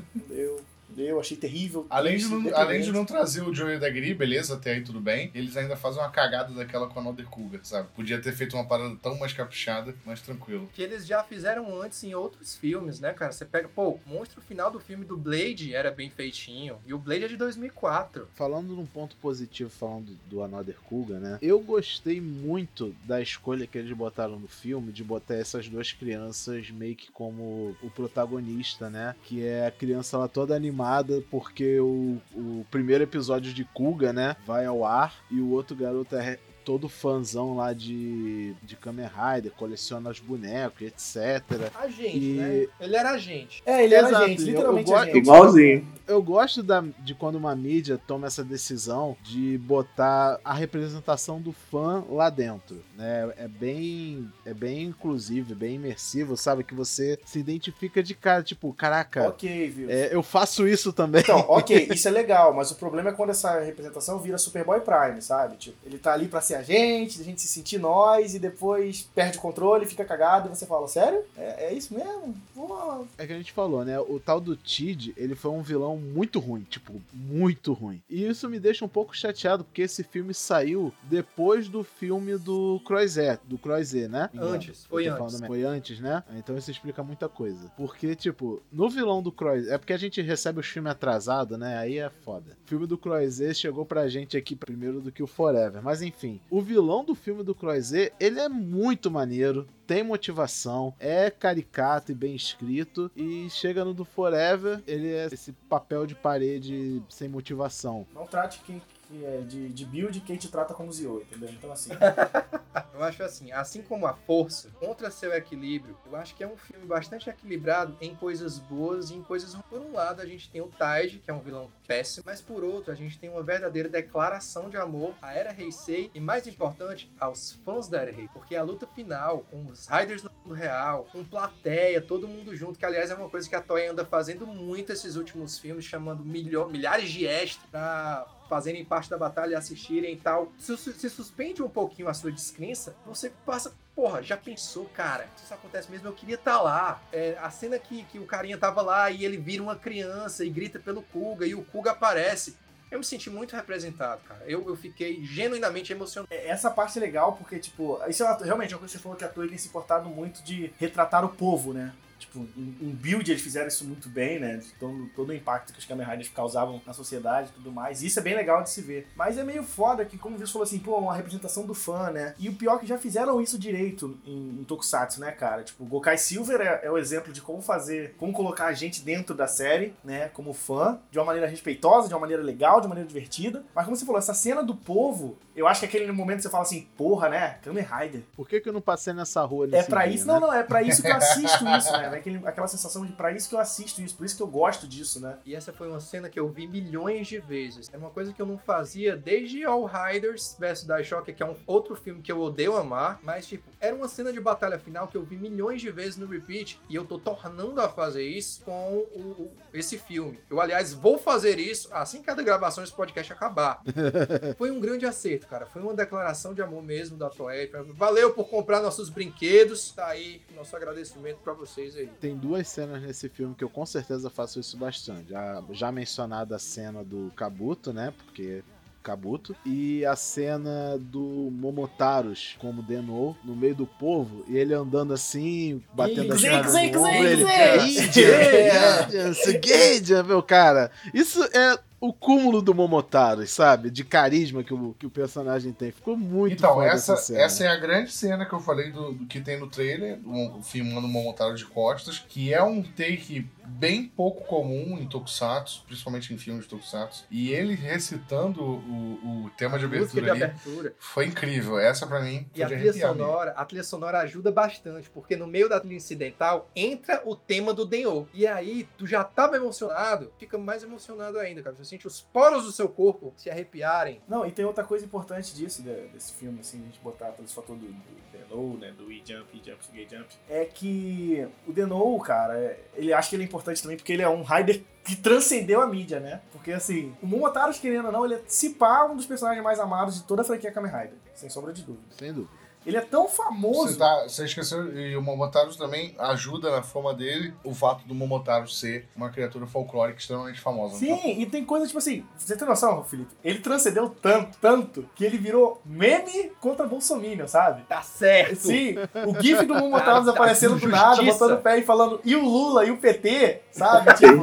Eu 0.98 1.20
achei 1.20 1.38
terrível. 1.38 1.86
Além 1.90 2.18
de, 2.18 2.28
não, 2.28 2.56
além 2.56 2.82
de 2.82 2.92
não 2.92 3.06
trazer 3.06 3.42
o 3.42 3.54
Joey 3.54 3.80
da 3.80 3.90
Gri, 3.90 4.14
beleza, 4.14 4.56
até 4.56 4.74
aí 4.74 4.82
tudo 4.82 5.00
bem, 5.00 5.32
eles 5.34 5.58
ainda 5.58 5.76
fazem 5.76 6.02
uma 6.02 6.10
cagada 6.10 6.54
daquela 6.54 6.88
com 6.88 7.00
a 7.00 7.02
Another 7.02 7.26
Cougar, 7.26 7.62
sabe? 7.64 7.90
Podia 7.96 8.22
ter 8.22 8.34
feito 8.34 8.56
uma 8.56 8.66
parada 8.66 8.96
tão 9.02 9.18
mais 9.18 9.34
caprichada, 9.34 9.96
mais 10.06 10.22
tranquilo. 10.22 10.70
Que 10.74 10.82
eles 10.82 11.06
já 11.06 11.24
fizeram 11.24 11.82
antes 11.82 12.04
em 12.04 12.14
outros 12.14 12.56
filmes, 12.56 13.00
né, 13.00 13.14
cara? 13.14 13.32
Você 13.32 13.46
pega, 13.46 13.68
pô, 13.68 13.90
o 13.90 14.00
monstro 14.06 14.42
final 14.42 14.70
do 14.70 14.80
filme 14.80 15.06
do 15.06 15.18
Blade 15.18 15.74
era 15.74 15.92
bem 15.92 16.10
feitinho. 16.10 16.78
E 16.86 16.94
o 16.94 16.98
Blade 16.98 17.26
é 17.26 17.28
de 17.28 17.38
2004. 17.38 18.28
Falando 18.34 18.76
num 18.76 18.86
ponto 18.86 19.16
positivo, 19.18 19.70
falando 19.70 20.18
do 20.30 20.44
Another 20.44 20.78
Cougar, 20.88 21.20
né? 21.20 21.38
Eu 21.42 21.60
gostei 21.60 22.22
muito 22.22 22.96
da 23.06 23.22
escolha 23.22 23.66
que 23.66 23.78
eles 23.78 23.96
botaram 23.96 24.40
no 24.40 24.48
filme 24.48 24.92
de 24.92 25.04
botar 25.04 25.36
essas 25.36 25.68
duas 25.68 25.92
crianças 25.92 26.70
meio 26.70 26.96
que 26.96 27.12
como 27.12 27.76
o 27.82 27.90
protagonista, 27.90 28.90
né? 28.90 29.16
Que 29.24 29.46
é 29.46 29.68
a 29.68 29.72
criança 29.72 30.18
lá 30.18 30.28
toda 30.28 30.56
animada 30.56 30.83
porque 31.30 31.80
o, 31.80 32.20
o 32.36 32.66
primeiro 32.70 33.04
episódio 33.04 33.54
de 33.54 33.64
Cougar, 33.66 34.14
né? 34.14 34.36
Vai 34.46 34.66
ao 34.66 34.86
ar 34.86 35.16
e 35.30 35.40
o 35.40 35.50
outro 35.52 35.76
garoto 35.76 36.16
é 36.16 36.40
todo 36.64 36.88
fãzão 36.90 37.56
lá 37.56 37.74
de, 37.74 38.54
de 38.64 38.76
Kamen 38.76 39.08
Rider, 39.08 39.52
coleciona 39.52 40.10
os 40.10 40.20
bonecos, 40.20 40.82
etc. 40.82 41.72
A 41.76 41.88
gente, 41.88 42.18
E- 42.18 42.34
né? 42.34 42.68
Ele 42.80 42.96
era 42.96 43.12
a 43.12 43.18
gente. 43.18 43.62
É, 43.66 43.84
ele 43.84 43.94
era 43.96 44.08
Exato, 44.10 44.28
gente, 44.28 44.42
eu- 44.42 44.48
literalmente 44.48 44.90
eu 44.92 44.96
a 44.98 45.00
gosto- 45.00 45.14
gente. 45.14 45.18
Igualzinho. 45.24 45.94
Eu 46.06 46.22
gosto 46.22 46.62
da, 46.62 46.84
de 47.00 47.16
quando 47.16 47.36
uma 47.36 47.56
mídia 47.56 47.98
toma 47.98 48.28
essa 48.28 48.44
decisão 48.44 49.16
de 49.24 49.58
botar 49.58 50.38
a 50.44 50.54
representação 50.54 51.40
do 51.40 51.54
fã 51.54 52.04
lá 52.10 52.30
dentro, 52.30 52.84
né? 52.98 53.32
É 53.38 53.48
bem, 53.48 54.30
é 54.46 54.54
bem 54.54 54.84
inclusivo, 54.84 55.56
bem 55.56 55.76
imersivo, 55.76 56.36
sabe? 56.36 56.64
Que 56.66 56.76
você 56.76 57.18
se 57.26 57.40
identifica 57.40 58.04
de 58.04 58.14
cara, 58.14 58.44
tipo, 58.44 58.74
caraca, 58.74 59.30
Ok, 59.30 59.70
viu? 59.70 59.90
é, 59.90 60.14
eu 60.14 60.22
faço 60.22 60.68
isso 60.68 60.92
também. 60.92 61.22
Então, 61.22 61.40
ok, 61.48 61.88
isso 61.94 62.06
é 62.08 62.12
legal, 62.12 62.54
mas 62.54 62.70
o 62.72 62.76
problema 62.76 63.12
é 63.12 63.14
quando 63.14 63.30
essa 63.30 63.60
representação 63.62 64.20
vira 64.20 64.38
Superboy 64.38 64.82
Prime, 64.82 65.22
sabe? 65.22 65.56
Tipo, 65.56 65.78
ele 65.86 65.98
tá 65.98 66.12
ali 66.12 66.28
pra 66.28 66.42
ser 66.42 66.53
a 66.54 66.62
gente, 66.62 67.20
a 67.20 67.24
gente 67.24 67.42
se 67.42 67.48
sentir 67.48 67.78
nós, 67.80 68.34
e 68.36 68.40
depois 68.40 69.10
perde 69.14 69.38
o 69.38 69.42
controle, 69.42 69.86
fica 69.86 70.06
cagado, 70.06 70.48
e 70.48 70.56
você 70.56 70.66
fala, 70.66 70.88
sério? 70.88 71.24
É, 71.38 71.68
é 71.68 71.74
isso 71.74 71.94
mesmo? 71.94 72.36
Pô, 72.54 73.06
É 73.18 73.26
que 73.26 73.34
a 73.34 73.38
gente 73.38 73.52
falou, 73.52 73.84
né? 73.84 74.00
O 74.00 74.20
tal 74.20 74.40
do 74.40 74.56
Tid, 74.56 75.14
ele 75.18 75.36
foi 75.36 75.52
um 75.52 75.62
vilão 75.62 75.98
muito 75.98 76.40
ruim, 76.40 76.62
tipo, 76.70 77.02
muito 77.14 77.74
ruim. 77.74 78.02
E 78.10 78.26
isso 78.26 78.50
me 78.50 78.60
deixa 78.60 78.86
um 78.86 78.90
pouco 78.90 79.16
chateado, 79.16 79.64
porque 79.64 79.82
esse 79.82 80.04
filme 80.04 80.34
saiu 80.34 80.94
depois 81.04 81.68
do 81.68 81.84
filme 81.84 82.38
do 82.38 82.82
Croizé, 82.86 83.40
do 83.46 83.58
Croizé, 83.58 84.08
né? 84.08 84.30
Antes, 84.36 84.86
foi 84.86 85.08
antes. 85.08 85.40
Foi 85.42 85.64
antes, 85.64 86.00
né? 86.00 86.24
Então 86.38 86.58
isso 86.58 86.72
explica 86.72 87.04
muita 87.04 87.28
coisa. 87.30 87.72
Porque, 87.78 88.16
tipo, 88.16 88.62
no 88.72 88.90
vilão 88.90 89.22
do 89.22 89.32
Croizé, 89.32 89.74
é 89.74 89.78
porque 89.78 89.94
a 89.94 89.98
gente 89.98 90.22
recebe 90.22 90.60
os 90.60 90.68
filmes 90.68 90.92
atrasado, 90.92 91.58
né? 91.58 91.78
Aí 91.78 91.98
é 91.98 92.10
foda. 92.10 92.58
O 92.66 92.68
filme 92.68 92.88
do 92.88 92.98
Croizé 92.98 93.54
chegou 93.54 93.86
pra 93.86 94.08
gente 94.08 94.38
aqui 94.38 94.56
primeiro 94.56 95.02
do 95.02 95.12
que 95.12 95.24
o 95.24 95.28
Forever. 95.28 95.82
Mas 95.82 96.02
enfim, 96.02 96.40
o 96.50 96.62
vilão 96.62 97.04
do 97.04 97.16
filme 97.16 97.44
do 97.44 97.56
Croizé, 97.56 98.12
ele 98.20 98.40
é 98.40 98.50
muito 98.50 99.10
maneiro 99.10 99.68
tem 99.86 100.04
motivação, 100.04 100.94
é 101.00 101.30
caricato 101.30 102.12
e 102.12 102.16
bem 102.16 102.36
escrito, 102.36 103.12
e 103.16 103.50
chega 103.50 103.84
no 103.84 103.94
do 103.94 104.06
Forever, 104.06 104.82
ele 104.88 105.14
é 105.14 105.28
esse 105.32 105.52
papel 105.70 106.06
de 106.06 106.16
parede 106.16 107.02
sem 107.10 107.28
motivação. 107.28 108.06
não 108.14 108.26
trate 108.26 108.62
quem 108.66 108.82
que 109.14 109.26
é 109.26 109.42
de, 109.42 109.70
de 109.70 109.86
build 109.86 110.20
quem 110.22 110.36
te 110.36 110.50
trata 110.50 110.74
como 110.74 110.92
Zio, 110.92 111.22
entendeu? 111.22 111.50
Então, 111.50 111.72
assim, 111.72 111.92
Eu 112.94 113.04
acho 113.04 113.24
assim, 113.24 113.52
assim 113.52 113.82
como 113.82 114.06
a 114.06 114.14
força 114.14 114.70
contra 114.80 115.10
seu 115.10 115.34
equilíbrio, 115.34 115.98
eu 116.06 116.16
acho 116.16 116.36
que 116.36 116.44
é 116.44 116.48
um 116.48 116.56
filme 116.56 116.86
bastante 116.86 117.28
equilibrado 117.28 117.98
em 118.00 118.16
coisas 118.16 118.60
boas 118.60 119.10
e 119.10 119.16
em 119.16 119.24
coisas 119.24 119.54
ruins. 119.54 119.66
Por 119.68 119.82
um 119.82 119.94
lado, 119.94 120.22
a 120.22 120.26
gente 120.26 120.50
tem 120.50 120.62
o 120.62 120.68
Taiji, 120.68 121.18
que 121.18 121.32
é 121.32 121.34
um 121.34 121.40
vilão 121.40 121.72
péssimo, 121.88 122.24
mas 122.26 122.40
por 122.40 122.64
outro, 122.64 122.92
a 122.92 122.96
gente 122.96 123.18
tem 123.18 123.30
uma 123.30 123.42
verdadeira 123.42 123.90
declaração 123.90 124.70
de 124.70 124.78
amor 124.78 125.16
à 125.22 125.34
Era 125.34 125.60
Heisei 125.60 126.12
e, 126.14 126.20
mais 126.20 126.46
importante, 126.46 127.12
aos 127.20 127.54
fãs 127.66 127.88
da 127.88 128.02
Era 128.02 128.12
Heisei. 128.12 128.30
Porque 128.32 128.56
a 128.56 128.62
luta 128.62 128.86
final, 128.86 129.40
com 129.50 129.66
os 129.66 129.88
Riders 129.88 130.22
no 130.22 130.32
mundo 130.32 130.54
real, 130.54 131.08
com 131.12 131.24
plateia, 131.24 132.00
todo 132.00 132.28
mundo 132.28 132.56
junto, 132.56 132.78
que 132.78 132.86
aliás 132.86 133.10
é 133.10 133.16
uma 133.16 133.30
coisa 133.30 133.50
que 133.50 133.56
a 133.56 133.62
Toei 133.62 133.88
anda 133.88 134.06
fazendo 134.06 134.46
muito 134.46 134.92
esses 134.92 135.16
últimos 135.16 135.58
filmes, 135.58 135.84
chamando 135.84 136.24
milhares 136.24 137.10
de 137.10 137.26
extras 137.26 137.68
pra 137.72 138.28
fazerem 138.54 138.86
parte 138.86 139.10
da 139.10 139.18
batalha 139.18 139.58
assistirem 139.58 140.14
e 140.14 140.18
tal. 140.18 140.52
Se, 140.60 140.78
se 140.78 141.10
suspende 141.10 141.64
um 141.64 141.68
pouquinho 141.70 142.08
a 142.08 142.14
sua 142.14 142.32
descrença, 142.32 142.96
você 143.04 143.32
passa. 143.46 143.74
Porra, 143.96 144.22
já 144.22 144.38
pensou, 144.38 144.86
cara? 144.86 145.28
Se 145.36 145.44
isso 145.46 145.54
acontece 145.54 145.90
mesmo, 145.90 146.08
eu 146.08 146.14
queria 146.14 146.36
estar 146.36 146.62
lá. 146.62 147.02
É, 147.12 147.36
a 147.42 147.50
cena 147.50 147.80
que, 147.80 148.04
que 148.06 148.20
o 148.20 148.26
carinha 148.26 148.58
tava 148.58 148.82
lá 148.84 149.10
e 149.10 149.26
ele 149.26 149.38
vira 149.38 149.62
uma 149.64 149.76
criança 149.76 150.46
e 150.46 150.50
grita 150.50 150.80
pelo 150.80 151.02
Kuga 151.02 151.46
e 151.48 151.56
o 151.56 151.64
Kuga 151.64 151.92
aparece. 151.92 152.56
Eu 152.92 153.00
me 153.00 153.06
senti 153.06 153.28
muito 153.30 153.56
representado, 153.56 154.22
cara. 154.28 154.44
Eu, 154.46 154.68
eu 154.68 154.76
fiquei 154.76 155.24
genuinamente 155.26 155.92
emocionado. 155.92 156.32
essa 156.32 156.70
parte 156.70 156.98
é 157.00 157.02
legal 157.02 157.34
porque, 157.34 157.58
tipo, 157.58 158.00
isso 158.08 158.22
é 158.22 158.26
uma- 158.28 158.38
realmente 158.38 158.72
é 158.72 158.76
uma 158.76 158.80
coisa 158.82 158.92
que 158.94 158.98
você 159.00 159.04
falou 159.04 159.18
que 159.18 159.24
a 159.26 159.30
Toei 159.30 159.50
tem 159.50 159.58
se 159.58 159.68
importado 159.68 160.08
muito 160.10 160.44
de 160.44 160.72
retratar 160.80 161.26
o 161.26 161.30
povo, 161.30 161.74
né? 161.74 161.92
Tipo, 162.24 162.48
em, 162.58 162.76
em 162.82 162.90
Build 162.90 163.30
eles 163.30 163.42
fizeram 163.42 163.68
isso 163.68 163.86
muito 163.86 164.08
bem, 164.08 164.40
né? 164.40 164.62
Todo, 164.80 165.10
todo 165.16 165.30
o 165.30 165.34
impacto 165.34 165.74
que 165.74 165.80
os 165.80 165.86
Kamen 165.86 166.08
Riders 166.08 166.30
causavam 166.30 166.82
na 166.86 166.94
sociedade 166.94 167.50
e 167.50 167.54
tudo 167.54 167.72
mais. 167.72 168.02
Isso 168.02 168.20
é 168.20 168.22
bem 168.22 168.36
legal 168.36 168.64
de 168.64 168.70
se 168.70 168.82
ver. 168.82 169.08
Mas 169.16 169.38
é 169.38 169.44
meio 169.44 169.64
foda 169.64 170.06
que, 170.06 170.18
como 170.18 170.38
você 170.38 170.52
falou 170.52 170.64
assim, 170.64 170.80
pô, 170.80 170.98
uma 170.98 171.16
representação 171.16 171.66
do 171.66 171.74
fã, 171.74 172.10
né? 172.12 172.34
E 172.40 172.48
o 172.50 172.56
pior 172.56 172.76
é 172.76 172.80
que 172.80 172.88
já 172.88 172.98
fizeram 172.98 173.42
isso 173.42 173.60
direito 173.60 174.18
em, 174.26 174.62
em 174.62 174.64
Tokusatsu, 174.64 175.20
né, 175.20 175.32
cara? 175.32 175.64
Tipo, 175.64 175.84
o 175.84 175.88
Gokai 175.88 176.18
Silver 176.18 176.62
é, 176.62 176.82
é 176.84 176.92
o 176.92 176.98
exemplo 176.98 177.34
de 177.34 177.42
como 177.42 177.62
fazer, 177.62 178.16
como 178.18 178.32
colocar 178.32 178.68
a 178.68 178.74
gente 178.74 179.02
dentro 179.04 179.36
da 179.36 179.48
série, 179.48 179.94
né? 180.04 180.30
Como 180.30 180.54
fã, 180.54 181.00
de 181.12 181.20
uma 181.20 181.26
maneira 181.26 181.48
respeitosa, 181.48 182.08
de 182.08 182.14
uma 182.14 182.22
maneira 182.22 182.42
legal, 182.42 182.80
de 182.80 182.88
uma 182.88 182.90
maneira 182.90 183.08
divertida. 183.08 183.66
Mas 183.76 183.86
como 183.86 183.98
você 183.98 184.06
falou, 184.06 184.20
essa 184.20 184.34
cena 184.34 184.64
do 184.64 184.76
povo, 184.76 185.38
eu 185.56 185.68
acho 185.68 185.80
que 185.82 185.86
é 185.86 185.90
aquele 185.90 186.12
momento 186.12 186.42
você 186.42 186.50
fala 186.50 186.64
assim, 186.64 186.88
porra, 186.98 187.30
né? 187.30 187.60
Kamen 187.64 187.84
Rider. 187.84 188.24
Por 188.36 188.48
que, 188.48 188.60
que 188.62 188.70
eu 188.70 188.74
não 188.74 188.82
passei 188.82 189.14
nessa 189.14 189.44
rua 189.44 189.66
É 189.66 189.70
nesse 189.70 189.90
pra 189.90 190.06
dia, 190.06 190.16
isso, 190.16 190.26
né? 190.28 190.34
não, 190.34 190.40
não, 190.42 190.54
é 190.54 190.64
pra 190.64 190.82
isso 190.82 191.02
que 191.02 191.08
eu 191.08 191.16
assisto 191.16 191.66
isso, 191.78 191.92
né? 191.92 192.08
Aquele, 192.08 192.42
aquela 192.46 192.68
sensação 192.68 193.06
de 193.06 193.14
pra 193.14 193.32
isso 193.32 193.48
que 193.50 193.56
eu 193.56 193.60
assisto 193.60 194.02
isso, 194.02 194.16
por 194.16 194.26
isso 194.26 194.36
que 194.36 194.44
eu 194.44 194.48
gosto 194.48 194.88
disso, 194.88 195.20
né? 195.20 195.38
E 195.46 195.56
essa 195.56 195.72
foi 195.74 195.88
uma 195.88 196.00
cena 196.00 196.30
que 196.30 196.40
eu 196.40 196.48
vi 196.50 196.68
milhões 196.68 197.28
de 197.28 197.40
vezes. 197.40 197.90
Era 197.90 197.98
uma 198.00 198.10
coisa 198.10 198.34
que 198.34 198.42
eu 198.42 198.46
não 198.46 198.58
fazia 198.58 199.16
desde 199.16 199.64
All 199.64 199.86
Riders 199.86 200.56
vs 200.60 200.84
Daishoka, 200.86 201.32
que 201.32 201.44
é 201.44 201.46
um 201.46 201.56
outro 201.68 201.96
filme 201.96 202.22
que 202.22 202.32
eu 202.32 202.40
odeio 202.42 202.76
amar. 202.76 203.20
Mas, 203.24 203.48
tipo, 203.48 203.70
era 203.80 203.96
uma 203.96 204.08
cena 204.08 204.32
de 204.34 204.40
batalha 204.40 204.80
final 204.80 205.08
que 205.08 205.16
eu 205.18 205.24
vi 205.24 205.38
milhões 205.38 205.82
de 205.82 205.92
vezes 205.92 206.18
no 206.18 206.26
repeat. 206.28 206.80
E 206.90 206.96
eu 206.96 207.06
tô 207.06 207.18
tornando 207.20 207.80
a 207.82 207.90
fazer 207.90 208.24
isso 208.24 208.62
com 208.64 208.72
o- 208.98 209.20
o- 209.44 209.52
esse 209.74 209.98
filme. 209.98 210.40
Eu, 210.50 210.60
aliás, 210.62 210.94
vou 210.94 211.18
fazer 211.18 211.60
isso 211.60 211.90
assim 211.92 212.22
que 212.22 212.30
a 212.30 212.34
gravação 212.36 212.84
desse 212.84 212.96
podcast 212.96 213.32
acabar. 213.32 213.82
foi 214.58 214.72
um 214.72 214.80
grande 214.80 215.06
acerto, 215.06 215.43
cara. 215.46 215.66
Foi 215.66 215.82
uma 215.82 215.94
declaração 215.94 216.54
de 216.54 216.62
amor 216.62 216.84
mesmo 216.84 217.18
da 217.18 217.30
Toei. 217.30 217.70
Valeu 217.94 218.34
por 218.34 218.48
comprar 218.48 218.82
nossos 218.82 219.10
brinquedos. 219.10 219.92
Tá 219.92 220.08
aí 220.08 220.42
nosso 220.56 220.76
agradecimento 220.76 221.38
pra 221.38 221.54
vocês 221.54 221.96
aí. 221.96 222.08
Tem 222.20 222.36
duas 222.36 222.68
cenas 222.68 223.02
nesse 223.02 223.30
filme 223.30 223.56
que 223.56 223.64
eu 223.64 223.70
com 223.70 223.86
certeza 223.86 224.30
faço 224.30 224.60
isso 224.60 224.78
bastante. 224.78 225.30
Já, 225.30 225.64
já 225.72 225.92
mencionada 225.92 226.56
a 226.56 226.60
cena 226.60 227.04
do 227.04 227.32
Kabuto, 227.36 227.94
né? 227.94 228.14
Porque. 228.26 228.64
Kabuto 229.04 229.54
e 229.66 230.06
a 230.06 230.16
cena 230.16 230.98
do 230.98 231.50
Momotaros 231.52 232.56
como 232.58 232.82
Denou 232.82 233.36
no 233.44 233.54
meio 233.54 233.76
do 233.76 233.86
povo 233.86 234.46
e 234.48 234.58
ele 234.58 234.74
andando 234.74 235.14
assim, 235.14 235.84
batendo 235.94 236.34
Ih, 236.38 236.48
a 236.48 236.52
cara 236.52 236.72
no 236.72 237.02
ombro, 237.02 237.08
ele 237.10 237.44
zing, 237.44 238.12
Gideon. 238.14 239.34
Gideon, 239.34 239.62
Gideon, 239.62 240.24
meu 240.24 240.42
cara. 240.42 240.90
Isso 241.14 241.44
é 241.44 241.78
o 242.06 242.12
cúmulo 242.12 242.62
do 242.62 242.76
Momotaros, 242.76 243.50
sabe? 243.50 243.90
De 243.90 244.04
carisma 244.04 244.62
que 244.62 244.74
o, 244.74 244.94
que 245.00 245.06
o 245.06 245.10
personagem 245.10 245.72
tem. 245.72 245.90
Ficou 245.90 246.18
muito 246.18 246.54
Então, 246.54 246.82
essa, 246.82 247.16
cena. 247.16 247.40
essa 247.40 247.64
é 247.64 247.68
a 247.70 247.78
grande 247.78 248.12
cena 248.12 248.46
que 248.46 248.52
eu 248.52 248.60
falei 248.60 248.92
do, 248.92 249.14
do 249.14 249.26
que 249.26 249.40
tem 249.40 249.58
no 249.58 249.68
trailer, 249.68 250.20
o, 250.26 250.58
o 250.58 250.62
filmando 250.62 251.08
o 251.08 251.10
Momotaro 251.10 251.56
de 251.56 251.66
costas, 251.66 252.20
que 252.20 252.54
é 252.54 252.62
um 252.62 252.84
take 252.84 253.48
bem 253.66 254.06
pouco 254.08 254.44
comum 254.46 254.98
em 255.00 255.08
Tokusatsu, 255.08 255.84
principalmente 255.86 256.34
em 256.34 256.38
filmes 256.38 256.64
de 256.66 256.70
Tokusatsu. 256.70 257.26
E 257.32 257.52
ele 257.52 257.76
recitando 257.76 258.62
o, 258.64 259.46
o 259.46 259.50
tema 259.58 259.78
de 259.80 259.86
abertura 259.86 260.24
de 260.26 260.30
ali 260.32 260.44
abertura. 260.44 260.94
foi 261.00 261.26
incrível. 261.26 261.78
Essa 261.80 262.06
pra 262.08 262.20
mim 262.22 262.48
E 262.54 262.58
foi 262.58 262.64
a 262.64 262.68
de 262.68 262.74
trilha 262.76 262.94
mesmo. 262.94 263.08
sonora, 263.10 263.52
a 263.52 263.66
trilha 263.66 263.84
sonora 263.84 264.20
ajuda 264.20 264.52
bastante, 264.52 265.10
porque 265.10 265.36
no 265.36 265.48
meio 265.48 265.68
da 265.70 265.80
trilha 265.80 265.96
incidental 265.96 266.70
entra 266.76 267.22
o 267.26 267.36
tema 267.36 267.74
do 267.74 267.86
Denho. 267.86 268.28
E 268.34 268.46
aí, 268.48 268.88
tu 268.98 269.06
já 269.08 269.24
tava 269.24 269.56
emocionado, 269.56 270.32
fica 270.38 270.58
mais 270.58 270.84
emocionado 270.84 271.40
ainda, 271.40 271.62
cara. 271.62 271.76
Você 271.76 271.86
sente 271.86 272.08
os 272.08 272.22
poros 272.22 272.64
do 272.66 272.72
seu 272.72 272.88
corpo 272.90 273.34
se 273.38 273.50
arrepiarem. 273.50 274.22
Não, 274.28 274.46
e 274.46 274.52
tem 274.52 274.66
outra 274.66 274.84
coisa 274.84 275.06
importante 275.06 275.54
disso, 275.56 275.82
de- 275.82 276.08
desse 276.08 276.34
filme, 276.34 276.60
assim, 276.60 276.82
a 276.82 276.86
gente 276.86 277.00
botar 277.00 277.28
todo 277.32 277.46
esse 277.46 277.54
fator 277.56 277.76
do, 277.76 277.86
do 277.88 278.24
Denou, 278.32 278.78
né, 278.78 278.92
do 278.98 279.12
E-Jump, 279.12 279.46
E-Jump, 279.54 279.80
Gay 279.94 280.08
Jump, 280.10 280.28
é 280.50 280.66
que 280.66 281.48
o 281.68 281.72
Denou, 281.72 282.20
cara, 282.20 282.58
é- 282.58 282.80
ele 282.96 283.14
acha 283.14 283.30
que 283.30 283.36
ele 283.36 283.44
é 283.44 283.46
importante 283.54 283.82
também 283.82 283.98
porque 283.98 284.12
ele 284.12 284.22
é 284.22 284.30
um 284.30 284.42
Rider 284.42 284.84
que 285.04 285.16
transcendeu 285.16 285.82
a 285.82 285.88
mídia, 285.88 286.20
né? 286.20 286.42
Porque, 286.52 286.72
assim, 286.72 287.14
o 287.22 287.28
Momotaros, 287.28 287.78
querendo 287.78 288.06
ou 288.06 288.12
não, 288.12 288.26
ele 288.26 288.36
é, 288.36 288.42
se 288.48 288.72
pá, 288.72 289.06
um 289.06 289.16
dos 289.16 289.26
personagens 289.26 289.64
mais 289.64 289.80
amados 289.80 290.16
de 290.16 290.24
toda 290.24 290.42
a 290.42 290.46
franquia 290.46 290.72
Kamen 290.72 290.92
Rider, 290.92 291.14
sem 291.36 291.50
sombra 291.50 291.74
de 291.74 291.84
dúvida. 291.84 292.06
Sem 292.18 292.34
dúvida. 292.34 292.63
Ele 292.86 292.98
é 292.98 293.02
tão 293.02 293.28
Você, 293.28 293.38
famoso. 293.38 293.98
tá, 293.98 294.24
você 294.28 294.46
esqueceu, 294.46 294.96
e 294.98 295.16
o 295.16 295.22
Momotaro 295.22 295.74
também 295.76 296.16
ajuda 296.20 296.72
na 296.72 296.82
fama 296.82 297.14
dele 297.14 297.54
o 297.64 297.74
fato 297.74 298.06
do 298.08 298.14
Momotaro 298.14 298.68
ser 298.68 299.08
uma 299.16 299.30
criatura 299.30 299.66
folclórica 299.66 300.20
extremamente 300.20 300.60
famosa. 300.60 300.98
Sim, 300.98 301.40
e 301.42 301.46
tem 301.46 301.64
coisa 301.66 301.86
tipo 301.88 302.00
assim, 302.00 302.26
você 302.38 302.56
tem 302.56 302.68
noção, 302.68 303.04
Felipe? 303.04 303.32
Ele 303.44 303.60
transcendeu 303.60 304.10
tanto, 304.10 304.58
tanto, 304.60 305.10
que 305.16 305.24
ele 305.24 305.38
virou 305.38 305.82
meme 305.86 306.52
contra 306.60 306.86
Bolsonaro, 306.88 307.48
sabe? 307.48 307.84
Tá 307.84 308.02
certo. 308.02 308.56
Sim, 308.68 308.96
o 309.26 309.42
gif 309.42 309.66
do 309.66 309.76
Momotaro 309.76 310.06
Cara, 310.06 310.20
desaparecendo 310.20 310.74
do 310.76 310.80
justiça. 310.82 311.04
nada, 311.06 311.24
botando 311.24 311.52
o 311.54 311.62
pé 311.62 311.78
e 311.80 311.84
falando, 311.84 312.20
e 312.26 312.36
o 312.36 312.44
Lula, 312.44 312.86
e 312.86 312.92
o 312.92 312.98
PT, 312.98 313.62
sabe? 313.72 314.14
Tipo, 314.24 314.42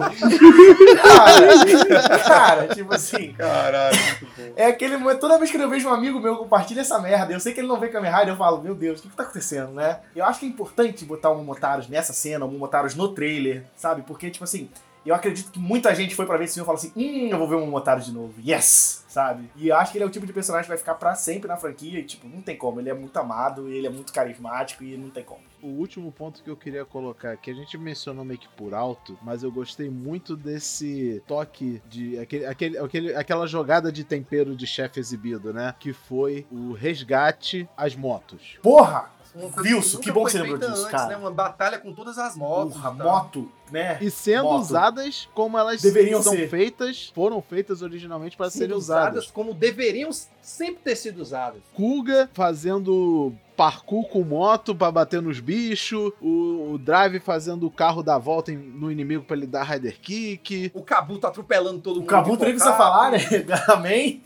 cara, 1.03 2.19
cara, 2.19 2.69
tipo 2.75 2.95
assim, 2.95 3.33
Caralho, 3.35 3.97
muito 3.97 4.27
bom. 4.37 4.53
é 4.57 4.67
aquele 4.67 4.97
momento, 4.97 5.21
toda 5.21 5.39
vez 5.39 5.51
que 5.51 5.57
eu 5.57 5.69
vejo 5.69 5.89
um 5.89 5.93
amigo 5.93 6.21
meu 6.21 6.37
compartilha 6.37 6.81
essa 6.81 6.99
merda, 6.99 7.33
eu 7.33 7.41
sei 7.41 7.53
que 7.53 7.61
ele 7.61 7.69
não 7.69 7.79
vê 7.79 7.89
Kamen 7.89 8.11
Rider, 8.13 8.30
eu 8.31 8.37
falo, 8.37 8.63
meu 8.63 8.75
Deus, 8.75 9.01
o 9.01 9.03
que 9.03 9.09
que 9.11 9.17
tá 9.17 9.23
acontecendo, 9.23 9.73
né? 9.73 10.01
Eu 10.15 10.25
acho 10.25 10.41
que 10.41 10.47
é 10.47 10.49
importante 10.49 11.05
botar 11.05 11.31
o 11.31 11.37
Momotaros 11.37 11.89
nessa 11.89 12.13
cena, 12.13 12.45
o 12.45 12.51
Momotaros 12.51 12.95
no 12.95 13.15
trailer, 13.15 13.65
sabe? 13.77 14.03
Porque, 14.03 14.31
tipo 14.31 14.45
assim, 14.45 14.71
eu 15.05 15.15
acredito 15.15 15.51
que 15.51 15.59
muita 15.59 15.95
gente 15.95 16.15
foi 16.15 16.27
pra 16.27 16.37
ver 16.37 16.45
esse 16.45 16.55
filme 16.55 16.65
e 16.65 16.67
fala 16.67 16.79
assim, 16.79 16.93
hum, 16.97 17.29
eu 17.31 17.39
vou 17.39 17.49
ver 17.49 17.55
o 17.57 17.61
Momotaro 17.61 18.01
de 18.01 18.13
novo, 18.13 18.35
yes! 18.45 19.05
Sabe? 19.09 19.51
E 19.57 19.69
eu 19.69 19.77
acho 19.77 19.91
que 19.91 19.99
ele 19.99 20.05
é 20.05 20.07
o 20.07 20.11
tipo 20.11 20.25
de 20.25 20.33
personagem 20.33 20.65
que 20.65 20.69
vai 20.69 20.79
ficar 20.79 20.95
pra 20.95 21.15
sempre 21.17 21.49
na 21.49 21.57
franquia 21.57 21.99
e, 21.99 22.05
tipo, 22.05 22.29
não 22.29 22.41
tem 22.41 22.57
como, 22.57 22.79
ele 22.81 22.89
é 22.91 22.95
muito 22.95 23.17
amado, 23.19 23.69
ele 23.69 23.87
é 23.87 23.91
muito 23.91 24.13
carismático 24.13 24.85
e 24.85 24.97
não 24.97 25.11
tem 25.11 25.25
como. 25.25 25.41
O 25.61 25.67
último 25.67 26.11
ponto 26.13 26.43
que 26.43 26.49
eu 26.49 26.57
queria 26.57 26.85
colocar, 26.85 27.37
que 27.37 27.51
a 27.51 27.55
gente 27.55 27.77
mencionou 27.77 28.25
meio 28.25 28.39
que 28.39 28.49
por 28.51 28.73
alto, 28.73 29.19
mas 29.23 29.43
eu 29.43 29.51
gostei 29.51 29.91
muito 29.91 30.37
desse 30.37 31.23
toque 31.27 31.83
de. 31.89 32.19
aquele, 32.19 32.47
aquele, 32.47 32.79
aquele- 32.79 33.15
aquela 33.15 33.47
jogada 33.47 33.91
de 33.93 34.05
tempero 34.05 34.55
de 34.57 34.67
chefe 34.67 35.01
exibido, 35.01 35.53
né? 35.53 35.75
Que 35.79 35.93
foi 35.93 36.47
o 36.51 36.73
resgate 36.73 37.69
às 37.77 37.95
motos. 37.97 38.59
Porra! 38.63 39.11
Nunca 39.35 39.63
que 39.63 40.11
bom 40.11 40.25
que 40.25 40.33
você 40.33 40.43
lembrou 40.43 40.59
disso, 40.59 40.73
antes, 40.73 40.91
cara. 40.91 41.07
Né? 41.11 41.17
Uma 41.17 41.31
batalha 41.31 41.79
com 41.79 41.93
todas 41.93 42.19
as 42.19 42.35
motos. 42.37 42.75
Porra, 42.75 42.91
moto, 42.93 43.51
né? 43.71 43.99
E 44.01 44.11
sendo 44.11 44.45
Moto. 44.45 44.61
usadas 44.63 45.29
como 45.35 45.59
elas 45.59 45.81
Deveriam 45.83 46.23
são 46.23 46.33
ser. 46.33 46.49
feitas, 46.49 47.11
foram 47.15 47.41
feitas 47.43 47.83
originalmente 47.83 48.37
para 48.37 48.51
serem 48.51 48.69
Sendo 48.69 48.79
usadas. 48.79 49.11
usadas 49.13 49.31
como 49.31 49.55
deveriam 49.55 50.11
sempre 50.43 50.83
ter 50.83 50.97
sido 50.97 51.21
usadas. 51.21 51.61
Kuga 51.75 52.29
fazendo 52.33 53.33
parkour 53.57 54.09
com 54.09 54.23
moto 54.25 54.75
pra 54.75 54.91
bater 54.91 55.21
nos 55.21 55.39
bichos, 55.39 56.13
o, 56.19 56.73
o 56.73 56.79
Drive 56.79 57.21
fazendo 57.21 57.67
o 57.67 57.71
carro 57.71 58.03
dar 58.03 58.17
volta 58.17 58.51
em- 58.51 58.57
no 58.57 58.91
inimigo 58.91 59.23
pra 59.23 59.37
ele 59.37 59.47
dar 59.47 59.65
rider 59.65 60.01
kick. 60.01 60.71
O 60.73 60.81
Kabuto 60.83 61.27
atropelando 61.27 61.79
todo 61.79 61.99
O 61.99 62.01
mundo. 62.01 62.09
Kabuto 62.09 62.43
nem 62.45 62.55
precisa 62.55 62.75
falar, 62.75 63.11
né? 63.11 63.19
Amém? 63.69 64.23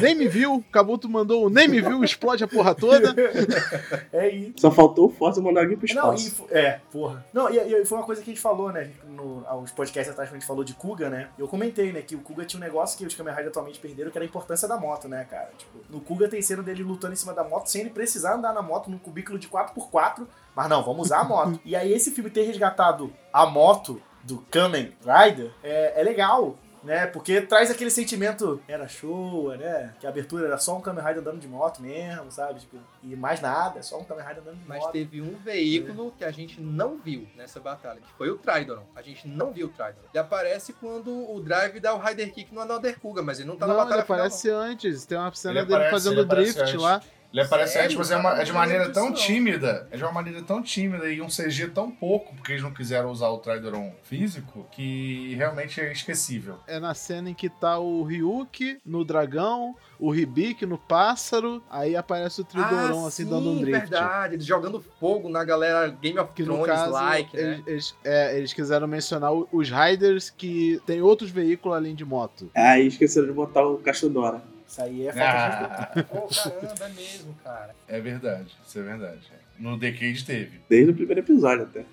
Nem 0.00 0.14
me 0.14 0.26
viu, 0.28 0.54
o 0.54 0.62
Kabuto 0.62 1.10
mandou 1.10 1.44
o 1.44 1.50
nem 1.50 1.68
me 1.68 1.82
viu, 1.82 2.02
explode 2.02 2.42
a 2.42 2.48
porra 2.48 2.74
toda. 2.74 3.14
É 4.12 4.28
isso. 4.30 4.54
Só 4.58 4.70
faltou 4.70 5.06
o 5.06 5.10
Forza 5.10 5.40
mandar 5.42 5.60
alguém 5.62 5.76
pro 5.76 5.86
Não, 5.94 6.14
espaço. 6.14 6.26
e, 6.26 6.30
fo- 6.30 6.46
é, 6.50 6.80
porra. 6.90 7.24
Não, 7.32 7.50
e, 7.52 7.58
e 7.58 7.84
foi 7.84 7.98
uma 7.98 8.04
coisa 8.04 8.22
que 8.22 8.30
a 8.30 8.32
gente 8.34 8.40
falou, 8.42 8.72
né? 8.72 8.79
No, 9.04 9.44
há 9.46 9.56
uns 9.56 9.70
podcasts 9.70 10.12
atrás, 10.12 10.28
quando 10.28 10.36
a 10.36 10.38
gente 10.38 10.46
falou 10.46 10.64
de 10.64 10.74
Kuga, 10.74 11.10
né? 11.10 11.30
Eu 11.38 11.48
comentei, 11.48 11.92
né, 11.92 12.02
que 12.02 12.14
o 12.14 12.20
Kuga 12.20 12.44
tinha 12.44 12.60
um 12.60 12.64
negócio 12.64 12.96
que 12.96 13.04
os 13.04 13.14
Kamen 13.14 13.34
Rider 13.34 13.48
atualmente 13.48 13.78
perderam, 13.78 14.10
que 14.10 14.18
era 14.18 14.24
a 14.24 14.28
importância 14.28 14.66
da 14.66 14.76
moto, 14.76 15.08
né, 15.08 15.26
cara? 15.30 15.50
Tipo, 15.56 15.78
no 15.88 16.00
Kuga 16.00 16.28
tem 16.28 16.40
cena 16.42 16.62
dele 16.62 16.82
lutando 16.82 17.12
em 17.12 17.16
cima 17.16 17.32
da 17.32 17.44
moto 17.44 17.66
sem 17.66 17.82
ele 17.82 17.90
precisar 17.90 18.34
andar 18.34 18.52
na 18.52 18.62
moto 18.62 18.90
num 18.90 18.98
cubículo 18.98 19.38
de 19.38 19.48
4x4, 19.48 20.26
mas 20.54 20.68
não, 20.68 20.82
vamos 20.82 21.06
usar 21.06 21.20
a 21.20 21.24
moto. 21.24 21.60
e 21.64 21.74
aí 21.76 21.92
esse 21.92 22.10
filme 22.10 22.30
ter 22.30 22.42
resgatado 22.42 23.12
a 23.32 23.46
moto 23.46 24.00
do 24.22 24.38
Kamen 24.50 24.94
Rider 25.04 25.50
é, 25.62 26.00
é 26.00 26.02
legal. 26.02 26.56
Né, 26.82 27.06
porque 27.06 27.42
traz 27.42 27.70
aquele 27.70 27.90
sentimento, 27.90 28.58
era 28.66 28.88
show, 28.88 29.54
né? 29.54 29.92
Que 30.00 30.06
a 30.06 30.08
abertura 30.08 30.46
era 30.46 30.56
só 30.56 30.78
um 30.78 30.80
Kamen 30.80 31.04
Rider 31.04 31.20
andando 31.20 31.38
de 31.38 31.46
moto 31.46 31.82
mesmo, 31.82 32.30
sabe? 32.32 32.60
Tipo, 32.60 32.78
e 33.02 33.14
mais 33.14 33.40
nada, 33.42 33.82
só 33.82 33.98
um 33.98 34.04
Kamen 34.04 34.24
Rider 34.24 34.42
andando 34.42 34.56
de 34.62 34.66
Mas 34.66 34.80
moto. 34.80 34.92
teve 34.92 35.20
um 35.20 35.34
veículo 35.36 36.14
que 36.16 36.24
a 36.24 36.30
gente 36.30 36.58
não 36.58 36.96
viu 36.96 37.28
nessa 37.36 37.60
batalha, 37.60 38.00
que 38.00 38.10
foi 38.14 38.30
o 38.30 38.38
Tridoron. 38.38 38.84
A 38.96 39.02
gente 39.02 39.28
não 39.28 39.52
viu 39.52 39.66
o 39.66 39.68
Tridoron. 39.70 40.08
Ele 40.10 40.18
aparece 40.18 40.72
quando 40.72 41.10
o 41.30 41.38
Drive 41.40 41.78
dá 41.80 41.94
o 41.94 41.98
Rider 41.98 42.32
Kick 42.32 42.54
no 42.54 42.60
Another 42.62 42.98
Kuga, 42.98 43.22
mas 43.22 43.38
ele 43.38 43.48
não 43.48 43.56
tá 43.56 43.66
na 43.66 43.74
Não, 43.74 43.80
ele 43.80 43.84
batalha 43.90 44.04
final, 44.06 44.18
aparece 44.20 44.48
antes. 44.50 45.04
Tem 45.04 45.18
uma 45.18 45.34
cena 45.34 45.52
Ele 45.58 45.66
dele 45.66 45.74
aparece, 45.74 45.92
fazendo 45.92 46.20
ele 46.20 46.28
drift 46.28 46.60
antes. 46.62 46.74
lá. 46.76 47.02
Ele 47.32 47.42
aparece 47.42 47.74
Sério? 47.74 47.86
antes, 47.86 47.96
mas 47.96 48.10
é, 48.10 48.16
uma- 48.16 48.40
é 48.40 48.44
de 48.44 48.52
maneira 48.52 48.88
tão 48.90 49.06
não. 49.06 49.12
tímida, 49.14 49.86
é 49.92 49.96
de 49.96 50.02
uma 50.02 50.10
maneira 50.10 50.42
tão 50.42 50.60
tímida 50.60 51.08
e 51.10 51.22
um 51.22 51.28
CG 51.28 51.68
tão 51.68 51.88
pouco, 51.88 52.34
porque 52.34 52.52
eles 52.52 52.62
não 52.62 52.72
quiseram 52.72 53.08
usar 53.10 53.28
o 53.28 53.38
Tridoron 53.38 53.92
físico, 54.02 54.66
que 54.72 55.32
realmente 55.36 55.80
é 55.80 55.92
esquecível. 55.92 56.56
É 56.66 56.80
na 56.80 56.92
cena 56.92 57.30
em 57.30 57.34
que 57.34 57.48
tá 57.48 57.78
o 57.78 58.02
Ryuki 58.02 58.80
no 58.84 59.04
dragão, 59.04 59.76
o 59.98 60.12
Hibiki 60.12 60.66
no 60.66 60.76
pássaro, 60.76 61.62
aí 61.70 61.94
aparece 61.94 62.40
o 62.40 62.44
Tridoron 62.44 63.04
ah, 63.04 63.08
assim 63.08 63.22
sim, 63.24 63.30
dando 63.30 63.50
um 63.50 63.60
drift. 63.60 63.80
verdade. 63.90 64.34
Eles 64.34 64.44
jogando 64.46 64.80
fogo 64.98 65.28
na 65.28 65.44
galera 65.44 65.86
Game 65.88 66.18
of 66.18 66.32
Que 66.34 66.42
Thrones 66.42 66.66
caso, 66.66 66.92
like, 66.92 67.36
né? 67.36 67.42
eles, 67.42 67.66
eles- 67.66 67.94
é, 68.02 68.36
eles 68.36 68.52
quiseram 68.52 68.88
mencionar 68.88 69.30
os 69.32 69.70
Riders 69.70 70.30
que 70.30 70.80
tem 70.84 71.00
outros 71.00 71.30
veículos 71.30 71.76
além 71.76 71.94
de 71.94 72.04
moto. 72.04 72.50
Aí 72.56 72.88
esqueceram 72.88 73.28
de 73.28 73.32
botar 73.32 73.64
o 73.64 73.78
Cachudora. 73.78 74.42
Isso 74.70 74.82
aí 74.82 75.08
é 75.08 75.12
falta 75.12 75.94
de. 75.94 76.00
Ah, 76.00 76.04
Pô, 76.04 76.28
caramba, 76.28 76.84
é 76.84 76.88
mesmo, 76.90 77.34
cara. 77.42 77.74
é 77.88 78.00
verdade, 78.00 78.56
isso 78.64 78.78
é 78.78 78.82
verdade. 78.82 79.20
No 79.58 79.76
Decade 79.76 80.24
teve. 80.24 80.60
Desde 80.68 80.92
o 80.92 80.94
primeiro 80.94 81.20
episódio 81.20 81.64
até. 81.64 81.84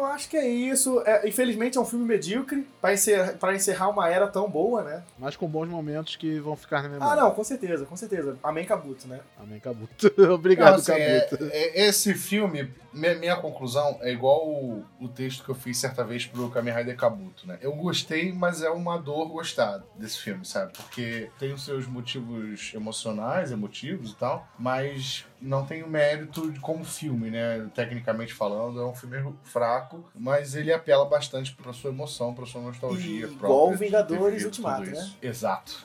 Eu 0.00 0.06
acho 0.06 0.28
que 0.30 0.36
é 0.36 0.48
isso. 0.48 1.00
É, 1.04 1.28
infelizmente 1.28 1.76
é 1.76 1.80
um 1.80 1.84
filme 1.84 2.04
medíocre 2.06 2.66
pra 2.80 2.92
encerrar, 2.94 3.32
pra 3.34 3.54
encerrar 3.54 3.88
uma 3.90 4.08
era 4.08 4.26
tão 4.26 4.48
boa, 4.50 4.82
né? 4.82 5.02
Mas 5.18 5.36
com 5.36 5.46
bons 5.46 5.68
momentos 5.68 6.16
que 6.16 6.38
vão 6.40 6.56
ficar 6.56 6.82
na 6.82 6.88
Ah, 6.88 6.92
memória. 6.92 7.22
não, 7.22 7.30
com 7.32 7.44
certeza, 7.44 7.84
com 7.84 7.96
certeza. 7.96 8.38
Amém 8.42 8.64
Kabuto, 8.64 9.06
né? 9.06 9.20
Amém, 9.38 9.60
Kabuto. 9.60 9.90
Obrigado, 10.32 10.70
Não, 10.70 10.76
assim, 10.76 10.92
é- 10.92 11.20
Kabuto. 11.20 11.48
é- 11.52 11.86
esse 11.86 12.14
filme, 12.14 12.72
minha, 12.92 13.14
minha 13.16 13.36
conclusão 13.36 13.98
é 14.00 14.10
igual 14.10 14.48
o, 14.48 14.84
o 15.00 15.08
texto 15.08 15.44
que 15.44 15.50
eu 15.50 15.54
fiz 15.54 15.76
certa 15.76 16.02
vez 16.02 16.24
pro 16.26 16.48
Kamen 16.50 16.72
Rider 16.74 16.96
Kabuto, 16.96 17.46
né? 17.46 17.58
Eu 17.60 17.72
gostei, 17.74 18.32
mas 18.32 18.62
é 18.62 18.70
uma 18.70 18.96
dor 18.96 19.28
gostar 19.28 19.82
desse 19.96 20.18
filme, 20.18 20.44
sabe? 20.46 20.72
Porque 20.72 21.28
tem 21.38 21.52
os 21.52 21.62
seus 21.64 21.86
motivos 21.86 22.72
emocionais, 22.74 23.52
emotivos 23.52 24.12
e 24.12 24.16
tal, 24.16 24.46
mas 24.58 25.26
não 25.40 25.64
tem 25.64 25.82
o 25.82 25.88
mérito 25.88 26.50
de 26.50 26.60
como 26.60 26.84
filme, 26.84 27.30
né? 27.30 27.68
Tecnicamente 27.74 28.34
falando, 28.34 28.80
é 28.80 28.86
um 28.86 28.94
filme 28.94 29.34
fraco, 29.44 30.04
mas 30.14 30.54
ele 30.54 30.72
apela 30.72 31.04
bastante 31.04 31.54
pra 31.54 31.72
sua 31.72 31.90
emoção, 31.90 32.34
pra 32.34 32.46
sua 32.46 32.60
nostalgia. 32.60 33.26
E 33.26 33.28
própria 33.28 33.46
igual 33.46 33.72
Vingadores 33.76 34.44
Ultimato, 34.44 34.90
né? 34.90 35.10
Exato. 35.22 35.82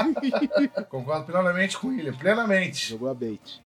Concordo 0.88 1.24
plenamente 1.24 1.78
com 1.78 1.92
ele, 1.92 2.12
plenamente. 2.12 2.90
Jogou 2.90 3.08
a 3.08 3.14
bait. 3.14 3.62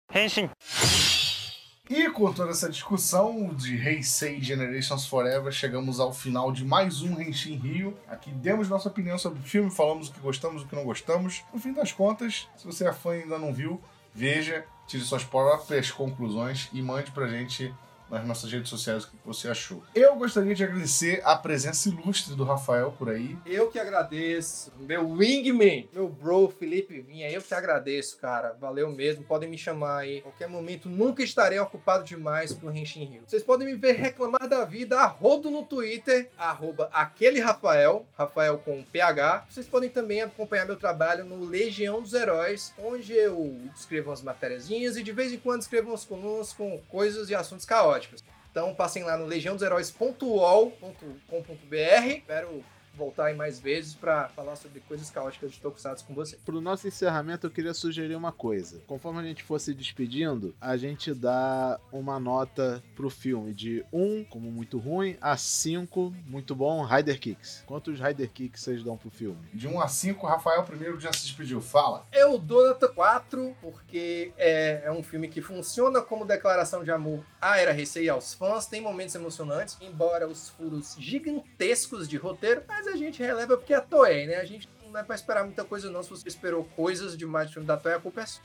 E 1.90 2.10
com 2.10 2.30
toda 2.34 2.50
essa 2.50 2.68
discussão 2.68 3.54
de 3.54 3.76
Heisei 3.76 4.42
Generations 4.42 5.06
Forever, 5.06 5.50
chegamos 5.50 5.98
ao 5.98 6.12
final 6.12 6.52
de 6.52 6.62
mais 6.62 7.00
um 7.00 7.18
Henshin 7.18 7.56
Rio. 7.56 7.96
Aqui 8.06 8.30
demos 8.30 8.68
nossa 8.68 8.90
opinião 8.90 9.16
sobre 9.16 9.40
o 9.40 9.42
filme, 9.42 9.70
falamos 9.70 10.08
o 10.08 10.12
que 10.12 10.20
gostamos, 10.20 10.62
o 10.62 10.66
que 10.66 10.76
não 10.76 10.84
gostamos. 10.84 11.42
No 11.50 11.58
fim 11.58 11.72
das 11.72 11.90
contas, 11.90 12.46
se 12.58 12.66
você 12.66 12.86
é 12.86 12.92
fã 12.92 13.16
e 13.16 13.22
ainda 13.22 13.38
não 13.38 13.54
viu, 13.54 13.80
veja, 14.14 14.66
tire 14.88 15.04
suas 15.04 15.22
próprias 15.22 15.90
conclusões 15.92 16.68
e 16.72 16.82
mande 16.82 17.12
pra 17.12 17.28
gente 17.28 17.72
nas 18.10 18.24
nossas 18.26 18.50
redes 18.50 18.68
sociais 18.68 19.04
o 19.04 19.10
que 19.10 19.16
você 19.24 19.48
achou. 19.48 19.82
Eu 19.94 20.16
gostaria 20.16 20.54
de 20.54 20.64
agradecer 20.64 21.20
a 21.24 21.36
presença 21.36 21.88
ilustre 21.88 22.34
do 22.34 22.44
Rafael 22.44 22.92
por 22.92 23.08
aí. 23.08 23.36
Eu 23.44 23.70
que 23.70 23.78
agradeço. 23.78 24.72
Meu 24.80 25.08
wingman, 25.08 25.88
meu 25.92 26.08
bro, 26.08 26.48
Felipe 26.48 27.00
Vinha, 27.00 27.30
eu 27.30 27.42
que 27.42 27.54
agradeço, 27.54 28.16
cara. 28.18 28.56
Valeu 28.60 28.90
mesmo. 28.90 29.24
Podem 29.24 29.48
me 29.48 29.58
chamar 29.58 29.98
aí. 29.98 30.20
Qualquer 30.22 30.48
momento, 30.48 30.88
nunca 30.88 31.22
estarei 31.22 31.58
ocupado 31.58 32.04
demais 32.04 32.52
pro 32.52 32.74
Henshin 32.74 33.04
Rio. 33.04 33.22
Vocês 33.26 33.42
podem 33.42 33.66
me 33.66 33.74
ver 33.74 33.92
reclamar 33.92 34.48
da 34.48 34.64
vida 34.64 34.98
a 35.00 35.18
no 35.18 35.62
Twitter, 35.62 36.30
arroba 36.36 36.88
aquele 36.92 37.40
Rafael, 37.40 38.06
Rafael 38.16 38.58
com 38.58 38.82
PH. 38.82 39.46
Vocês 39.48 39.66
podem 39.66 39.90
também 39.90 40.22
acompanhar 40.22 40.66
meu 40.66 40.76
trabalho 40.76 41.24
no 41.24 41.44
Legião 41.44 42.00
dos 42.00 42.14
Heróis, 42.14 42.72
onde 42.78 43.12
eu 43.12 43.60
escrevo 43.76 44.10
umas 44.10 44.22
matériazinhas 44.22 44.96
e 44.96 45.02
de 45.02 45.12
vez 45.12 45.32
em 45.32 45.38
quando 45.38 45.62
escrevo 45.62 45.90
umas 45.90 46.04
colunas 46.04 46.52
com 46.52 46.78
coisas 46.88 47.28
e 47.30 47.34
assuntos 47.34 47.64
caóticos. 47.64 47.97
Então 48.50 48.74
passem 48.74 49.04
lá 49.04 49.16
no 49.16 49.26
legiãodosheróis.ol.com.br. 49.26 52.06
Espero 52.06 52.64
voltar 52.98 53.26
aí 53.26 53.36
mais 53.36 53.58
vezes 53.58 53.94
pra 53.94 54.28
falar 54.28 54.56
sobre 54.56 54.80
coisas 54.80 55.10
caóticas 55.10 55.52
de 55.52 55.60
Tokusatsu 55.60 56.04
com 56.04 56.14
vocês. 56.14 56.40
Pro 56.44 56.60
nosso 56.60 56.88
encerramento, 56.88 57.46
eu 57.46 57.50
queria 57.50 57.72
sugerir 57.72 58.16
uma 58.16 58.32
coisa. 58.32 58.82
Conforme 58.86 59.20
a 59.20 59.22
gente 59.22 59.42
for 59.42 59.60
se 59.60 59.72
despedindo, 59.72 60.54
a 60.60 60.76
gente 60.76 61.14
dá 61.14 61.78
uma 61.92 62.18
nota 62.18 62.82
pro 62.96 63.08
filme 63.08 63.54
de 63.54 63.84
1, 63.92 64.24
como 64.24 64.50
muito 64.50 64.78
ruim, 64.78 65.16
a 65.20 65.36
5, 65.36 66.12
muito 66.26 66.54
bom, 66.54 66.84
Rider 66.84 67.20
Kicks. 67.20 67.62
Quantos 67.66 68.00
Rider 68.00 68.30
Kicks 68.30 68.62
vocês 68.62 68.82
dão 68.82 68.96
pro 68.96 69.10
filme? 69.10 69.38
De 69.54 69.68
1 69.68 69.80
a 69.80 69.88
5, 69.88 70.26
Rafael 70.26 70.64
primeiro 70.64 70.98
já 70.98 71.12
se 71.12 71.22
despediu. 71.22 71.60
Fala. 71.60 72.06
Eu 72.12 72.38
dou 72.38 72.66
nota 72.68 72.88
4 72.88 73.56
porque 73.60 74.32
é, 74.36 74.82
é 74.84 74.92
um 74.92 75.02
filme 75.02 75.28
que 75.28 75.40
funciona 75.40 76.00
como 76.00 76.24
declaração 76.24 76.82
de 76.82 76.90
amor 76.90 77.24
à 77.40 77.58
Era 77.58 77.78
Heisei 77.78 78.04
e 78.04 78.08
aos 78.08 78.34
fãs, 78.34 78.66
tem 78.66 78.80
momentos 78.80 79.14
emocionantes, 79.14 79.76
embora 79.80 80.26
os 80.26 80.48
furos 80.50 80.96
gigantescos 80.98 82.08
de 82.08 82.16
roteiro, 82.16 82.62
mas 82.66 82.86
a 82.88 82.96
gente 82.96 83.22
releva 83.22 83.56
porque 83.56 83.74
é 83.74 83.80
Toei, 83.80 84.26
né? 84.26 84.36
A 84.36 84.44
gente 84.44 84.68
não 84.92 84.98
é 84.98 85.02
pra 85.02 85.14
esperar 85.14 85.44
muita 85.44 85.64
coisa, 85.64 85.90
não. 85.90 86.02
Se 86.02 86.10
você 86.10 86.28
esperou 86.28 86.64
coisas 86.76 87.16
demais 87.16 87.48
do 87.48 87.54
filme 87.54 87.68
da 87.68 87.76
Toy, 87.76 87.92
a 87.92 87.98
culpa 87.98 88.22
é 88.22 88.26
sua. 88.26 88.42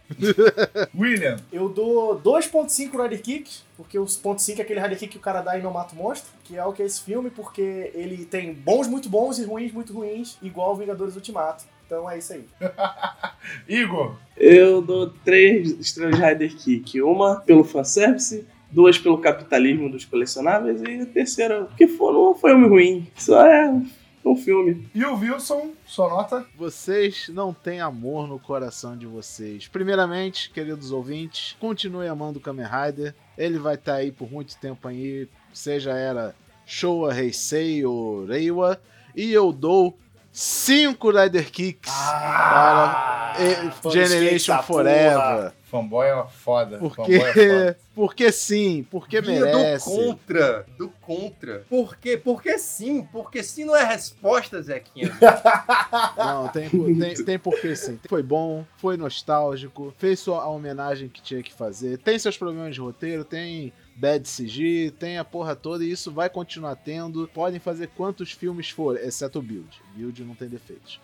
William, 0.98 1.38
Eu 1.52 1.70
dou 1.70 2.20
2.5 2.20 3.02
Rider 3.02 3.22
Kicks, 3.22 3.64
porque 3.78 3.98
o 3.98 4.06
ponto 4.22 4.42
5 4.42 4.60
é 4.60 4.64
aquele 4.64 4.80
Rider 4.80 4.98
Kick 5.00 5.12
que 5.14 5.18
o 5.18 5.22
cara 5.22 5.42
dá 5.42 5.58
e 5.58 5.62
não 5.62 5.72
mata 5.72 5.96
o 5.96 5.98
monstro, 5.98 6.32
que 6.44 6.58
é 6.58 6.66
o 6.66 6.74
que 6.74 6.84
é 6.84 6.86
esse 6.86 7.02
filme, 7.02 7.30
porque 7.30 7.92
ele 7.94 8.26
tem 8.26 8.54
bons 8.54 8.88
muito 8.88 9.10
bons 9.10 9.40
e 9.40 9.44
ruins 9.46 9.72
muito 9.72 9.94
ruins, 9.94 10.38
igual 10.42 10.76
Vingadores 10.76 11.16
Ultimato. 11.16 11.66
Então 11.86 12.10
é 12.10 12.18
isso 12.18 12.34
aí. 12.34 12.46
Igor, 13.68 14.16
Eu 14.36 14.82
dou 14.82 15.10
três 15.24 15.72
estrelas 15.80 16.16
de 16.16 16.26
Rider 16.26 16.56
Kick. 16.56 17.02
Uma 17.02 17.40
pelo 17.42 17.64
fanservice, 17.64 18.48
duas 18.72 18.98
pelo 18.98 19.20
capitalismo 19.20 19.90
dos 19.90 20.06
colecionáveis 20.06 20.82
e 20.82 21.02
a 21.02 21.06
terceira, 21.06 21.66
porque 21.66 21.88
foi, 21.88 22.14
não 22.14 22.34
foi 22.36 22.54
um 22.56 22.68
ruim. 22.68 23.08
Só 23.16 23.46
é 23.46 23.82
um 24.26 24.36
filme. 24.36 24.90
e 24.94 25.04
o 25.04 25.16
Wilson, 25.16 25.72
sua 25.86 26.10
nota? 26.10 26.46
Vocês 26.56 27.30
não 27.30 27.54
têm 27.54 27.82
amor 27.82 28.28
no 28.28 28.40
coração 28.40 28.98
de 28.98 29.06
vocês. 29.06 29.68
Primeiramente, 29.68 30.50
queridos 30.50 30.92
ouvintes, 30.92 31.56
continue 31.60 32.08
amando 32.08 32.40
o 32.40 32.42
Kamen 32.42 32.66
Rider. 32.66 33.14
Ele 33.38 33.60
vai 33.60 33.76
estar 33.76 33.96
aí 33.96 34.12
por 34.12 34.32
muito 34.32 34.56
tempo 34.58 34.88
aí, 34.88 35.28
seja 35.54 35.92
era 35.92 36.36
Showa, 36.66 37.18
Heisei 37.18 37.86
ou 37.86 38.26
Reiwa. 38.26 38.80
E 39.16 39.32
eu 39.32 39.52
dou 39.52 39.98
5 40.32 41.12
Rider 41.12 41.52
Kicks 41.52 41.92
para 41.92 43.36
eh, 43.38 43.72
fã 43.72 43.92
Generation 43.92 44.64
Forever. 44.64 45.54
Fanboy 45.74 46.06
é 46.06 46.24
foda. 46.28 46.78
Porque, 46.78 47.16
é 47.16 47.34
foda. 47.34 47.78
porque 47.96 48.32
sim, 48.32 48.86
porque 48.92 49.20
Vinha 49.22 49.42
merece. 49.42 49.90
do 49.90 49.96
contra, 49.96 50.66
do 50.78 50.90
contra. 51.02 51.66
Por 51.68 51.98
quê? 51.98 52.16
Porque 52.16 52.60
sim, 52.60 53.08
porque 53.12 53.42
sim 53.42 53.66
não 53.66 53.76
é 53.76 53.84
resposta, 53.84 54.62
Zequinha. 54.62 55.10
Não, 56.16 56.48
tem, 56.50 56.70
tem, 56.70 57.26
tem 57.26 57.40
porquê 57.40 57.76
sim. 57.76 58.00
Foi 58.08 58.22
bom, 58.22 58.64
foi 58.78 58.98
nostálgico, 58.98 59.92
fez 59.98 60.20
sua, 60.20 60.44
a 60.44 60.48
homenagem 60.48 61.10
que 61.10 61.24
tinha 61.24 61.42
que 61.42 61.52
fazer. 61.52 61.98
Tem 61.98 62.20
seus 62.20 62.38
problemas 62.38 62.76
de 62.76 62.82
roteiro, 62.82 63.26
tem 63.26 63.74
bad 63.96 64.28
CG, 64.28 64.92
tem 65.00 65.18
a 65.18 65.24
porra 65.24 65.56
toda 65.56 65.84
e 65.84 65.92
isso 65.92 66.12
vai 66.12 66.30
continuar 66.30 66.76
tendo. 66.76 67.28
Podem 67.28 67.60
fazer 67.60 67.88
quantos 67.90 68.32
filmes 68.32 68.70
for, 68.70 68.98
exceto 68.98 69.40
o 69.40 69.42
Build. 69.42 69.82
Build 69.96 70.24
não 70.24 70.36
tem 70.36 70.48
defeitos. 70.48 71.00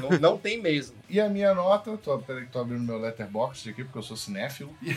não, 0.00 0.18
não 0.18 0.38
tem 0.38 0.60
mesmo. 0.60 0.96
E 1.08 1.20
a 1.20 1.28
minha 1.28 1.54
nota, 1.54 1.96
tô, 1.96 2.18
peraí 2.18 2.44
que 2.44 2.52
tô 2.52 2.60
abrindo 2.60 2.82
meu 2.82 2.98
letterbox 2.98 3.66
aqui, 3.68 3.84
porque 3.84 3.98
eu 3.98 4.02
sou 4.02 4.16
cinéfilo. 4.16 4.74
E 4.82 4.92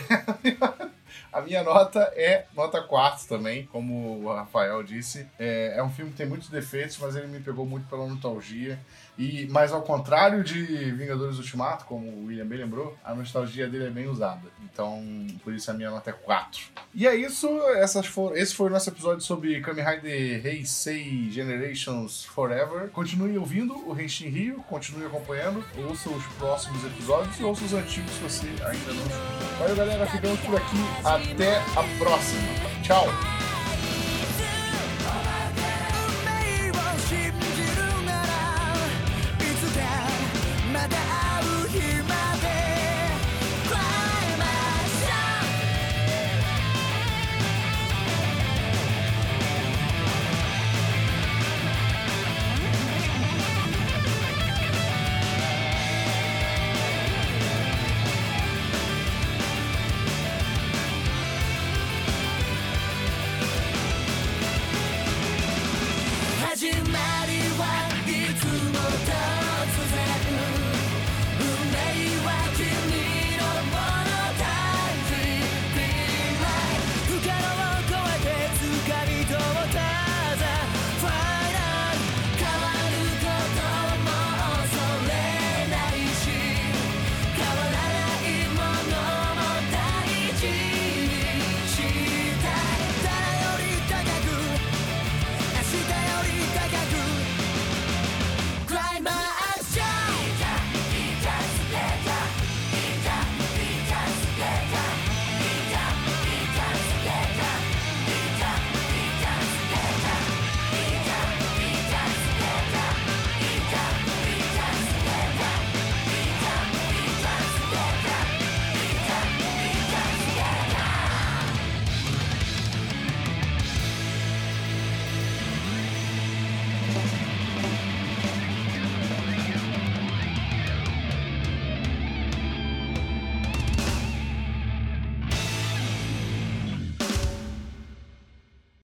a 1.32 1.40
minha 1.40 1.62
nota 1.62 2.00
é 2.14 2.46
nota 2.54 2.82
4 2.82 3.28
também, 3.28 3.66
como 3.66 4.24
o 4.24 4.32
Rafael 4.32 4.82
disse. 4.82 5.26
É, 5.38 5.74
é 5.76 5.82
um 5.82 5.90
filme 5.90 6.10
que 6.10 6.16
tem 6.16 6.26
muitos 6.26 6.48
defeitos, 6.48 6.98
mas 6.98 7.16
ele 7.16 7.26
me 7.26 7.40
pegou 7.40 7.66
muito 7.66 7.88
pela 7.88 8.06
nostalgia. 8.06 8.78
E, 9.18 9.46
mas 9.50 9.72
ao 9.72 9.82
contrário 9.82 10.44
de 10.44 10.62
Vingadores 10.92 11.38
Ultimato, 11.38 11.84
como 11.86 12.06
o 12.06 12.26
William 12.26 12.46
bem 12.46 12.58
lembrou, 12.58 12.96
a 13.04 13.14
nostalgia 13.14 13.68
dele 13.68 13.86
é 13.86 13.90
bem 13.90 14.08
usada. 14.08 14.42
Então, 14.62 15.26
por 15.42 15.54
isso 15.54 15.70
a 15.70 15.74
minha 15.74 15.90
nota 15.90 16.10
é 16.10 16.12
4. 16.12 16.62
E 16.94 17.06
é 17.06 17.14
isso, 17.14 17.48
essas 17.76 18.06
foram, 18.06 18.36
esse 18.36 18.54
foi 18.54 18.68
o 18.68 18.70
nosso 18.70 18.90
episódio 18.90 19.22
sobre 19.22 19.60
Kamen 19.60 19.84
Rider 19.84 20.46
Heisei 20.46 21.30
Generations 21.30 22.24
Forever. 22.24 22.88
Continue 22.90 23.38
ouvindo 23.38 23.88
o 23.88 23.98
Henshin 23.98 24.28
Rio, 24.28 24.56
continue 24.68 25.06
acompanhando, 25.06 25.64
ouça 25.88 26.10
os 26.10 26.24
próximos 26.38 26.84
episódios 26.84 27.38
e 27.40 27.44
ouça 27.44 27.64
os 27.64 27.72
antigos 27.72 28.10
se 28.12 28.20
você 28.20 28.46
ainda 28.64 28.92
não 28.92 29.06
escutou. 29.06 29.58
Valeu 29.58 29.76
galera, 29.76 30.06
ficamos 30.06 30.40
por 30.40 30.56
aqui, 30.56 30.76
até 31.04 31.58
a 31.58 31.98
próxima. 31.98 32.42
Tchau! 32.82 33.45